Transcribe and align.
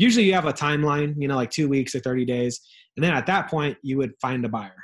usually 0.00 0.24
you 0.24 0.32
have 0.32 0.46
a 0.46 0.52
timeline, 0.52 1.14
you 1.18 1.28
know, 1.28 1.36
like 1.36 1.50
two 1.50 1.68
weeks 1.68 1.94
or 1.94 2.00
30 2.00 2.24
days. 2.24 2.60
And 2.96 3.04
then 3.04 3.12
at 3.12 3.26
that 3.26 3.50
point, 3.50 3.76
you 3.82 3.98
would 3.98 4.12
find 4.20 4.44
a 4.46 4.48
buyer. 4.48 4.74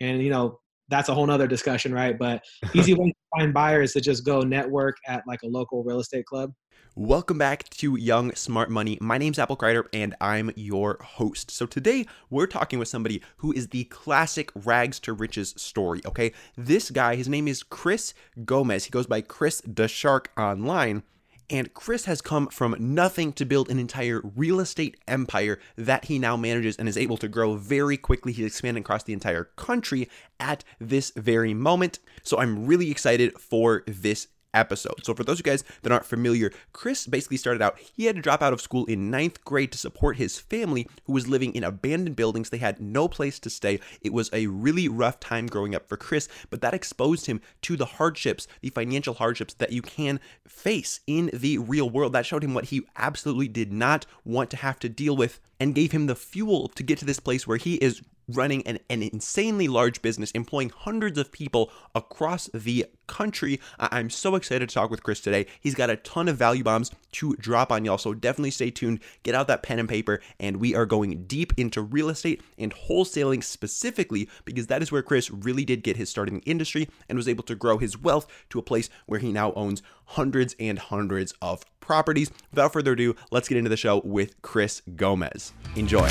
And, 0.00 0.22
you 0.22 0.30
know, 0.30 0.60
that's 0.88 1.10
a 1.10 1.14
whole 1.14 1.26
nother 1.26 1.46
discussion, 1.46 1.92
right? 1.92 2.18
But 2.18 2.42
easy 2.74 2.94
way 2.94 3.10
to 3.10 3.38
find 3.38 3.52
buyers 3.52 3.92
to 3.92 4.00
just 4.00 4.24
go 4.24 4.40
network 4.40 4.96
at 5.06 5.24
like 5.26 5.42
a 5.42 5.46
local 5.46 5.84
real 5.84 6.00
estate 6.00 6.24
club. 6.24 6.52
Welcome 6.94 7.36
back 7.36 7.68
to 7.70 7.96
Young 7.96 8.34
Smart 8.34 8.70
Money. 8.70 8.96
My 9.00 9.18
name's 9.18 9.38
Apple 9.38 9.58
Kreider 9.58 9.84
and 9.92 10.14
I'm 10.22 10.50
your 10.56 10.98
host. 11.02 11.50
So 11.50 11.66
today 11.66 12.06
we're 12.30 12.46
talking 12.46 12.78
with 12.78 12.88
somebody 12.88 13.22
who 13.38 13.52
is 13.52 13.68
the 13.68 13.84
classic 13.84 14.50
rags 14.54 14.98
to 15.00 15.12
riches 15.12 15.52
story, 15.56 16.00
okay? 16.06 16.32
This 16.56 16.90
guy, 16.90 17.16
his 17.16 17.28
name 17.28 17.46
is 17.46 17.62
Chris 17.62 18.14
Gomez. 18.44 18.84
He 18.84 18.90
goes 18.90 19.06
by 19.06 19.20
Chris 19.20 19.62
the 19.66 19.86
Shark 19.86 20.30
online. 20.36 21.02
And 21.50 21.74
Chris 21.74 22.06
has 22.06 22.20
come 22.20 22.48
from 22.48 22.76
nothing 22.78 23.32
to 23.34 23.44
build 23.44 23.70
an 23.70 23.78
entire 23.78 24.22
real 24.36 24.60
estate 24.60 24.96
empire 25.06 25.58
that 25.76 26.06
he 26.06 26.18
now 26.18 26.36
manages 26.36 26.76
and 26.76 26.88
is 26.88 26.96
able 26.96 27.16
to 27.18 27.28
grow 27.28 27.56
very 27.56 27.96
quickly. 27.96 28.32
He's 28.32 28.46
expanding 28.46 28.82
across 28.82 29.02
the 29.02 29.12
entire 29.12 29.44
country 29.56 30.08
at 30.40 30.64
this 30.80 31.12
very 31.16 31.54
moment. 31.54 31.98
So 32.22 32.38
I'm 32.38 32.66
really 32.66 32.90
excited 32.90 33.38
for 33.38 33.84
this 33.86 34.28
episode. 34.54 35.04
So, 35.04 35.14
for 35.14 35.24
those 35.24 35.40
of 35.40 35.46
you 35.46 35.52
guys 35.52 35.64
that 35.82 35.92
aren't 35.92 36.04
familiar, 36.04 36.52
Chris 36.72 37.06
basically 37.06 37.36
started 37.36 37.62
out, 37.62 37.78
he 37.78 38.04
had 38.04 38.16
to 38.16 38.22
drop 38.22 38.42
out 38.42 38.52
of 38.52 38.60
school 38.60 38.84
in 38.86 39.10
ninth 39.10 39.44
grade 39.44 39.72
to 39.72 39.78
support 39.78 40.16
his 40.16 40.38
family 40.38 40.88
who 41.04 41.12
was 41.12 41.28
living 41.28 41.54
in 41.54 41.64
abandoned 41.64 42.16
buildings. 42.16 42.50
They 42.50 42.58
had 42.58 42.80
no 42.80 43.08
place 43.08 43.38
to 43.40 43.50
stay. 43.50 43.80
It 44.00 44.12
was 44.12 44.30
a 44.32 44.46
really 44.46 44.88
rough 44.88 45.20
time 45.20 45.46
growing 45.46 45.74
up 45.74 45.88
for 45.88 45.96
Chris, 45.96 46.28
but 46.50 46.60
that 46.60 46.74
exposed 46.74 47.26
him 47.26 47.40
to 47.62 47.76
the 47.76 47.84
hardships, 47.84 48.46
the 48.60 48.70
financial 48.70 49.14
hardships 49.14 49.54
that 49.54 49.72
you 49.72 49.82
can 49.82 50.20
face 50.46 51.00
in 51.06 51.30
the 51.32 51.58
real 51.58 51.88
world. 51.88 52.12
That 52.12 52.26
showed 52.26 52.44
him 52.44 52.54
what 52.54 52.66
he 52.66 52.82
absolutely 52.96 53.48
did 53.48 53.72
not 53.72 54.06
want 54.24 54.50
to 54.50 54.56
have 54.56 54.78
to 54.80 54.88
deal 54.88 55.16
with 55.16 55.40
and 55.58 55.74
gave 55.74 55.92
him 55.92 56.06
the 56.06 56.16
fuel 56.16 56.68
to 56.68 56.82
get 56.82 56.98
to 56.98 57.04
this 57.04 57.20
place 57.20 57.46
where 57.46 57.56
he 57.56 57.74
is 57.76 58.02
running 58.28 58.66
an, 58.66 58.78
an 58.88 59.02
insanely 59.02 59.68
large 59.68 60.02
business, 60.02 60.30
employing 60.32 60.70
hundreds 60.70 61.18
of 61.18 61.32
people 61.32 61.70
across 61.94 62.48
the 62.54 62.86
country. 63.06 63.60
I'm 63.78 64.10
so 64.10 64.34
excited 64.34 64.68
to 64.68 64.74
talk 64.74 64.90
with 64.90 65.02
Chris 65.02 65.20
today. 65.20 65.46
He's 65.60 65.74
got 65.74 65.90
a 65.90 65.96
ton 65.96 66.28
of 66.28 66.36
value 66.36 66.64
bombs 66.64 66.90
to 67.12 67.34
drop 67.36 67.70
on 67.70 67.84
y'all, 67.84 67.98
so 67.98 68.14
definitely 68.14 68.50
stay 68.50 68.70
tuned. 68.70 69.00
Get 69.22 69.34
out 69.34 69.48
that 69.48 69.62
pen 69.62 69.78
and 69.78 69.88
paper, 69.88 70.20
and 70.40 70.56
we 70.56 70.74
are 70.74 70.86
going 70.86 71.24
deep 71.24 71.52
into 71.56 71.82
real 71.82 72.08
estate 72.08 72.42
and 72.58 72.72
wholesaling 72.74 73.42
specifically 73.44 74.28
because 74.44 74.68
that 74.68 74.82
is 74.82 74.90
where 74.90 75.02
Chris 75.02 75.30
really 75.30 75.64
did 75.64 75.82
get 75.82 75.96
his 75.96 76.10
start 76.10 76.28
in 76.28 76.36
the 76.36 76.40
industry 76.42 76.88
and 77.08 77.16
was 77.16 77.28
able 77.28 77.44
to 77.44 77.54
grow 77.54 77.78
his 77.78 77.98
wealth 77.98 78.26
to 78.50 78.58
a 78.58 78.62
place 78.62 78.88
where 79.06 79.20
he 79.20 79.32
now 79.32 79.52
owns 79.52 79.82
hundreds 80.06 80.54
and 80.58 80.78
hundreds 80.78 81.34
of 81.42 81.64
properties. 81.80 82.30
Without 82.50 82.72
further 82.72 82.92
ado, 82.92 83.14
let's 83.30 83.48
get 83.48 83.58
into 83.58 83.70
the 83.70 83.76
show 83.76 84.00
with 84.04 84.40
Chris 84.42 84.82
Gomez. 84.96 85.52
Enjoy. 85.76 86.08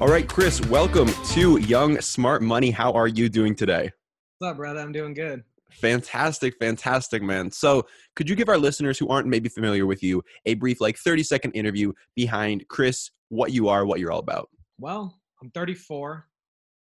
All 0.00 0.08
right, 0.08 0.26
Chris, 0.26 0.62
welcome 0.62 1.08
to 1.32 1.58
Young 1.58 2.00
Smart 2.00 2.40
Money. 2.40 2.70
How 2.70 2.90
are 2.92 3.06
you 3.06 3.28
doing 3.28 3.54
today? 3.54 3.90
What's 4.38 4.52
up, 4.52 4.56
brother? 4.56 4.80
I'm 4.80 4.92
doing 4.92 5.12
good. 5.12 5.44
Fantastic, 5.72 6.56
fantastic, 6.58 7.22
man. 7.22 7.50
So, 7.50 7.86
could 8.16 8.26
you 8.26 8.34
give 8.34 8.48
our 8.48 8.56
listeners 8.56 8.98
who 8.98 9.08
aren't 9.08 9.28
maybe 9.28 9.50
familiar 9.50 9.84
with 9.84 10.02
you 10.02 10.22
a 10.46 10.54
brief, 10.54 10.80
like 10.80 10.96
30 10.96 11.22
second 11.22 11.50
interview 11.50 11.92
behind 12.16 12.66
Chris, 12.68 13.10
what 13.28 13.52
you 13.52 13.68
are, 13.68 13.84
what 13.84 14.00
you're 14.00 14.10
all 14.10 14.20
about? 14.20 14.48
Well, 14.78 15.20
I'm 15.42 15.50
34. 15.50 16.26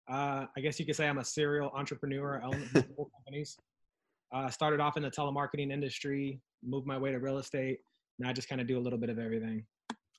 Uh, 0.09 0.45
I 0.57 0.61
guess 0.61 0.79
you 0.79 0.85
could 0.87 0.95
say 0.95 1.07
I'm 1.07 1.19
a 1.19 1.23
serial 1.23 1.69
entrepreneur. 1.75 2.41
I 2.41 2.47
own 2.47 2.67
multiple 2.73 3.11
companies. 3.15 3.55
Uh, 4.33 4.49
started 4.49 4.79
off 4.79 4.97
in 4.97 5.03
the 5.03 5.11
telemarketing 5.11 5.71
industry, 5.71 6.41
moved 6.63 6.87
my 6.87 6.97
way 6.97 7.11
to 7.11 7.19
real 7.19 7.37
estate. 7.37 7.77
Now 8.17 8.29
I 8.29 8.33
just 8.33 8.49
kind 8.49 8.59
of 8.59 8.65
do 8.65 8.79
a 8.79 8.81
little 8.81 8.97
bit 8.97 9.11
of 9.11 9.19
everything. 9.19 9.67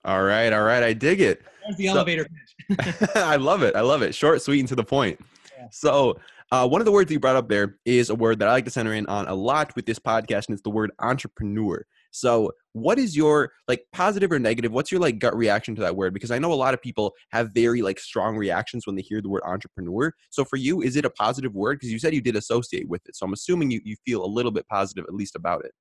All 0.05 0.23
right, 0.23 0.53
all 0.53 0.63
right. 0.63 0.83
I 0.83 0.93
dig 0.93 1.21
it. 1.21 1.43
There's 1.65 1.77
the 1.77 1.87
so, 1.87 1.93
elevator 1.93 2.27
pitch. 2.69 2.95
I 3.15 3.37
love 3.37 3.63
it. 3.63 3.75
I 3.75 3.81
love 3.81 4.03
it. 4.03 4.15
Short, 4.15 4.43
sweet, 4.43 4.61
and 4.61 4.69
to 4.69 4.77
the 4.77 4.85
point. 4.85 5.19
Yeah. 5.57 5.67
So, 5.71 6.19
uh, 6.53 6.69
one 6.69 6.81
of 6.81 6.85
the 6.85 6.93
words 6.93 7.11
you 7.11 7.19
brought 7.19 7.37
up 7.37 7.49
there 7.49 7.79
is 7.87 8.11
a 8.11 8.15
word 8.15 8.39
that 8.39 8.49
I 8.49 8.53
like 8.53 8.67
to 8.67 8.71
center 8.71 8.93
in 8.93 9.07
on 9.07 9.27
a 9.29 9.35
lot 9.35 9.75
with 9.75 9.87
this 9.87 9.99
podcast, 9.99 10.49
and 10.49 10.55
it's 10.55 10.63
the 10.63 10.71
word 10.71 10.91
entrepreneur. 11.01 11.85
So, 12.11 12.53
what 12.75 12.99
is 12.99 13.17
your 13.17 13.51
like 13.67 13.87
positive 13.93 14.31
or 14.31 14.39
negative? 14.39 14.73
What's 14.73 14.93
your 14.93 15.01
like 15.01 15.19
gut 15.19 15.35
reaction 15.35 15.75
to 15.77 15.81
that 15.81 15.97
word? 15.97 16.13
Because 16.13 16.31
I 16.31 16.39
know 16.39 16.53
a 16.53 16.55
lot 16.55 16.75
of 16.75 16.83
people 16.83 17.15
have 17.33 17.51
very 17.55 17.81
like 17.81 17.99
strong 17.99 18.37
reactions 18.37 18.87
when 18.87 18.95
they 18.95 19.03
hear 19.03 19.23
the 19.23 19.31
word 19.31 19.43
entrepreneur. 19.47 20.13
So, 20.29 20.45
for 20.45 20.57
you, 20.57 20.83
is 20.83 20.97
it 20.97 21.07
a 21.07 21.11
positive 21.11 21.55
word? 21.55 21.79
Because 21.79 21.91
you 21.91 21.99
said 21.99 22.15
you 22.15 22.21
did 22.21 22.37
associate 22.37 22.89
with 22.89 23.01
it. 23.09 23.17
So, 23.17 23.25
I'm 23.25 23.33
assuming 23.33 23.71
you, 23.71 23.81
you 23.85 23.97
feel 24.05 24.23
a 24.23 24.29
little 24.29 24.53
bit 24.53 24.69
positive 24.69 25.07
at 25.09 25.15
least 25.15 25.35
about 25.35 25.65
it. 25.65 25.73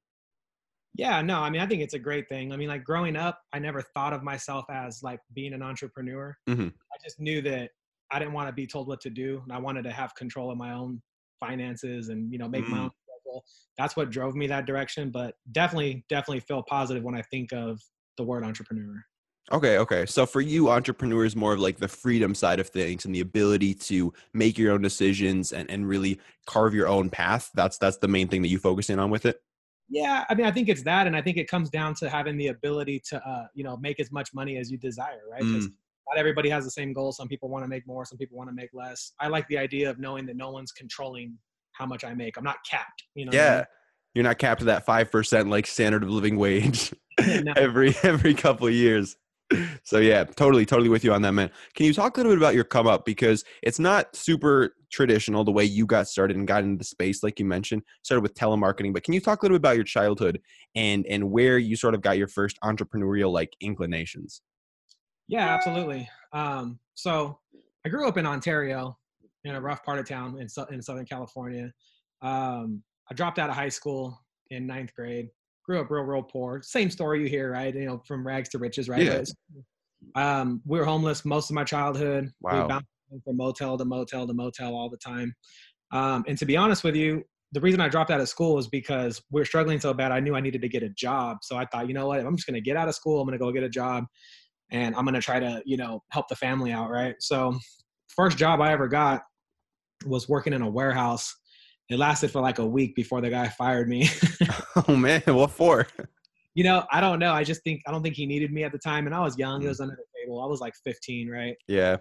Yeah, 0.96 1.22
no, 1.22 1.40
I 1.40 1.50
mean, 1.50 1.62
I 1.62 1.66
think 1.66 1.82
it's 1.82 1.96
a 1.96 2.00
great 2.00 2.30
thing. 2.30 2.52
I 2.52 2.58
mean, 2.58 2.70
like 2.70 2.84
growing 2.84 3.16
up, 3.16 3.42
I 3.52 3.60
never 3.60 3.82
thought 3.82 4.14
of 4.14 4.22
myself 4.22 4.66
as 4.70 5.02
like 5.02 5.20
being 5.34 5.54
an 5.54 5.64
entrepreneur. 5.64 6.36
Mm-hmm. 6.48 6.68
I 6.68 6.98
just 7.04 7.20
knew 7.20 7.42
that 7.42 7.72
I 8.12 8.20
didn't 8.20 8.34
want 8.34 8.48
to 8.48 8.54
be 8.54 8.68
told 8.68 8.88
what 8.88 9.02
to 9.02 9.10
do, 9.10 9.42
and 9.44 9.52
I 9.52 9.58
wanted 9.58 9.84
to 9.84 9.92
have 9.92 10.14
control 10.16 10.52
of 10.52 10.58
my 10.58 10.74
own 10.74 11.02
finances 11.40 12.10
and 12.10 12.32
you 12.32 12.38
know 12.38 12.48
make 12.48 12.64
mm-hmm. 12.64 12.76
my 12.76 12.80
own 12.84 12.92
schedule. 13.08 13.44
That's 13.78 13.96
what 13.96 14.12
drove 14.12 14.36
me 14.36 14.46
that 14.48 14.68
direction. 14.68 15.10
But 15.10 15.34
definitely, 15.52 16.06
definitely 16.10 16.42
feel 16.42 16.62
positive 16.64 17.04
when 17.04 17.16
I 17.16 17.24
think 17.24 17.52
of 17.54 17.82
the 18.18 18.24
word 18.24 18.44
entrepreneur. 18.44 19.04
Okay, 19.52 19.78
okay. 19.78 20.06
So 20.06 20.26
for 20.26 20.40
you, 20.40 20.70
entrepreneur 20.70 21.26
is 21.26 21.36
more 21.36 21.54
of 21.54 21.60
like 21.60 21.78
the 21.78 21.88
freedom 21.88 22.34
side 22.34 22.60
of 22.60 22.70
things 22.70 23.04
and 23.04 23.14
the 23.14 23.20
ability 23.20 23.74
to 23.74 24.14
make 24.34 24.58
your 24.58 24.72
own 24.72 24.82
decisions 24.82 25.52
and, 25.52 25.70
and 25.70 25.88
really 25.88 26.20
carve 26.46 26.74
your 26.74 26.88
own 26.88 27.10
path. 27.10 27.50
That's 27.54 27.78
that's 27.78 27.98
the 27.98 28.08
main 28.08 28.28
thing 28.28 28.42
that 28.44 28.48
you 28.48 28.60
focus 28.60 28.90
in 28.90 29.00
on 29.00 29.10
with 29.10 29.26
it. 29.26 29.42
Yeah, 29.90 30.26
I 30.30 30.36
mean, 30.36 30.46
I 30.46 30.52
think 30.52 30.70
it's 30.70 30.84
that, 30.84 31.08
and 31.08 31.16
I 31.16 31.22
think 31.22 31.38
it 31.38 31.48
comes 31.48 31.70
down 31.70 31.94
to 31.96 32.10
having 32.10 32.38
the 32.38 32.48
ability 32.48 33.02
to, 33.10 33.18
uh, 33.28 33.46
you 33.54 33.64
know, 33.64 33.78
make 33.78 34.00
as 34.00 34.12
much 34.12 34.34
money 34.34 34.58
as 34.58 34.72
you 34.72 34.78
desire, 34.78 35.22
right? 35.30 35.44
Mm. 35.44 35.72
Not 36.08 36.18
everybody 36.18 36.50
has 36.50 36.64
the 36.64 36.72
same 36.72 36.94
goal. 36.94 37.12
Some 37.12 37.28
people 37.28 37.50
want 37.50 37.64
to 37.64 37.70
make 37.70 37.86
more. 37.88 38.06
Some 38.06 38.18
people 38.18 38.38
want 38.38 38.50
to 38.50 38.56
make 38.56 38.70
less. 38.74 39.14
I 39.20 39.28
like 39.28 39.48
the 39.48 39.58
idea 39.58 39.90
of 39.90 40.00
knowing 40.00 40.26
that 40.26 40.36
no 40.36 40.52
one's 40.52 40.72
controlling 40.72 41.38
how 41.74 41.86
much 41.86 42.04
I 42.04 42.14
make. 42.14 42.38
I'm 42.38 42.44
not 42.44 42.58
capped. 42.70 43.04
You 43.16 43.26
know. 43.26 43.32
Yeah, 43.34 43.52
I 43.52 43.58
mean? 43.58 43.66
you're 44.16 44.24
not 44.24 44.38
capped 44.38 44.60
to 44.60 44.66
that 44.66 44.86
five 44.86 45.12
percent 45.12 45.50
like 45.50 45.66
standard 45.66 46.04
of 46.04 46.10
living 46.10 46.38
wage 46.38 46.94
no. 47.20 47.54
every 47.56 47.96
every 48.04 48.34
couple 48.34 48.68
of 48.68 48.74
years 48.74 49.16
so 49.84 50.00
yeah, 50.00 50.24
totally, 50.24 50.66
totally 50.66 50.90
with 50.90 51.04
you 51.04 51.14
on 51.14 51.22
that, 51.22 51.34
man. 51.34 51.50
Can 51.76 51.86
you 51.86 51.94
talk 51.94 52.18
a 52.18 52.20
little 52.20 52.34
bit 52.34 52.38
about 52.38 52.56
your 52.56 52.64
come 52.64 52.88
up 52.88 53.06
because 53.06 53.44
it's 53.62 53.80
not 53.80 54.16
super 54.16 54.76
traditional 54.92 55.44
the 55.44 55.52
way 55.52 55.66
you 55.66 55.86
got 55.86 56.08
started 56.08 56.38
and 56.38 56.48
got 56.48 56.64
into 56.64 56.78
the 56.78 56.84
space, 56.84 57.24
like 57.24 57.40
you 57.40 57.46
mentioned, 57.46 57.82
started 58.04 58.22
with 58.22 58.36
telemarketing. 58.36 58.94
But 58.94 59.04
can 59.04 59.14
you 59.14 59.20
talk 59.20 59.42
a 59.42 59.46
little 59.46 59.58
bit 59.58 59.62
about 59.62 59.76
your 59.76 59.86
childhood 59.86 60.40
and 60.76 61.06
and 61.08 61.32
where 61.32 61.58
you 61.58 61.76
sort 61.76 61.96
of 61.96 62.02
got 62.02 62.18
your 62.18 62.28
first 62.28 62.58
entrepreneurial 62.64 63.32
like 63.32 63.54
inclinations? 63.60 64.42
Yeah, 65.28 65.54
absolutely. 65.54 66.08
Um, 66.32 66.80
so 66.94 67.40
I 67.86 67.90
grew 67.90 68.08
up 68.08 68.18
in 68.18 68.26
Ontario, 68.26 68.98
in 69.44 69.56
a 69.56 69.62
rough 69.62 69.84
part 69.84 70.00
of 70.00 70.08
town 70.08 70.38
in 70.40 70.48
in 70.74 70.82
Southern 70.82 71.06
California. 71.06 71.72
Um, 72.22 72.84
I 73.10 73.16
dropped 73.16 73.40
out 73.40 73.50
of 73.50 73.56
high 73.56 73.70
school 73.70 74.18
in 74.50 74.68
ninth 74.68 74.94
grade 74.96 75.30
grew 75.64 75.80
up 75.80 75.90
real, 75.90 76.04
real 76.04 76.24
poor. 76.24 76.62
Same 76.62 76.90
story 76.90 77.22
you 77.22 77.28
hear, 77.28 77.52
right? 77.52 77.74
You 77.74 77.86
know, 77.86 78.02
from 78.06 78.26
rags 78.26 78.50
to 78.50 78.58
riches, 78.58 78.90
right? 78.90 79.02
Yeah. 79.02 79.24
Um, 80.16 80.62
we 80.66 80.80
were 80.80 80.86
homeless 80.86 81.24
most 81.24 81.50
of 81.50 81.56
my 81.56 81.64
childhood. 81.64 82.30
Wow. 82.42 82.64
We 82.64 82.68
bounced 82.68 82.88
from 83.24 83.38
motel 83.38 83.78
to 83.78 83.86
motel 83.86 84.28
to 84.28 84.34
motel 84.34 84.76
all 84.76 84.90
the 84.90 84.98
time. 84.98 85.34
Um, 85.92 86.26
and 86.28 86.38
to 86.38 86.46
be 86.46 86.58
honest 86.58 86.84
with 86.84 86.96
you, 86.96 87.24
the 87.54 87.62
reason 87.62 87.80
I 87.80 87.88
dropped 87.88 88.10
out 88.10 88.20
of 88.20 88.28
school 88.28 88.56
was 88.56 88.68
because 88.68 89.22
we 89.32 89.40
were 89.40 89.46
struggling 89.46 89.80
so 89.80 89.94
bad. 89.94 90.12
I 90.12 90.20
knew 90.20 90.36
I 90.36 90.42
needed 90.42 90.62
to 90.64 90.68
get 90.70 90.82
a 90.82 90.90
job. 90.90 91.38
So 91.44 91.56
I 91.56 91.66
thought, 91.66 91.88
you 91.88 91.94
know 91.94 92.08
what? 92.08 92.20
I'm 92.20 92.36
just 92.36 92.48
going 92.48 92.56
to 92.56 92.62
get 92.62 92.76
out 92.76 92.90
of 92.90 92.96
school. 92.96 93.22
I'm 93.22 93.28
going 93.28 93.38
to 93.38 93.44
go 93.44 93.52
get 93.52 93.64
a 93.64 93.70
job 93.70 94.06
and 94.72 94.96
I'm 94.96 95.06
going 95.06 95.14
to 95.14 95.22
try 95.22 95.40
to, 95.40 95.62
you 95.66 95.78
know, 95.78 96.02
help 96.10 96.28
the 96.28 96.36
family 96.36 96.72
out. 96.72 96.90
Right. 96.90 97.16
So 97.20 97.58
first 98.08 98.38
job 98.38 98.60
I 98.60 98.72
ever 98.72 98.88
got 98.88 99.22
was 100.06 100.28
working 100.28 100.54
in 100.54 100.64
a 100.64 100.70
warehouse 100.70 101.34
it 101.90 101.98
lasted 101.98 102.32
for 102.32 102.42
like 102.42 102.60
a 102.60 102.66
week 102.66 102.96
before 102.96 103.22
the 103.22 103.30
guy 103.30 103.48
fired 103.50 103.90
me. 103.90 104.10
oh 104.88 104.96
man, 104.96 105.22
what 105.28 105.52
for? 105.52 105.88
You 106.56 106.64
know, 106.64 106.86
I 106.92 107.02
don't 107.02 107.20
know. 107.20 107.34
I 107.34 107.44
just 107.44 107.64
think 107.64 107.82
I 107.88 107.92
don't 107.92 108.04
think 108.04 108.16
he 108.16 108.26
needed 108.26 108.52
me 108.52 108.64
at 108.64 108.72
the 108.72 108.78
time, 108.78 109.06
and 109.06 109.16
I 109.16 109.20
was 109.20 109.38
young. 109.38 109.64
It 109.64 109.68
was 109.68 109.80
mm. 109.80 109.84
under 109.84 109.96
the 109.96 110.20
table. 110.22 110.42
I 110.42 110.46
was 110.46 110.62
like 110.62 110.74
15, 110.84 111.30
right? 111.30 111.56
Yeah. 111.68 111.98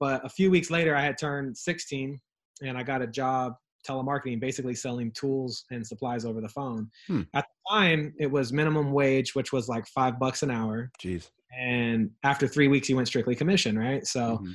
But 0.00 0.24
a 0.24 0.28
few 0.28 0.50
weeks 0.50 0.70
later, 0.70 0.94
I 0.94 1.00
had 1.00 1.18
turned 1.18 1.56
16, 1.56 2.20
and 2.62 2.78
I 2.78 2.82
got 2.82 3.02
a 3.02 3.06
job 3.06 3.54
telemarketing, 3.88 4.40
basically 4.40 4.74
selling 4.74 5.10
tools 5.12 5.64
and 5.70 5.86
supplies 5.86 6.24
over 6.24 6.40
the 6.40 6.48
phone. 6.48 6.90
Hmm. 7.06 7.22
At 7.34 7.46
the 7.46 7.74
time, 7.74 8.14
it 8.18 8.30
was 8.30 8.52
minimum 8.52 8.92
wage, 8.92 9.34
which 9.34 9.52
was 9.52 9.68
like 9.68 9.86
five 9.86 10.18
bucks 10.18 10.42
an 10.42 10.50
hour. 10.50 10.90
Jeez. 11.02 11.30
And 11.58 12.10
after 12.24 12.46
three 12.46 12.68
weeks, 12.68 12.88
he 12.88 12.94
went 12.94 13.08
strictly 13.08 13.34
commission, 13.34 13.78
right? 13.78 14.06
So 14.06 14.20
mm-hmm 14.20 14.52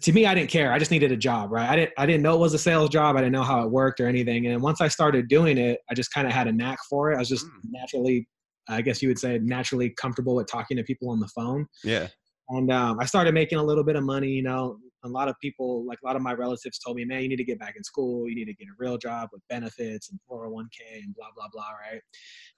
to 0.00 0.12
me, 0.12 0.26
I 0.26 0.34
didn't 0.34 0.50
care. 0.50 0.72
I 0.72 0.78
just 0.78 0.90
needed 0.90 1.12
a 1.12 1.16
job, 1.16 1.52
right? 1.52 1.68
I 1.68 1.76
didn't, 1.76 1.92
I 1.98 2.06
didn't 2.06 2.22
know 2.22 2.34
it 2.34 2.40
was 2.40 2.54
a 2.54 2.58
sales 2.58 2.88
job. 2.88 3.16
I 3.16 3.20
didn't 3.20 3.32
know 3.32 3.42
how 3.42 3.62
it 3.62 3.70
worked 3.70 4.00
or 4.00 4.06
anything. 4.06 4.46
And 4.46 4.62
once 4.62 4.80
I 4.80 4.88
started 4.88 5.28
doing 5.28 5.58
it, 5.58 5.80
I 5.90 5.94
just 5.94 6.12
kind 6.12 6.26
of 6.26 6.32
had 6.32 6.46
a 6.46 6.52
knack 6.52 6.78
for 6.88 7.12
it. 7.12 7.16
I 7.16 7.18
was 7.18 7.28
just 7.28 7.46
mm. 7.46 7.50
naturally, 7.64 8.26
I 8.68 8.80
guess 8.80 9.02
you 9.02 9.08
would 9.08 9.18
say, 9.18 9.38
naturally 9.42 9.90
comfortable 9.90 10.34
with 10.34 10.46
talking 10.46 10.76
to 10.78 10.82
people 10.82 11.10
on 11.10 11.20
the 11.20 11.28
phone. 11.28 11.66
Yeah. 11.84 12.08
And 12.48 12.72
um, 12.72 12.98
I 13.00 13.06
started 13.06 13.34
making 13.34 13.58
a 13.58 13.62
little 13.62 13.84
bit 13.84 13.96
of 13.96 14.04
money, 14.04 14.28
you 14.28 14.42
know, 14.42 14.78
a 15.04 15.08
lot 15.08 15.28
of 15.28 15.34
people, 15.40 15.84
like 15.86 15.98
a 16.02 16.06
lot 16.06 16.16
of 16.16 16.22
my 16.22 16.32
relatives, 16.32 16.78
told 16.78 16.96
me, 16.96 17.04
"Man, 17.04 17.22
you 17.22 17.28
need 17.28 17.36
to 17.36 17.44
get 17.44 17.58
back 17.58 17.74
in 17.76 17.82
school. 17.82 18.28
You 18.28 18.36
need 18.36 18.44
to 18.44 18.54
get 18.54 18.68
a 18.68 18.74
real 18.78 18.96
job 18.98 19.30
with 19.32 19.42
benefits 19.48 20.10
and 20.10 20.20
401k 20.30 21.02
and 21.02 21.14
blah 21.14 21.28
blah 21.34 21.48
blah." 21.52 21.70
Right? 21.72 22.00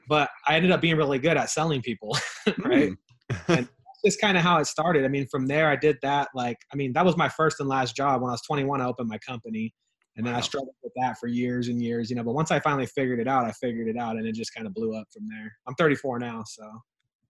But 0.08 0.28
I 0.46 0.56
ended 0.56 0.70
up 0.70 0.80
being 0.80 0.96
really 0.96 1.18
good 1.18 1.36
at 1.36 1.50
selling 1.50 1.80
people, 1.80 2.16
right? 2.58 2.92
Mm. 2.92 2.96
and 3.48 3.68
just 4.04 4.20
kind 4.20 4.36
of 4.36 4.42
how 4.42 4.58
it 4.58 4.66
started. 4.66 5.04
I 5.04 5.08
mean, 5.08 5.26
from 5.26 5.46
there, 5.46 5.68
I 5.68 5.76
did 5.76 5.96
that. 6.02 6.28
Like, 6.34 6.58
I 6.72 6.76
mean, 6.76 6.92
that 6.92 7.04
was 7.04 7.16
my 7.16 7.28
first 7.28 7.60
and 7.60 7.68
last 7.68 7.96
job. 7.96 8.20
When 8.20 8.30
I 8.30 8.34
was 8.34 8.42
21, 8.42 8.80
I 8.80 8.86
opened 8.86 9.08
my 9.08 9.18
company, 9.18 9.74
and 10.16 10.26
then 10.26 10.32
wow. 10.32 10.38
I 10.38 10.42
struggled 10.42 10.74
with 10.82 10.92
that 10.96 11.18
for 11.18 11.26
years 11.26 11.68
and 11.68 11.82
years. 11.82 12.10
You 12.10 12.16
know, 12.16 12.24
but 12.24 12.34
once 12.34 12.50
I 12.50 12.60
finally 12.60 12.86
figured 12.86 13.20
it 13.20 13.28
out, 13.28 13.44
I 13.44 13.52
figured 13.52 13.88
it 13.88 13.96
out, 13.96 14.16
and 14.16 14.26
it 14.26 14.34
just 14.34 14.54
kind 14.54 14.66
of 14.66 14.74
blew 14.74 14.96
up 14.96 15.06
from 15.12 15.28
there. 15.28 15.52
I'm 15.66 15.74
34 15.74 16.18
now, 16.18 16.42
so. 16.46 16.70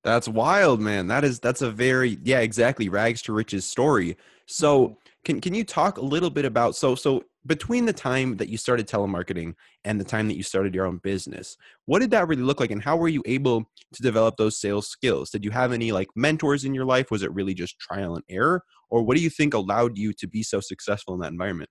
That's 0.03 0.29
wild, 0.29 0.81
man. 0.83 1.07
That 1.07 1.25
is 1.25 1.41
that's 1.41 1.63
a 1.63 1.71
very 1.71 2.19
yeah, 2.23 2.41
exactly. 2.41 2.91
Rags 2.91 3.23
to 3.23 3.33
riches 3.33 3.65
story. 3.65 4.19
So 4.47 4.89
mm-hmm. 4.89 4.95
Can 5.25 5.41
can 5.41 5.55
you 5.55 5.65
talk 5.65 5.99
a 5.99 6.05
little 6.05 6.31
bit 6.31 6.45
about 6.45 6.77
so 6.77 6.95
so 6.95 7.25
between 7.47 7.85
the 7.85 7.93
time 7.93 8.37
that 8.37 8.49
you 8.49 8.57
started 8.57 8.89
telemarketing 8.89 9.55
and 9.85 10.01
the 10.01 10.05
time 10.05 10.29
that 10.29 10.37
you 10.37 10.43
started 10.43 10.75
your 10.75 10.87
own 10.87 10.99
business, 10.99 11.57
what 11.85 11.99
did 11.99 12.11
that 12.11 12.27
really 12.27 12.43
look 12.43 12.61
like 12.61 12.71
and 12.71 12.83
how 12.83 12.97
were 12.97 13.09
you 13.09 13.23
able 13.27 13.65
to 13.93 14.03
develop 14.03 14.37
those 14.37 14.59
sales 14.59 14.89
skills? 14.89 15.31
Did 15.31 15.45
you 15.45 15.51
have 15.51 15.73
any 15.73 15.93
like 15.93 16.09
mentors 16.17 16.65
in 16.65 16.75
your 16.75 16.87
life? 16.87 17.11
Was 17.11 17.23
it 17.23 17.33
really 17.33 17.55
just 17.55 17.79
trial 17.79 18.15
and 18.15 18.25
error? 18.31 18.63
Or 18.89 19.03
what 19.03 19.17
do 19.17 19.23
you 19.23 19.31
think 19.31 19.53
allowed 19.53 19.99
you 19.99 20.13
to 20.15 20.27
be 20.27 20.43
so 20.43 20.61
successful 20.61 21.15
in 21.15 21.21
that 21.21 21.33
environment? 21.33 21.69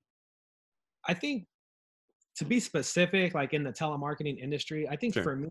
I 1.08 1.14
think 1.14 1.46
to 2.38 2.46
be 2.46 2.60
specific, 2.60 3.34
like 3.34 3.54
in 3.54 3.64
the 3.64 3.72
telemarketing 3.72 4.40
industry, 4.40 4.88
I 4.88 4.96
think 4.96 5.14
sure. 5.14 5.24
for 5.24 5.36
me, 5.36 5.50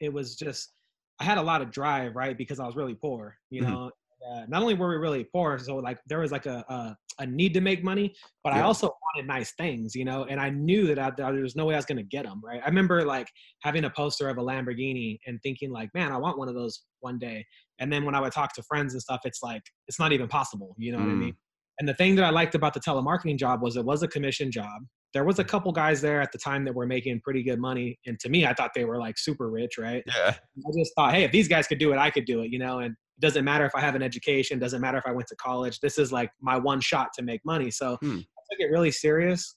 it 0.00 0.12
was 0.12 0.36
just 0.36 0.72
I 1.20 1.24
had 1.24 1.38
a 1.38 1.42
lot 1.42 1.62
of 1.62 1.70
drive, 1.70 2.16
right? 2.16 2.36
Because 2.36 2.58
I 2.58 2.66
was 2.66 2.74
really 2.74 2.94
poor, 2.94 3.36
you 3.50 3.62
mm-hmm. 3.62 3.72
know. 3.72 3.90
Uh, 4.30 4.44
not 4.48 4.62
only 4.62 4.74
were 4.74 4.88
we 4.88 4.96
really 4.96 5.24
poor, 5.24 5.58
so 5.58 5.76
like 5.76 5.98
there 6.06 6.20
was 6.20 6.32
like 6.32 6.46
a 6.46 6.64
a, 6.68 6.96
a 7.20 7.26
need 7.26 7.54
to 7.54 7.60
make 7.60 7.84
money, 7.84 8.14
but 8.42 8.52
yeah. 8.52 8.60
I 8.60 8.62
also 8.62 8.86
wanted 8.86 9.28
nice 9.28 9.52
things, 9.52 9.94
you 9.94 10.04
know. 10.04 10.24
And 10.24 10.40
I 10.40 10.50
knew 10.50 10.86
that, 10.86 10.98
I, 10.98 11.10
that 11.10 11.16
there 11.16 11.42
was 11.42 11.56
no 11.56 11.66
way 11.66 11.74
I 11.74 11.78
was 11.78 11.84
going 11.84 11.98
to 11.98 12.04
get 12.04 12.24
them, 12.24 12.40
right? 12.44 12.60
I 12.62 12.66
remember 12.66 13.04
like 13.04 13.28
having 13.62 13.84
a 13.84 13.90
poster 13.90 14.28
of 14.28 14.38
a 14.38 14.42
Lamborghini 14.42 15.18
and 15.26 15.38
thinking 15.42 15.70
like, 15.70 15.90
man, 15.94 16.12
I 16.12 16.16
want 16.16 16.38
one 16.38 16.48
of 16.48 16.54
those 16.54 16.82
one 17.00 17.18
day. 17.18 17.44
And 17.78 17.92
then 17.92 18.04
when 18.04 18.14
I 18.14 18.20
would 18.20 18.32
talk 18.32 18.54
to 18.54 18.62
friends 18.62 18.94
and 18.94 19.02
stuff, 19.02 19.20
it's 19.24 19.42
like 19.42 19.62
it's 19.88 19.98
not 19.98 20.12
even 20.12 20.28
possible, 20.28 20.74
you 20.78 20.92
know 20.92 20.98
mm. 20.98 21.06
what 21.06 21.10
I 21.10 21.14
mean? 21.14 21.32
Mm. 21.32 21.36
And 21.80 21.88
the 21.88 21.94
thing 21.94 22.14
that 22.16 22.24
I 22.24 22.30
liked 22.30 22.54
about 22.54 22.72
the 22.72 22.80
telemarketing 22.80 23.38
job 23.38 23.62
was 23.62 23.76
it 23.76 23.84
was 23.84 24.02
a 24.02 24.08
commission 24.08 24.50
job 24.50 24.82
there 25.14 25.24
was 25.24 25.38
a 25.38 25.44
couple 25.44 25.70
guys 25.72 26.00
there 26.00 26.20
at 26.20 26.32
the 26.32 26.38
time 26.38 26.64
that 26.64 26.74
were 26.74 26.86
making 26.86 27.20
pretty 27.20 27.42
good 27.42 27.58
money 27.58 27.98
and 28.04 28.18
to 28.18 28.28
me 28.28 28.44
i 28.44 28.52
thought 28.52 28.72
they 28.74 28.84
were 28.84 28.98
like 28.98 29.16
super 29.16 29.48
rich 29.48 29.78
right 29.78 30.02
yeah 30.06 30.34
i 30.34 30.70
just 30.76 30.92
thought 30.96 31.14
hey 31.14 31.22
if 31.22 31.32
these 31.32 31.48
guys 31.48 31.66
could 31.66 31.78
do 31.78 31.92
it 31.92 31.98
i 31.98 32.10
could 32.10 32.26
do 32.26 32.42
it 32.42 32.50
you 32.50 32.58
know 32.58 32.80
and 32.80 32.94
it 33.16 33.20
doesn't 33.20 33.44
matter 33.44 33.64
if 33.64 33.74
i 33.74 33.80
have 33.80 33.94
an 33.94 34.02
education 34.02 34.58
doesn't 34.58 34.80
matter 34.80 34.98
if 34.98 35.06
i 35.06 35.12
went 35.12 35.26
to 35.28 35.36
college 35.36 35.80
this 35.80 35.98
is 35.98 36.12
like 36.12 36.30
my 36.40 36.56
one 36.56 36.80
shot 36.80 37.08
to 37.14 37.22
make 37.22 37.40
money 37.44 37.70
so 37.70 37.96
hmm. 38.00 38.18
i 38.18 38.42
took 38.50 38.60
it 38.60 38.70
really 38.70 38.90
serious 38.90 39.56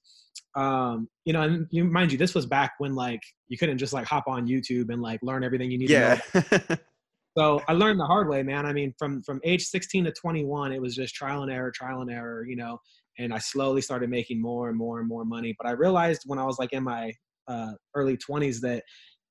um 0.55 1.07
you 1.25 1.33
know 1.33 1.41
and 1.41 1.67
you 1.71 1.83
mind 1.83 2.11
you 2.11 2.17
this 2.17 2.35
was 2.35 2.45
back 2.45 2.73
when 2.77 2.93
like 2.95 3.21
you 3.47 3.57
couldn't 3.57 3.77
just 3.77 3.93
like 3.93 4.05
hop 4.05 4.23
on 4.27 4.47
youtube 4.47 4.91
and 4.91 5.01
like 5.01 5.19
learn 5.23 5.43
everything 5.43 5.71
you 5.71 5.77
need 5.77 5.89
yeah. 5.89 6.15
to 6.15 6.55
know 6.69 6.75
so 7.37 7.61
i 7.67 7.73
learned 7.73 7.99
the 7.99 8.05
hard 8.05 8.27
way 8.27 8.43
man 8.43 8.65
i 8.65 8.73
mean 8.73 8.93
from 8.97 9.21
from 9.23 9.39
age 9.43 9.63
16 9.63 10.05
to 10.05 10.11
21 10.11 10.71
it 10.71 10.81
was 10.81 10.95
just 10.95 11.15
trial 11.15 11.43
and 11.43 11.51
error 11.51 11.71
trial 11.71 12.01
and 12.01 12.11
error 12.11 12.45
you 12.47 12.55
know 12.55 12.79
and 13.19 13.33
I 13.33 13.39
slowly 13.39 13.81
started 13.81 14.09
making 14.09 14.41
more 14.41 14.69
and 14.69 14.77
more 14.77 14.99
and 14.99 15.07
more 15.07 15.25
money. 15.25 15.55
But 15.57 15.67
I 15.67 15.71
realized 15.71 16.23
when 16.25 16.39
I 16.39 16.45
was 16.45 16.59
like 16.59 16.73
in 16.73 16.83
my 16.83 17.13
uh, 17.47 17.71
early 17.95 18.17
20s 18.17 18.59
that 18.61 18.83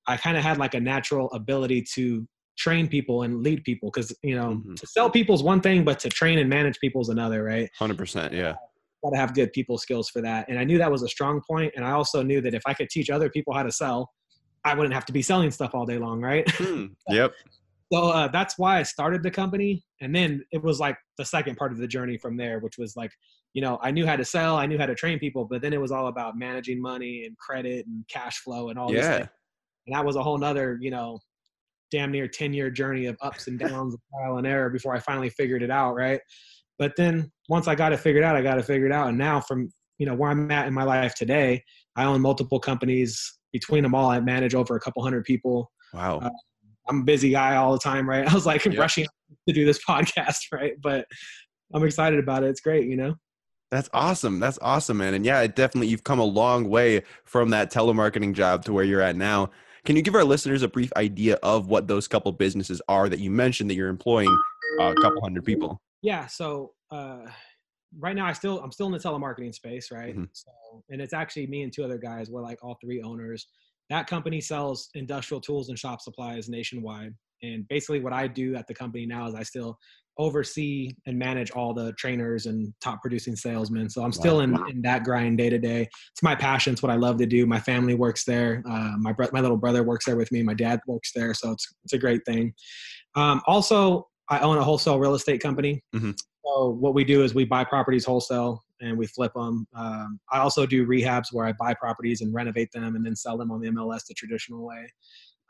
I 0.06 0.16
kind 0.16 0.36
of 0.36 0.42
had 0.42 0.58
like 0.58 0.74
a 0.74 0.80
natural 0.80 1.30
ability 1.32 1.84
to 1.94 2.26
train 2.56 2.88
people 2.88 3.22
and 3.22 3.42
lead 3.42 3.64
people 3.64 3.90
because 3.92 4.16
you 4.22 4.34
know 4.34 4.48
mm-hmm. 4.48 4.74
to 4.74 4.86
sell 4.86 5.10
people 5.10 5.34
is 5.34 5.42
one 5.42 5.60
thing, 5.60 5.84
but 5.84 5.98
to 6.00 6.08
train 6.08 6.38
and 6.38 6.48
manage 6.48 6.78
people 6.78 7.00
is 7.00 7.08
another, 7.08 7.42
right? 7.44 7.70
Hundred 7.78 7.98
percent, 7.98 8.32
yeah. 8.32 8.54
Got 9.04 9.10
to 9.10 9.16
have 9.16 9.34
good 9.34 9.52
people 9.52 9.78
skills 9.78 10.08
for 10.08 10.20
that, 10.22 10.48
and 10.48 10.58
I 10.58 10.64
knew 10.64 10.78
that 10.78 10.90
was 10.90 11.02
a 11.02 11.08
strong 11.08 11.40
point. 11.48 11.72
And 11.76 11.84
I 11.84 11.92
also 11.92 12.22
knew 12.22 12.40
that 12.40 12.54
if 12.54 12.62
I 12.66 12.74
could 12.74 12.90
teach 12.90 13.10
other 13.10 13.30
people 13.30 13.52
how 13.52 13.62
to 13.62 13.72
sell, 13.72 14.10
I 14.64 14.74
wouldn't 14.74 14.94
have 14.94 15.04
to 15.06 15.12
be 15.12 15.22
selling 15.22 15.50
stuff 15.50 15.74
all 15.74 15.86
day 15.86 15.98
long, 15.98 16.20
right? 16.20 16.48
Hmm. 16.56 16.86
Yep. 17.08 17.32
so 17.92 18.08
uh, 18.08 18.28
that's 18.28 18.58
why 18.58 18.78
I 18.78 18.82
started 18.82 19.22
the 19.22 19.30
company, 19.30 19.84
and 20.00 20.14
then 20.14 20.44
it 20.50 20.62
was 20.62 20.80
like 20.80 20.96
the 21.18 21.24
second 21.24 21.56
part 21.56 21.72
of 21.72 21.78
the 21.78 21.86
journey 21.86 22.18
from 22.18 22.36
there, 22.36 22.58
which 22.60 22.78
was 22.78 22.96
like 22.96 23.12
you 23.56 23.62
know, 23.62 23.78
I 23.80 23.90
knew 23.90 24.06
how 24.06 24.16
to 24.16 24.24
sell, 24.24 24.56
I 24.56 24.66
knew 24.66 24.76
how 24.76 24.84
to 24.84 24.94
train 24.94 25.18
people, 25.18 25.46
but 25.46 25.62
then 25.62 25.72
it 25.72 25.80
was 25.80 25.90
all 25.90 26.08
about 26.08 26.36
managing 26.36 26.78
money 26.78 27.24
and 27.24 27.34
credit 27.38 27.86
and 27.86 28.06
cash 28.06 28.40
flow 28.40 28.68
and 28.68 28.78
all 28.78 28.92
yeah. 28.92 29.00
this. 29.00 29.28
And 29.86 29.96
that 29.96 30.04
was 30.04 30.16
a 30.16 30.22
whole 30.22 30.36
nother, 30.36 30.76
you 30.78 30.90
know, 30.90 31.20
damn 31.96 32.12
near 32.12 32.28
10 32.28 32.52
year 32.52 32.70
journey 32.70 33.06
of 33.06 33.16
ups 33.22 33.46
and 33.46 33.58
downs, 33.58 33.94
of 33.94 34.00
trial 34.12 34.38
and 34.38 34.46
error 34.46 34.68
before 34.68 34.94
I 34.94 34.98
finally 34.98 35.30
figured 35.30 35.62
it 35.62 35.70
out. 35.70 35.94
Right. 35.94 36.20
But 36.78 36.92
then 36.96 37.30
once 37.48 37.68
I 37.68 37.74
got 37.74 37.92
it 37.92 38.00
figured 38.00 38.22
out, 38.22 38.36
I 38.36 38.42
got 38.42 38.58
it 38.58 38.64
figured 38.66 38.92
out. 38.92 39.08
And 39.08 39.16
now 39.16 39.40
from, 39.40 39.70
you 39.98 40.06
know, 40.06 40.14
where 40.14 40.30
I'm 40.30 40.50
at 40.50 40.66
in 40.66 40.74
my 40.74 40.82
life 40.84 41.14
today, 41.14 41.62
I 41.96 42.04
own 42.04 42.20
multiple 42.20 42.60
companies. 42.60 43.38
Between 43.52 43.82
them 43.82 43.94
all, 43.94 44.10
I 44.10 44.20
manage 44.20 44.54
over 44.54 44.76
a 44.76 44.80
couple 44.80 45.02
hundred 45.02 45.24
people. 45.24 45.70
Wow. 45.94 46.18
Uh, 46.18 46.30
I'm 46.88 47.00
a 47.00 47.04
busy 47.04 47.30
guy 47.30 47.56
all 47.56 47.72
the 47.72 47.78
time, 47.78 48.06
right? 48.06 48.26
I 48.30 48.34
was 48.34 48.44
like 48.44 48.64
yep. 48.66 48.76
rushing 48.76 49.06
to 49.48 49.54
do 49.54 49.64
this 49.64 49.80
podcast, 49.88 50.52
right? 50.52 50.74
But 50.82 51.06
I'm 51.72 51.82
excited 51.84 52.18
about 52.18 52.44
it. 52.44 52.48
It's 52.48 52.60
great, 52.60 52.86
you 52.86 52.96
know? 52.96 53.14
That's 53.70 53.88
awesome. 53.92 54.38
That's 54.38 54.58
awesome, 54.60 54.98
man. 54.98 55.14
And 55.14 55.24
yeah, 55.24 55.40
it 55.40 55.56
definitely 55.56 55.88
you've 55.88 56.04
come 56.04 56.20
a 56.20 56.24
long 56.24 56.68
way 56.68 57.02
from 57.24 57.50
that 57.50 57.72
telemarketing 57.72 58.34
job 58.34 58.64
to 58.66 58.72
where 58.72 58.84
you're 58.84 59.00
at 59.00 59.16
now. 59.16 59.50
Can 59.86 59.94
you 59.94 60.02
give 60.02 60.16
our 60.16 60.24
listeners 60.24 60.62
a 60.62 60.68
brief 60.68 60.92
idea 60.96 61.36
of 61.44 61.68
what 61.68 61.86
those 61.86 62.08
couple 62.08 62.32
businesses 62.32 62.82
are 62.88 63.08
that 63.08 63.20
you 63.20 63.30
mentioned 63.30 63.70
that 63.70 63.74
you're 63.74 63.88
employing 63.88 64.28
a 64.80 64.94
couple 65.00 65.22
hundred 65.22 65.44
people? 65.44 65.80
Yeah. 66.02 66.26
So 66.26 66.72
uh, 66.90 67.20
right 67.96 68.16
now, 68.16 68.26
I 68.26 68.32
still 68.32 68.60
I'm 68.60 68.72
still 68.72 68.86
in 68.86 68.92
the 68.92 68.98
telemarketing 68.98 69.54
space, 69.54 69.92
right? 69.92 70.12
Mm-hmm. 70.12 70.24
So 70.32 70.50
and 70.90 71.00
it's 71.00 71.14
actually 71.14 71.46
me 71.46 71.62
and 71.62 71.72
two 71.72 71.84
other 71.84 71.98
guys. 71.98 72.28
We're 72.28 72.42
like 72.42 72.58
all 72.62 72.76
three 72.82 73.00
owners. 73.00 73.46
That 73.88 74.08
company 74.08 74.40
sells 74.40 74.88
industrial 74.94 75.40
tools 75.40 75.68
and 75.68 75.78
shop 75.78 76.00
supplies 76.00 76.48
nationwide. 76.48 77.14
And 77.44 77.66
basically, 77.68 78.00
what 78.00 78.12
I 78.12 78.26
do 78.26 78.56
at 78.56 78.66
the 78.66 78.74
company 78.74 79.06
now 79.06 79.28
is 79.28 79.36
I 79.36 79.44
still 79.44 79.78
oversee 80.18 80.90
and 81.06 81.18
manage 81.18 81.50
all 81.50 81.74
the 81.74 81.92
trainers 81.92 82.46
and 82.46 82.72
top 82.80 83.00
producing 83.02 83.36
salesmen. 83.36 83.90
So 83.90 84.02
I'm 84.02 84.12
still 84.12 84.40
in, 84.40 84.56
in 84.70 84.80
that 84.82 85.04
grind 85.04 85.38
day 85.38 85.50
to 85.50 85.58
day. 85.58 85.88
It's 86.12 86.22
my 86.22 86.34
passion. 86.34 86.72
It's 86.72 86.82
what 86.82 86.92
I 86.92 86.96
love 86.96 87.18
to 87.18 87.26
do. 87.26 87.46
My 87.46 87.60
family 87.60 87.94
works 87.94 88.24
there. 88.24 88.62
Uh, 88.68 88.92
my 88.98 89.12
bro- 89.12 89.28
my 89.32 89.40
little 89.40 89.56
brother 89.56 89.82
works 89.82 90.06
there 90.06 90.16
with 90.16 90.32
me. 90.32 90.42
My 90.42 90.54
dad 90.54 90.80
works 90.86 91.12
there. 91.14 91.34
So 91.34 91.52
it's, 91.52 91.66
it's 91.84 91.92
a 91.92 91.98
great 91.98 92.24
thing. 92.24 92.54
Um, 93.14 93.42
also, 93.46 94.08
I 94.28 94.40
own 94.40 94.58
a 94.58 94.64
wholesale 94.64 94.98
real 94.98 95.14
estate 95.14 95.40
company. 95.40 95.82
Mm-hmm. 95.94 96.12
So 96.44 96.70
what 96.70 96.94
we 96.94 97.04
do 97.04 97.22
is 97.22 97.34
we 97.34 97.44
buy 97.44 97.64
properties 97.64 98.04
wholesale 98.04 98.62
and 98.80 98.96
we 98.96 99.06
flip 99.06 99.32
them. 99.34 99.66
Um, 99.74 100.20
I 100.30 100.38
also 100.38 100.66
do 100.66 100.86
rehabs 100.86 101.26
where 101.32 101.46
I 101.46 101.52
buy 101.52 101.74
properties 101.74 102.20
and 102.20 102.32
renovate 102.32 102.70
them 102.72 102.96
and 102.96 103.04
then 103.04 103.16
sell 103.16 103.36
them 103.36 103.50
on 103.50 103.60
the 103.60 103.68
MLS 103.68 104.06
the 104.06 104.14
traditional 104.14 104.64
way. 104.64 104.86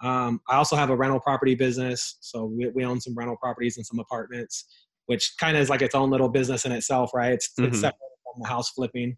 Um, 0.03 0.41
I 0.49 0.57
also 0.57 0.77
have 0.77 0.91
a 0.91 0.97
rental 0.97 1.21
property 1.21 1.55
business, 1.55 2.19
so 2.21 2.45
we, 2.45 2.69
we 2.75 2.85
own 2.85 3.01
some 3.01 3.15
rental 3.15 3.37
properties 3.37 3.77
and 3.77 3.87
some 3.87 3.99
apartments, 3.99 4.67
which 5.07 5.35
kind 5.41 5.57
of 5.57 5.63
is 5.63 5.71
like 5.71 5.83
its 5.83 5.95
own 5.95 6.11
little 6.11 6.29
business 6.29 6.67
in 6.67 6.73
itself, 6.73 7.11
right? 7.15 7.33
It's, 7.33 7.51
mm-hmm. 7.59 7.69
it's 7.69 7.81
separate 7.81 8.01
from 8.35 8.43
the 8.43 8.49
house 8.49 8.71
flipping. 8.71 9.17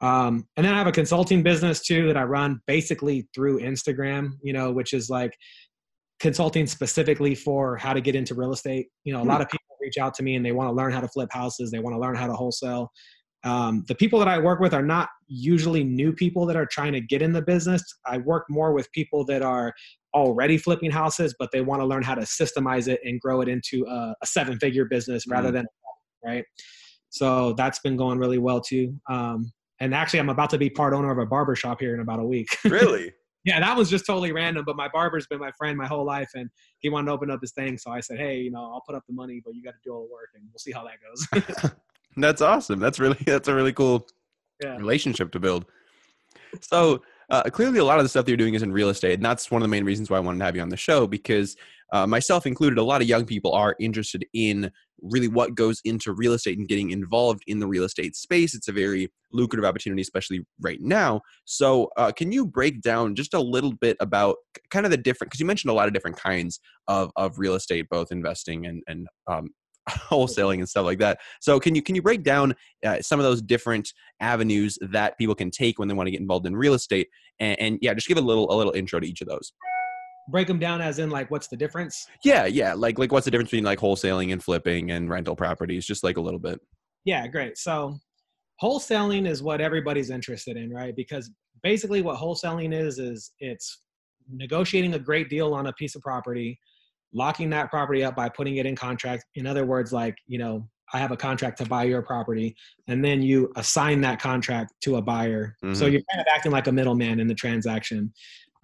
Um, 0.00 0.46
and 0.56 0.66
then 0.66 0.74
I 0.74 0.78
have 0.78 0.86
a 0.86 0.92
consulting 0.92 1.42
business 1.42 1.80
too 1.80 2.06
that 2.08 2.16
I 2.16 2.24
run 2.24 2.60
basically 2.66 3.28
through 3.34 3.60
Instagram, 3.60 4.32
you 4.42 4.52
know, 4.52 4.72
which 4.72 4.92
is 4.92 5.08
like 5.08 5.32
consulting 6.18 6.66
specifically 6.66 7.34
for 7.34 7.76
how 7.76 7.92
to 7.92 8.00
get 8.00 8.14
into 8.14 8.34
real 8.34 8.52
estate. 8.52 8.88
You 9.04 9.12
know, 9.12 9.20
a 9.20 9.22
mm-hmm. 9.22 9.30
lot 9.30 9.40
of 9.40 9.48
people 9.48 9.64
reach 9.80 9.98
out 9.98 10.14
to 10.14 10.22
me 10.22 10.36
and 10.36 10.44
they 10.44 10.52
want 10.52 10.68
to 10.68 10.74
learn 10.74 10.92
how 10.92 11.00
to 11.00 11.08
flip 11.08 11.30
houses, 11.32 11.70
they 11.70 11.78
want 11.78 11.94
to 11.94 12.00
learn 12.00 12.14
how 12.14 12.26
to 12.26 12.34
wholesale. 12.34 12.90
Um, 13.44 13.84
the 13.88 13.94
people 13.94 14.18
that 14.18 14.28
I 14.28 14.38
work 14.38 14.60
with 14.60 14.74
are 14.74 14.82
not 14.82 15.08
usually 15.26 15.82
new 15.82 16.12
people 16.12 16.44
that 16.46 16.56
are 16.56 16.66
trying 16.66 16.92
to 16.92 17.00
get 17.00 17.22
in 17.22 17.32
the 17.32 17.42
business. 17.42 17.82
I 18.04 18.18
work 18.18 18.44
more 18.50 18.72
with 18.72 18.90
people 18.92 19.24
that 19.26 19.42
are 19.42 19.72
already 20.14 20.58
flipping 20.58 20.90
houses, 20.90 21.34
but 21.38 21.50
they 21.52 21.60
want 21.60 21.80
to 21.80 21.86
learn 21.86 22.02
how 22.02 22.14
to 22.14 22.22
systemize 22.22 22.88
it 22.88 23.00
and 23.04 23.20
grow 23.20 23.40
it 23.40 23.48
into 23.48 23.86
a, 23.86 24.14
a 24.22 24.26
seven 24.26 24.58
figure 24.58 24.84
business 24.84 25.26
rather 25.26 25.48
mm-hmm. 25.48 25.56
than, 25.56 25.66
right? 26.24 26.44
So 27.08 27.54
that's 27.54 27.78
been 27.78 27.96
going 27.96 28.18
really 28.18 28.38
well 28.38 28.60
too. 28.60 29.00
Um, 29.08 29.52
and 29.80 29.94
actually, 29.94 30.20
I'm 30.20 30.28
about 30.28 30.50
to 30.50 30.58
be 30.58 30.68
part 30.68 30.92
owner 30.92 31.10
of 31.10 31.18
a 31.18 31.26
barber 31.26 31.56
shop 31.56 31.80
here 31.80 31.94
in 31.94 32.00
about 32.00 32.20
a 32.20 32.24
week. 32.24 32.48
Really? 32.64 33.12
yeah, 33.44 33.58
that 33.58 33.76
was 33.76 33.88
just 33.88 34.04
totally 34.06 34.32
random. 34.32 34.64
But 34.66 34.76
my 34.76 34.88
barber's 34.88 35.26
been 35.26 35.38
my 35.38 35.50
friend 35.52 35.76
my 35.78 35.86
whole 35.86 36.04
life, 36.04 36.28
and 36.34 36.50
he 36.80 36.90
wanted 36.90 37.06
to 37.06 37.12
open 37.12 37.30
up 37.30 37.40
his 37.40 37.52
thing. 37.52 37.78
So 37.78 37.90
I 37.90 38.00
said, 38.00 38.18
hey, 38.18 38.38
you 38.38 38.50
know, 38.50 38.60
I'll 38.60 38.82
put 38.86 38.94
up 38.94 39.04
the 39.08 39.14
money, 39.14 39.40
but 39.44 39.54
you 39.54 39.62
got 39.62 39.70
to 39.70 39.78
do 39.82 39.92
all 39.92 40.02
the 40.06 40.12
work, 40.12 40.28
and 40.34 40.44
we'll 40.52 40.58
see 40.58 40.72
how 40.72 40.84
that 40.84 40.98
goes. 41.00 41.72
that's 42.16 42.42
awesome. 42.42 42.80
That's 42.80 42.98
really 42.98 43.18
that's 43.26 43.48
a 43.48 43.54
really 43.54 43.72
cool 43.72 44.06
yeah. 44.62 44.76
relationship 44.76 45.32
to 45.32 45.40
build. 45.40 45.66
So 46.60 47.02
uh, 47.30 47.44
clearly 47.44 47.78
a 47.78 47.84
lot 47.84 47.98
of 47.98 48.04
the 48.04 48.08
stuff 48.08 48.24
that 48.24 48.30
you're 48.30 48.36
doing 48.36 48.54
is 48.54 48.62
in 48.62 48.72
real 48.72 48.88
estate 48.88 49.14
and 49.14 49.24
that's 49.24 49.50
one 49.50 49.62
of 49.62 49.64
the 49.64 49.70
main 49.70 49.84
reasons 49.84 50.10
why 50.10 50.16
i 50.16 50.20
wanted 50.20 50.38
to 50.38 50.44
have 50.44 50.56
you 50.56 50.62
on 50.62 50.68
the 50.68 50.76
show 50.76 51.06
because 51.06 51.56
uh, 51.92 52.06
myself 52.06 52.46
included 52.46 52.78
a 52.78 52.82
lot 52.82 53.00
of 53.00 53.08
young 53.08 53.24
people 53.24 53.52
are 53.52 53.74
interested 53.80 54.24
in 54.34 54.70
really 55.02 55.28
what 55.28 55.54
goes 55.54 55.80
into 55.84 56.12
real 56.12 56.34
estate 56.34 56.58
and 56.58 56.68
getting 56.68 56.90
involved 56.90 57.42
in 57.46 57.58
the 57.58 57.66
real 57.66 57.84
estate 57.84 58.14
space 58.14 58.54
it's 58.54 58.68
a 58.68 58.72
very 58.72 59.08
lucrative 59.32 59.64
opportunity 59.64 60.02
especially 60.02 60.44
right 60.60 60.80
now 60.80 61.20
so 61.44 61.88
uh, 61.96 62.12
can 62.12 62.32
you 62.32 62.44
break 62.46 62.82
down 62.82 63.14
just 63.14 63.32
a 63.32 63.40
little 63.40 63.72
bit 63.72 63.96
about 64.00 64.36
kind 64.70 64.84
of 64.84 64.90
the 64.90 64.96
different 64.96 65.30
because 65.30 65.40
you 65.40 65.46
mentioned 65.46 65.70
a 65.70 65.74
lot 65.74 65.86
of 65.86 65.94
different 65.94 66.16
kinds 66.16 66.60
of, 66.88 67.10
of 67.16 67.38
real 67.38 67.54
estate 67.54 67.88
both 67.88 68.12
investing 68.12 68.66
and, 68.66 68.82
and 68.88 69.06
um, 69.28 69.48
wholesaling 70.10 70.58
and 70.58 70.68
stuff 70.68 70.84
like 70.84 70.98
that. 70.98 71.20
So 71.40 71.60
can 71.60 71.74
you 71.74 71.82
can 71.82 71.94
you 71.94 72.02
break 72.02 72.22
down 72.22 72.54
uh, 72.84 73.00
some 73.00 73.18
of 73.20 73.24
those 73.24 73.42
different 73.42 73.92
avenues 74.20 74.78
that 74.90 75.18
people 75.18 75.34
can 75.34 75.50
take 75.50 75.78
when 75.78 75.88
they 75.88 75.94
want 75.94 76.06
to 76.06 76.10
get 76.10 76.20
involved 76.20 76.46
in 76.46 76.56
real 76.56 76.74
estate? 76.74 77.08
And, 77.38 77.60
and 77.60 77.78
yeah, 77.80 77.94
just 77.94 78.08
give 78.08 78.18
a 78.18 78.22
little 78.22 78.52
a 78.52 78.56
little 78.56 78.72
intro 78.72 79.00
to 79.00 79.06
each 79.06 79.20
of 79.20 79.28
those. 79.28 79.52
Break 80.28 80.46
them 80.46 80.58
down 80.58 80.80
as 80.80 80.98
in 80.98 81.10
like 81.10 81.30
what's 81.30 81.48
the 81.48 81.56
difference? 81.56 82.06
Yeah, 82.24 82.46
yeah. 82.46 82.74
Like 82.74 82.98
like 82.98 83.12
what's 83.12 83.24
the 83.24 83.30
difference 83.30 83.50
between 83.50 83.64
like 83.64 83.78
wholesaling 83.78 84.32
and 84.32 84.42
flipping 84.42 84.90
and 84.90 85.08
rental 85.08 85.36
properties? 85.36 85.86
Just 85.86 86.04
like 86.04 86.16
a 86.16 86.20
little 86.20 86.40
bit. 86.40 86.60
Yeah, 87.04 87.26
great. 87.26 87.58
So 87.58 87.98
wholesaling 88.62 89.26
is 89.26 89.42
what 89.42 89.60
everybody's 89.60 90.10
interested 90.10 90.56
in, 90.56 90.70
right? 90.70 90.94
Because 90.94 91.30
basically 91.62 92.02
what 92.02 92.18
wholesaling 92.18 92.74
is 92.74 92.98
is 92.98 93.32
it's 93.40 93.82
negotiating 94.32 94.94
a 94.94 94.98
great 94.98 95.28
deal 95.28 95.54
on 95.54 95.66
a 95.66 95.72
piece 95.74 95.94
of 95.94 96.02
property, 96.02 96.58
locking 97.12 97.50
that 97.50 97.70
property 97.70 98.04
up 98.04 98.16
by 98.16 98.28
putting 98.28 98.56
it 98.56 98.66
in 98.66 98.76
contract. 98.76 99.24
In 99.34 99.46
other 99.46 99.64
words, 99.64 99.92
like, 99.92 100.16
you 100.26 100.38
know, 100.38 100.68
I 100.92 100.98
have 100.98 101.12
a 101.12 101.16
contract 101.16 101.58
to 101.58 101.66
buy 101.66 101.84
your 101.84 102.02
property, 102.02 102.56
and 102.88 103.04
then 103.04 103.22
you 103.22 103.52
assign 103.56 104.00
that 104.00 104.20
contract 104.20 104.72
to 104.82 104.96
a 104.96 105.02
buyer. 105.02 105.56
Mm-hmm. 105.64 105.74
So 105.74 105.86
you're 105.86 106.02
kind 106.10 106.20
of 106.20 106.26
acting 106.34 106.52
like 106.52 106.66
a 106.66 106.72
middleman 106.72 107.20
in 107.20 107.28
the 107.28 107.34
transaction. 107.34 108.12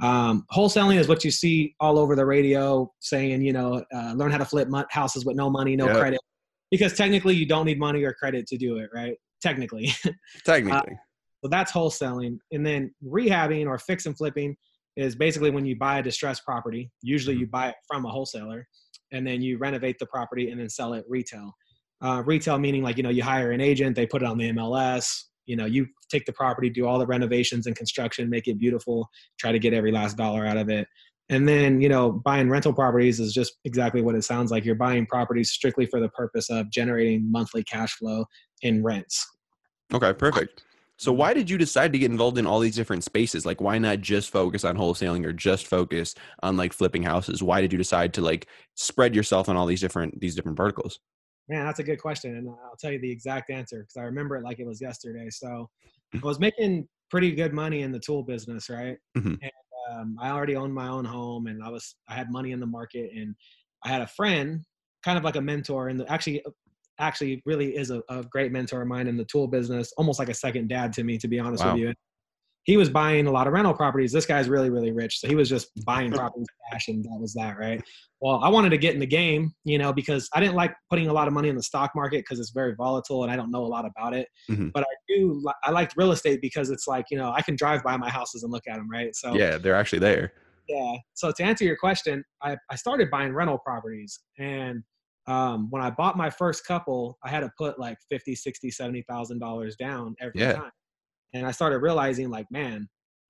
Um, 0.02 0.44
wholesaling 0.52 0.98
is 0.98 1.08
what 1.08 1.24
you 1.24 1.30
see 1.30 1.74
all 1.80 1.98
over 1.98 2.16
the 2.16 2.26
radio 2.26 2.92
saying, 3.00 3.42
you 3.42 3.52
know, 3.52 3.82
uh, 3.94 4.12
learn 4.14 4.30
how 4.30 4.38
to 4.38 4.44
flip 4.44 4.68
houses 4.90 5.24
with 5.24 5.36
no 5.36 5.48
money, 5.48 5.76
no 5.76 5.86
yep. 5.86 5.96
credit, 5.96 6.20
because 6.70 6.94
technically 6.94 7.34
you 7.34 7.46
don't 7.46 7.64
need 7.64 7.78
money 7.78 8.02
or 8.02 8.12
credit 8.12 8.46
to 8.48 8.58
do 8.58 8.78
it, 8.78 8.90
right? 8.92 9.16
Technically. 9.40 9.90
Technically. 10.44 10.92
uh, 10.92 10.96
so 11.42 11.48
that's 11.48 11.72
wholesaling. 11.72 12.38
And 12.52 12.66
then 12.66 12.92
rehabbing 13.04 13.66
or 13.66 13.78
fix 13.78 14.06
and 14.06 14.16
flipping 14.16 14.56
is 14.96 15.14
basically 15.14 15.50
when 15.50 15.66
you 15.66 15.76
buy 15.76 15.98
a 15.98 16.02
distressed 16.02 16.44
property. 16.44 16.90
Usually 17.02 17.36
you 17.36 17.46
mm-hmm. 17.46 17.50
buy 17.50 17.68
it 17.68 17.76
from 17.88 18.04
a 18.04 18.08
wholesaler 18.08 18.66
and 19.12 19.26
then 19.26 19.42
you 19.42 19.58
renovate 19.58 19.98
the 19.98 20.06
property 20.06 20.50
and 20.50 20.60
then 20.60 20.68
sell 20.68 20.94
it 20.94 21.04
retail. 21.08 21.52
Uh, 22.02 22.22
retail 22.26 22.58
meaning 22.58 22.82
like, 22.82 22.96
you 22.96 23.02
know, 23.02 23.10
you 23.10 23.22
hire 23.22 23.52
an 23.52 23.60
agent, 23.60 23.96
they 23.96 24.06
put 24.06 24.22
it 24.22 24.26
on 24.26 24.38
the 24.38 24.52
MLS, 24.52 25.24
you 25.46 25.56
know, 25.56 25.64
you 25.64 25.86
take 26.10 26.26
the 26.26 26.32
property, 26.32 26.68
do 26.68 26.86
all 26.86 26.98
the 26.98 27.06
renovations 27.06 27.66
and 27.66 27.76
construction, 27.76 28.28
make 28.28 28.48
it 28.48 28.58
beautiful, 28.58 29.08
try 29.38 29.52
to 29.52 29.58
get 29.58 29.72
every 29.72 29.92
last 29.92 30.16
dollar 30.16 30.44
out 30.44 30.56
of 30.56 30.68
it. 30.68 30.86
And 31.28 31.48
then, 31.48 31.80
you 31.80 31.88
know, 31.88 32.12
buying 32.12 32.48
rental 32.48 32.72
properties 32.72 33.18
is 33.18 33.32
just 33.32 33.54
exactly 33.64 34.00
what 34.00 34.14
it 34.14 34.22
sounds 34.22 34.50
like. 34.50 34.64
You're 34.64 34.76
buying 34.76 35.06
properties 35.06 35.50
strictly 35.50 35.86
for 35.86 36.00
the 36.00 36.08
purpose 36.10 36.50
of 36.50 36.70
generating 36.70 37.30
monthly 37.30 37.64
cash 37.64 37.94
flow 37.94 38.26
in 38.62 38.82
rents. 38.82 39.26
Okay, 39.92 40.12
perfect. 40.12 40.62
So 40.98 41.12
why 41.12 41.34
did 41.34 41.50
you 41.50 41.58
decide 41.58 41.92
to 41.92 41.98
get 41.98 42.10
involved 42.10 42.38
in 42.38 42.46
all 42.46 42.60
these 42.60 42.76
different 42.76 43.04
spaces? 43.04 43.44
Like 43.44 43.60
why 43.60 43.78
not 43.78 44.00
just 44.00 44.30
focus 44.30 44.64
on 44.64 44.76
wholesaling 44.76 45.24
or 45.26 45.32
just 45.32 45.66
focus 45.66 46.14
on 46.42 46.56
like 46.56 46.72
flipping 46.72 47.02
houses? 47.02 47.42
Why 47.42 47.60
did 47.60 47.72
you 47.72 47.78
decide 47.78 48.14
to 48.14 48.22
like 48.22 48.48
spread 48.74 49.14
yourself 49.14 49.48
on 49.48 49.56
all 49.56 49.66
these 49.66 49.80
different 49.80 50.18
these 50.20 50.34
different 50.34 50.56
verticals? 50.56 51.00
Man, 51.48 51.64
that's 51.64 51.80
a 51.80 51.84
good 51.84 52.00
question 52.00 52.36
and 52.36 52.48
I'll 52.48 52.76
tell 52.80 52.92
you 52.92 52.98
the 52.98 53.10
exact 53.10 53.50
answer 53.50 53.80
because 53.80 53.96
I 53.96 54.04
remember 54.04 54.36
it 54.36 54.44
like 54.44 54.58
it 54.58 54.66
was 54.66 54.80
yesterday. 54.80 55.28
So 55.30 55.68
I 56.14 56.26
was 56.26 56.40
making 56.40 56.88
pretty 57.10 57.32
good 57.32 57.52
money 57.52 57.82
in 57.82 57.92
the 57.92 58.00
tool 58.00 58.22
business, 58.22 58.68
right? 58.70 58.96
Mm-hmm. 59.16 59.34
And 59.42 59.52
um, 59.90 60.16
I 60.20 60.30
already 60.30 60.56
owned 60.56 60.74
my 60.74 60.88
own 60.88 61.04
home 61.04 61.46
and 61.46 61.62
I 61.62 61.68
was 61.68 61.94
I 62.08 62.14
had 62.14 62.32
money 62.32 62.52
in 62.52 62.60
the 62.60 62.66
market 62.66 63.10
and 63.14 63.34
I 63.84 63.88
had 63.88 64.02
a 64.02 64.06
friend, 64.06 64.62
kind 65.04 65.18
of 65.18 65.24
like 65.24 65.36
a 65.36 65.40
mentor, 65.40 65.88
and 65.88 66.04
actually 66.08 66.42
actually 66.98 67.42
really 67.44 67.76
is 67.76 67.90
a, 67.90 68.02
a, 68.08 68.22
great 68.24 68.52
mentor 68.52 68.82
of 68.82 68.88
mine 68.88 69.06
in 69.06 69.16
the 69.16 69.24
tool 69.24 69.46
business, 69.46 69.92
almost 69.96 70.18
like 70.18 70.28
a 70.28 70.34
second 70.34 70.68
dad 70.68 70.92
to 70.94 71.04
me, 71.04 71.18
to 71.18 71.28
be 71.28 71.38
honest 71.38 71.64
wow. 71.64 71.72
with 71.72 71.82
you. 71.82 71.94
He 72.64 72.76
was 72.76 72.90
buying 72.90 73.28
a 73.28 73.30
lot 73.30 73.46
of 73.46 73.52
rental 73.52 73.74
properties. 73.74 74.10
This 74.10 74.26
guy's 74.26 74.48
really, 74.48 74.70
really 74.70 74.90
rich. 74.90 75.20
So 75.20 75.28
he 75.28 75.36
was 75.36 75.48
just 75.48 75.68
buying 75.86 76.10
properties 76.10 76.48
cash 76.70 76.88
and 76.88 77.04
that 77.04 77.18
was 77.20 77.32
that, 77.34 77.58
right? 77.58 77.80
Well, 78.20 78.40
I 78.42 78.48
wanted 78.48 78.70
to 78.70 78.78
get 78.78 78.94
in 78.94 79.00
the 79.00 79.06
game, 79.06 79.52
you 79.64 79.78
know, 79.78 79.92
because 79.92 80.28
I 80.34 80.40
didn't 80.40 80.56
like 80.56 80.74
putting 80.90 81.06
a 81.08 81.12
lot 81.12 81.28
of 81.28 81.34
money 81.34 81.48
in 81.48 81.54
the 81.54 81.62
stock 81.62 81.92
market 81.94 82.24
because 82.24 82.40
it's 82.40 82.50
very 82.50 82.74
volatile 82.74 83.22
and 83.22 83.30
I 83.30 83.36
don't 83.36 83.52
know 83.52 83.64
a 83.64 83.68
lot 83.68 83.84
about 83.84 84.14
it. 84.14 84.26
Mm-hmm. 84.50 84.70
But 84.74 84.82
I 84.82 84.94
do, 85.08 85.44
I 85.62 85.70
liked 85.70 85.94
real 85.96 86.10
estate 86.10 86.40
because 86.40 86.70
it's 86.70 86.88
like, 86.88 87.06
you 87.10 87.18
know, 87.18 87.30
I 87.30 87.42
can 87.42 87.54
drive 87.54 87.84
by 87.84 87.96
my 87.96 88.10
houses 88.10 88.42
and 88.42 88.50
look 88.50 88.64
at 88.68 88.76
them, 88.76 88.90
right? 88.90 89.14
So 89.14 89.34
yeah, 89.34 89.58
they're 89.58 89.76
actually 89.76 90.00
there. 90.00 90.32
Yeah. 90.68 90.96
So 91.14 91.30
to 91.30 91.42
answer 91.44 91.64
your 91.64 91.76
question, 91.76 92.24
I, 92.42 92.56
I 92.70 92.76
started 92.76 93.10
buying 93.10 93.32
rental 93.32 93.58
properties 93.58 94.18
and 94.38 94.82
um, 95.26 95.68
when 95.70 95.82
I 95.82 95.90
bought 95.90 96.16
my 96.16 96.30
first 96.30 96.66
couple, 96.66 97.18
I 97.24 97.30
had 97.30 97.40
to 97.40 97.50
put 97.58 97.78
like 97.78 97.98
50, 98.10 98.34
60, 98.34 98.70
70,000 98.70 99.38
dollars 99.38 99.76
down 99.76 100.14
every 100.20 100.40
yeah. 100.40 100.52
time. 100.52 100.70
And 101.34 101.46
I 101.46 101.50
started 101.50 101.78
realizing 101.78 102.30
like, 102.30 102.46
man, 102.50 102.88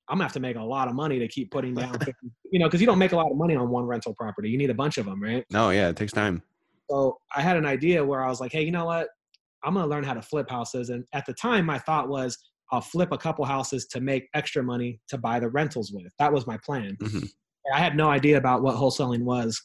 I'm 0.08 0.16
gonna 0.16 0.24
have 0.24 0.32
to 0.34 0.40
make 0.40 0.56
a 0.56 0.62
lot 0.62 0.88
of 0.88 0.94
money 0.94 1.18
to 1.18 1.26
keep 1.26 1.50
putting 1.50 1.74
down, 1.74 1.92
50, 1.98 2.12
you 2.52 2.58
know, 2.58 2.68
cause 2.68 2.80
you 2.80 2.86
don't 2.86 2.98
make 2.98 3.12
a 3.12 3.16
lot 3.16 3.30
of 3.30 3.36
money 3.36 3.56
on 3.56 3.70
one 3.70 3.84
rental 3.84 4.14
property. 4.14 4.50
You 4.50 4.58
need 4.58 4.70
a 4.70 4.74
bunch 4.74 4.98
of 4.98 5.06
them, 5.06 5.22
right? 5.22 5.44
No, 5.50 5.70
yeah, 5.70 5.88
it 5.88 5.96
takes 5.96 6.12
time. 6.12 6.42
So 6.90 7.18
I 7.34 7.40
had 7.40 7.56
an 7.56 7.66
idea 7.66 8.04
where 8.04 8.22
I 8.22 8.28
was 8.28 8.40
like, 8.40 8.52
hey, 8.52 8.62
you 8.62 8.70
know 8.70 8.84
what? 8.84 9.08
I'm 9.64 9.74
gonna 9.74 9.86
learn 9.86 10.04
how 10.04 10.14
to 10.14 10.22
flip 10.22 10.50
houses. 10.50 10.90
And 10.90 11.04
at 11.12 11.26
the 11.26 11.32
time, 11.34 11.66
my 11.66 11.78
thought 11.78 12.08
was, 12.08 12.38
I'll 12.72 12.80
flip 12.80 13.10
a 13.12 13.18
couple 13.18 13.44
houses 13.44 13.86
to 13.86 14.00
make 14.00 14.28
extra 14.34 14.62
money 14.62 15.00
to 15.08 15.18
buy 15.18 15.40
the 15.40 15.48
rentals 15.48 15.92
with. 15.92 16.12
That 16.18 16.32
was 16.32 16.46
my 16.46 16.58
plan. 16.58 16.96
Mm-hmm. 17.00 17.26
I 17.72 17.78
had 17.78 17.96
no 17.96 18.10
idea 18.10 18.36
about 18.36 18.62
what 18.62 18.76
wholesaling 18.76 19.22
was 19.22 19.60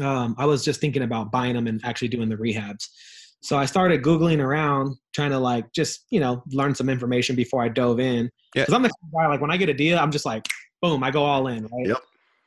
um, 0.00 0.34
I 0.38 0.46
was 0.46 0.64
just 0.64 0.80
thinking 0.80 1.02
about 1.02 1.30
buying 1.30 1.54
them 1.54 1.66
and 1.66 1.80
actually 1.84 2.08
doing 2.08 2.28
the 2.28 2.36
rehabs. 2.36 2.88
So 3.42 3.56
I 3.56 3.64
started 3.64 4.02
Googling 4.02 4.40
around, 4.40 4.96
trying 5.14 5.30
to 5.30 5.38
like 5.38 5.72
just, 5.72 6.06
you 6.10 6.20
know, 6.20 6.42
learn 6.50 6.74
some 6.74 6.88
information 6.88 7.36
before 7.36 7.62
I 7.62 7.68
dove 7.68 8.00
in. 8.00 8.30
Because 8.52 8.70
yeah. 8.70 8.74
I'm 8.74 8.82
the 8.82 8.90
guy, 9.14 9.26
like 9.28 9.40
when 9.40 9.50
I 9.50 9.56
get 9.56 9.68
a 9.68 9.74
deal, 9.74 9.98
I'm 9.98 10.10
just 10.10 10.26
like, 10.26 10.46
boom, 10.82 11.04
I 11.04 11.10
go 11.10 11.22
all 11.22 11.46
in, 11.48 11.62
right? 11.62 11.86
Yep. 11.86 11.98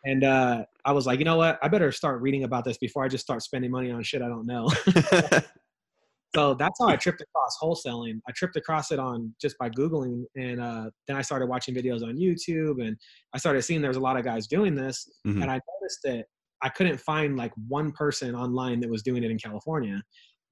And 0.05 0.23
uh, 0.23 0.65
I 0.85 0.91
was 0.91 1.05
like, 1.05 1.19
you 1.19 1.25
know 1.25 1.37
what? 1.37 1.59
I 1.61 1.67
better 1.67 1.91
start 1.91 2.21
reading 2.21 2.43
about 2.43 2.65
this 2.65 2.77
before 2.77 3.03
I 3.03 3.07
just 3.07 3.23
start 3.23 3.41
spending 3.43 3.71
money 3.71 3.91
on 3.91 4.01
shit 4.03 4.21
I 4.21 4.27
don't 4.27 4.45
know. 4.45 4.67
so 6.35 6.53
that's 6.53 6.79
how 6.79 6.87
I 6.87 6.95
tripped 6.95 7.21
across 7.21 7.57
wholesaling. 7.61 8.19
I 8.27 8.31
tripped 8.33 8.55
across 8.55 8.91
it 8.91 8.99
on 8.99 9.33
just 9.41 9.57
by 9.57 9.69
Googling. 9.69 10.23
And 10.35 10.61
uh, 10.61 10.89
then 11.07 11.17
I 11.17 11.21
started 11.21 11.47
watching 11.47 11.75
videos 11.75 12.03
on 12.03 12.17
YouTube 12.17 12.85
and 12.85 12.97
I 13.33 13.37
started 13.37 13.61
seeing 13.61 13.81
there 13.81 13.89
was 13.89 13.97
a 13.97 14.01
lot 14.01 14.17
of 14.17 14.23
guys 14.23 14.47
doing 14.47 14.75
this. 14.75 15.09
Mm-hmm. 15.27 15.41
And 15.41 15.51
I 15.51 15.59
noticed 15.81 15.99
that 16.03 16.25
I 16.61 16.69
couldn't 16.69 16.99
find 16.99 17.37
like 17.37 17.51
one 17.67 17.91
person 17.91 18.35
online 18.35 18.79
that 18.81 18.89
was 18.89 19.03
doing 19.03 19.23
it 19.23 19.31
in 19.31 19.37
California. 19.37 20.01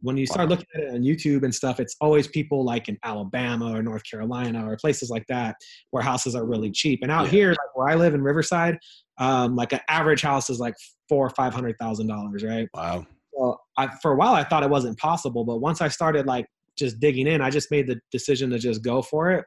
When 0.01 0.15
you 0.15 0.27
start 0.27 0.47
wow. 0.47 0.55
looking 0.55 0.67
at 0.75 0.81
it 0.83 0.89
on 0.93 1.01
YouTube 1.01 1.43
and 1.43 1.53
stuff, 1.53 1.79
it's 1.79 1.95
always 1.99 2.27
people 2.27 2.63
like 2.63 2.87
in 2.87 2.97
Alabama 3.03 3.75
or 3.75 3.81
North 3.81 4.03
Carolina 4.09 4.69
or 4.69 4.77
places 4.77 5.09
like 5.09 5.25
that 5.27 5.55
where 5.89 6.03
houses 6.03 6.35
are 6.35 6.45
really 6.45 6.69
cheap. 6.71 6.99
And 7.01 7.11
out 7.11 7.25
yeah. 7.25 7.31
here, 7.31 7.49
like 7.49 7.75
where 7.75 7.89
I 7.89 7.95
live 7.95 8.13
in 8.13 8.21
Riverside, 8.21 8.77
um, 9.17 9.55
like 9.55 9.73
an 9.73 9.79
average 9.89 10.21
house 10.21 10.49
is 10.51 10.59
like 10.59 10.75
four 11.09 11.25
or 11.25 11.31
five 11.31 11.53
hundred 11.53 11.77
thousand 11.79 12.07
dollars, 12.07 12.43
right? 12.43 12.67
Wow. 12.75 13.07
Well, 13.33 13.59
I, 13.77 13.89
for 14.01 14.11
a 14.11 14.15
while 14.15 14.33
I 14.33 14.43
thought 14.43 14.63
it 14.63 14.69
wasn't 14.69 14.97
possible, 14.99 15.43
but 15.43 15.57
once 15.57 15.81
I 15.81 15.87
started 15.87 16.27
like 16.27 16.45
just 16.77 16.99
digging 16.99 17.27
in, 17.27 17.41
I 17.41 17.49
just 17.49 17.71
made 17.71 17.87
the 17.87 17.99
decision 18.11 18.51
to 18.51 18.59
just 18.59 18.83
go 18.83 19.01
for 19.01 19.31
it, 19.31 19.45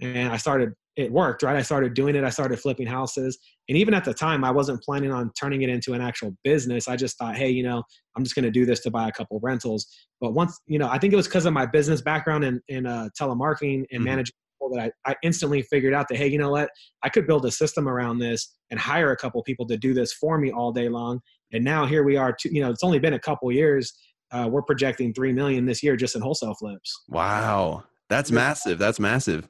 and 0.00 0.30
I 0.30 0.36
started 0.36 0.72
it 0.96 1.12
worked, 1.12 1.42
right? 1.42 1.56
I 1.56 1.62
started 1.62 1.94
doing 1.94 2.16
it. 2.16 2.24
I 2.24 2.30
started 2.30 2.58
flipping 2.58 2.86
houses. 2.86 3.38
And 3.68 3.76
even 3.76 3.92
at 3.92 4.04
the 4.04 4.14
time, 4.14 4.44
I 4.44 4.50
wasn't 4.50 4.82
planning 4.82 5.12
on 5.12 5.30
turning 5.38 5.62
it 5.62 5.68
into 5.68 5.92
an 5.92 6.00
actual 6.00 6.34
business. 6.42 6.88
I 6.88 6.96
just 6.96 7.18
thought, 7.18 7.36
hey, 7.36 7.50
you 7.50 7.62
know, 7.62 7.82
I'm 8.16 8.24
just 8.24 8.34
going 8.34 8.44
to 8.44 8.50
do 8.50 8.64
this 8.64 8.80
to 8.80 8.90
buy 8.90 9.08
a 9.08 9.12
couple 9.12 9.38
rentals. 9.42 9.86
But 10.20 10.32
once, 10.32 10.58
you 10.66 10.78
know, 10.78 10.88
I 10.88 10.98
think 10.98 11.12
it 11.12 11.16
was 11.16 11.28
because 11.28 11.44
of 11.44 11.52
my 11.52 11.66
business 11.66 12.00
background 12.00 12.44
in, 12.44 12.60
in 12.68 12.86
uh, 12.86 13.10
telemarketing 13.20 13.84
and 13.90 14.00
mm-hmm. 14.00 14.04
managing 14.04 14.34
that 14.72 14.90
I, 15.06 15.10
I 15.10 15.14
instantly 15.22 15.62
figured 15.62 15.94
out 15.94 16.08
that, 16.08 16.16
hey, 16.16 16.26
you 16.26 16.38
know 16.38 16.50
what? 16.50 16.70
I 17.02 17.08
could 17.08 17.26
build 17.26 17.44
a 17.44 17.50
system 17.50 17.88
around 17.88 18.18
this 18.18 18.56
and 18.70 18.80
hire 18.80 19.12
a 19.12 19.16
couple 19.16 19.40
people 19.42 19.66
to 19.66 19.76
do 19.76 19.94
this 19.94 20.12
for 20.14 20.38
me 20.38 20.50
all 20.50 20.72
day 20.72 20.88
long. 20.88 21.20
And 21.52 21.62
now 21.62 21.86
here 21.86 22.02
we 22.02 22.16
are, 22.16 22.32
to, 22.32 22.52
you 22.52 22.62
know, 22.62 22.70
it's 22.70 22.82
only 22.82 22.98
been 22.98 23.12
a 23.12 23.20
couple 23.20 23.52
years. 23.52 23.92
Uh, 24.32 24.48
we're 24.50 24.62
projecting 24.62 25.12
3 25.14 25.32
million 25.34 25.66
this 25.66 25.82
year 25.84 25.94
just 25.94 26.16
in 26.16 26.22
wholesale 26.22 26.54
flips. 26.54 27.02
Wow. 27.08 27.84
That's 28.08 28.32
massive. 28.32 28.78
That's 28.78 28.98
massive 28.98 29.48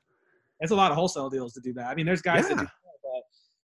it's 0.60 0.72
a 0.72 0.76
lot 0.76 0.90
of 0.90 0.96
wholesale 0.96 1.30
deals 1.30 1.52
to 1.54 1.60
do 1.60 1.72
that. 1.74 1.86
I 1.86 1.94
mean, 1.94 2.06
there's 2.06 2.22
guys 2.22 2.44
yeah. 2.44 2.56
that 2.56 2.60
do 2.60 2.64
that, 2.64 2.70
but 3.02 3.22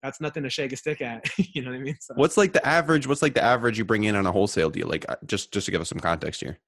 that's 0.02 0.20
nothing 0.20 0.42
to 0.42 0.50
shake 0.50 0.72
a 0.72 0.76
stick 0.76 1.00
at. 1.00 1.24
you 1.38 1.62
know 1.62 1.70
what 1.70 1.76
I 1.76 1.80
mean? 1.80 1.96
So, 2.00 2.14
what's 2.16 2.36
like 2.36 2.52
the 2.52 2.64
average? 2.66 3.06
What's 3.06 3.22
like 3.22 3.34
the 3.34 3.42
average 3.42 3.78
you 3.78 3.84
bring 3.84 4.04
in 4.04 4.16
on 4.16 4.26
a 4.26 4.32
wholesale 4.32 4.70
deal? 4.70 4.88
Like 4.88 5.04
uh, 5.08 5.16
just 5.26 5.52
just 5.52 5.66
to 5.66 5.70
give 5.70 5.80
us 5.80 5.88
some 5.88 6.00
context 6.00 6.40
here. 6.40 6.58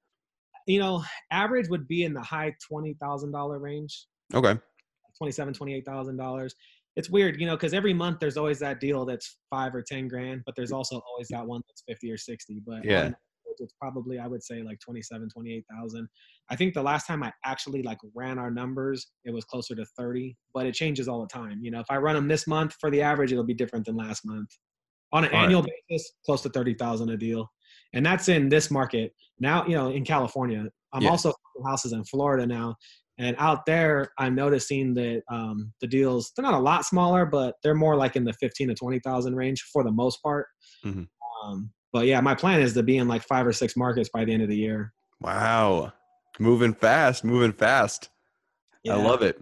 You 0.65 0.79
know, 0.79 1.03
average 1.31 1.69
would 1.69 1.87
be 1.87 2.03
in 2.03 2.13
the 2.13 2.21
high 2.21 2.53
twenty 2.67 2.95
thousand 3.01 3.31
dollar 3.31 3.59
range. 3.59 4.07
Okay. 4.33 4.57
Twenty 5.17 5.31
seven, 5.31 5.53
twenty 5.53 5.75
eight 5.75 5.85
thousand 5.85 6.17
dollars. 6.17 6.55
It's 6.95 7.11
weird, 7.11 7.39
you 7.39 7.45
know, 7.45 7.55
because 7.55 7.75
every 7.75 7.93
month 7.93 8.19
there's 8.19 8.37
always 8.37 8.57
that 8.59 8.79
deal 8.79 9.05
that's 9.05 9.37
five 9.51 9.75
or 9.75 9.83
ten 9.83 10.07
grand, 10.07 10.41
but 10.47 10.55
there's 10.55 10.71
also 10.71 10.99
always 11.07 11.27
that 11.29 11.45
one 11.45 11.61
that's 11.69 11.83
fifty 11.87 12.11
or 12.11 12.17
sixty. 12.17 12.59
But 12.65 12.83
yeah 12.83 13.11
it's 13.59 13.73
probably 13.79 14.19
I 14.19 14.27
would 14.27 14.43
say 14.43 14.61
like 14.61 14.79
27, 14.79 15.29
28,000. 15.29 16.07
I 16.49 16.55
think 16.55 16.73
the 16.73 16.83
last 16.83 17.07
time 17.07 17.23
I 17.23 17.31
actually 17.45 17.83
like 17.83 17.97
ran 18.15 18.37
our 18.37 18.51
numbers, 18.51 19.07
it 19.25 19.33
was 19.33 19.45
closer 19.45 19.75
to 19.75 19.85
30, 19.97 20.35
but 20.53 20.65
it 20.65 20.73
changes 20.73 21.07
all 21.07 21.21
the 21.21 21.27
time. 21.27 21.59
You 21.61 21.71
know, 21.71 21.79
if 21.79 21.87
I 21.89 21.97
run 21.97 22.15
them 22.15 22.27
this 22.27 22.47
month 22.47 22.75
for 22.79 22.89
the 22.89 23.01
average, 23.01 23.31
it'll 23.31 23.43
be 23.43 23.53
different 23.53 23.85
than 23.85 23.95
last 23.95 24.25
month. 24.25 24.49
On 25.13 25.23
an 25.23 25.33
all 25.33 25.43
annual 25.43 25.61
right. 25.61 25.71
basis, 25.89 26.11
close 26.25 26.41
to 26.41 26.49
30,000 26.49 27.09
a 27.09 27.17
deal. 27.17 27.49
And 27.93 28.05
that's 28.05 28.27
in 28.27 28.49
this 28.49 28.69
market. 28.69 29.13
Now, 29.39 29.65
you 29.65 29.75
know, 29.75 29.89
in 29.89 30.03
California. 30.03 30.65
I'm 30.93 31.03
yeah. 31.03 31.09
also 31.09 31.33
houses 31.65 31.93
in 31.93 32.03
Florida 32.05 32.45
now. 32.45 32.75
And 33.19 33.35
out 33.39 33.65
there, 33.65 34.11
I'm 34.19 34.35
noticing 34.35 34.93
that 34.93 35.23
um, 35.29 35.73
the 35.81 35.87
deals, 35.87 36.31
they're 36.35 36.43
not 36.43 36.53
a 36.53 36.59
lot 36.59 36.85
smaller, 36.85 37.25
but 37.25 37.55
they're 37.63 37.73
more 37.73 37.95
like 37.95 38.15
in 38.15 38.23
the 38.23 38.33
15 38.33 38.67
to 38.67 38.75
20,000 38.75 39.35
range 39.35 39.63
for 39.73 39.83
the 39.83 39.91
most 39.91 40.21
part. 40.21 40.47
Mm-hmm. 40.85 41.03
Um, 41.43 41.71
but 41.93 42.05
yeah, 42.05 42.21
my 42.21 42.35
plan 42.35 42.61
is 42.61 42.73
to 42.73 42.83
be 42.83 42.97
in 42.97 43.07
like 43.07 43.23
five 43.23 43.45
or 43.45 43.53
six 43.53 43.75
markets 43.75 44.09
by 44.09 44.25
the 44.25 44.33
end 44.33 44.43
of 44.43 44.49
the 44.49 44.55
year. 44.55 44.93
Wow. 45.21 45.93
Moving 46.39 46.73
fast, 46.73 47.23
moving 47.23 47.53
fast. 47.53 48.09
Yeah. 48.83 48.95
I 48.95 48.97
love 48.97 49.21
it. 49.21 49.39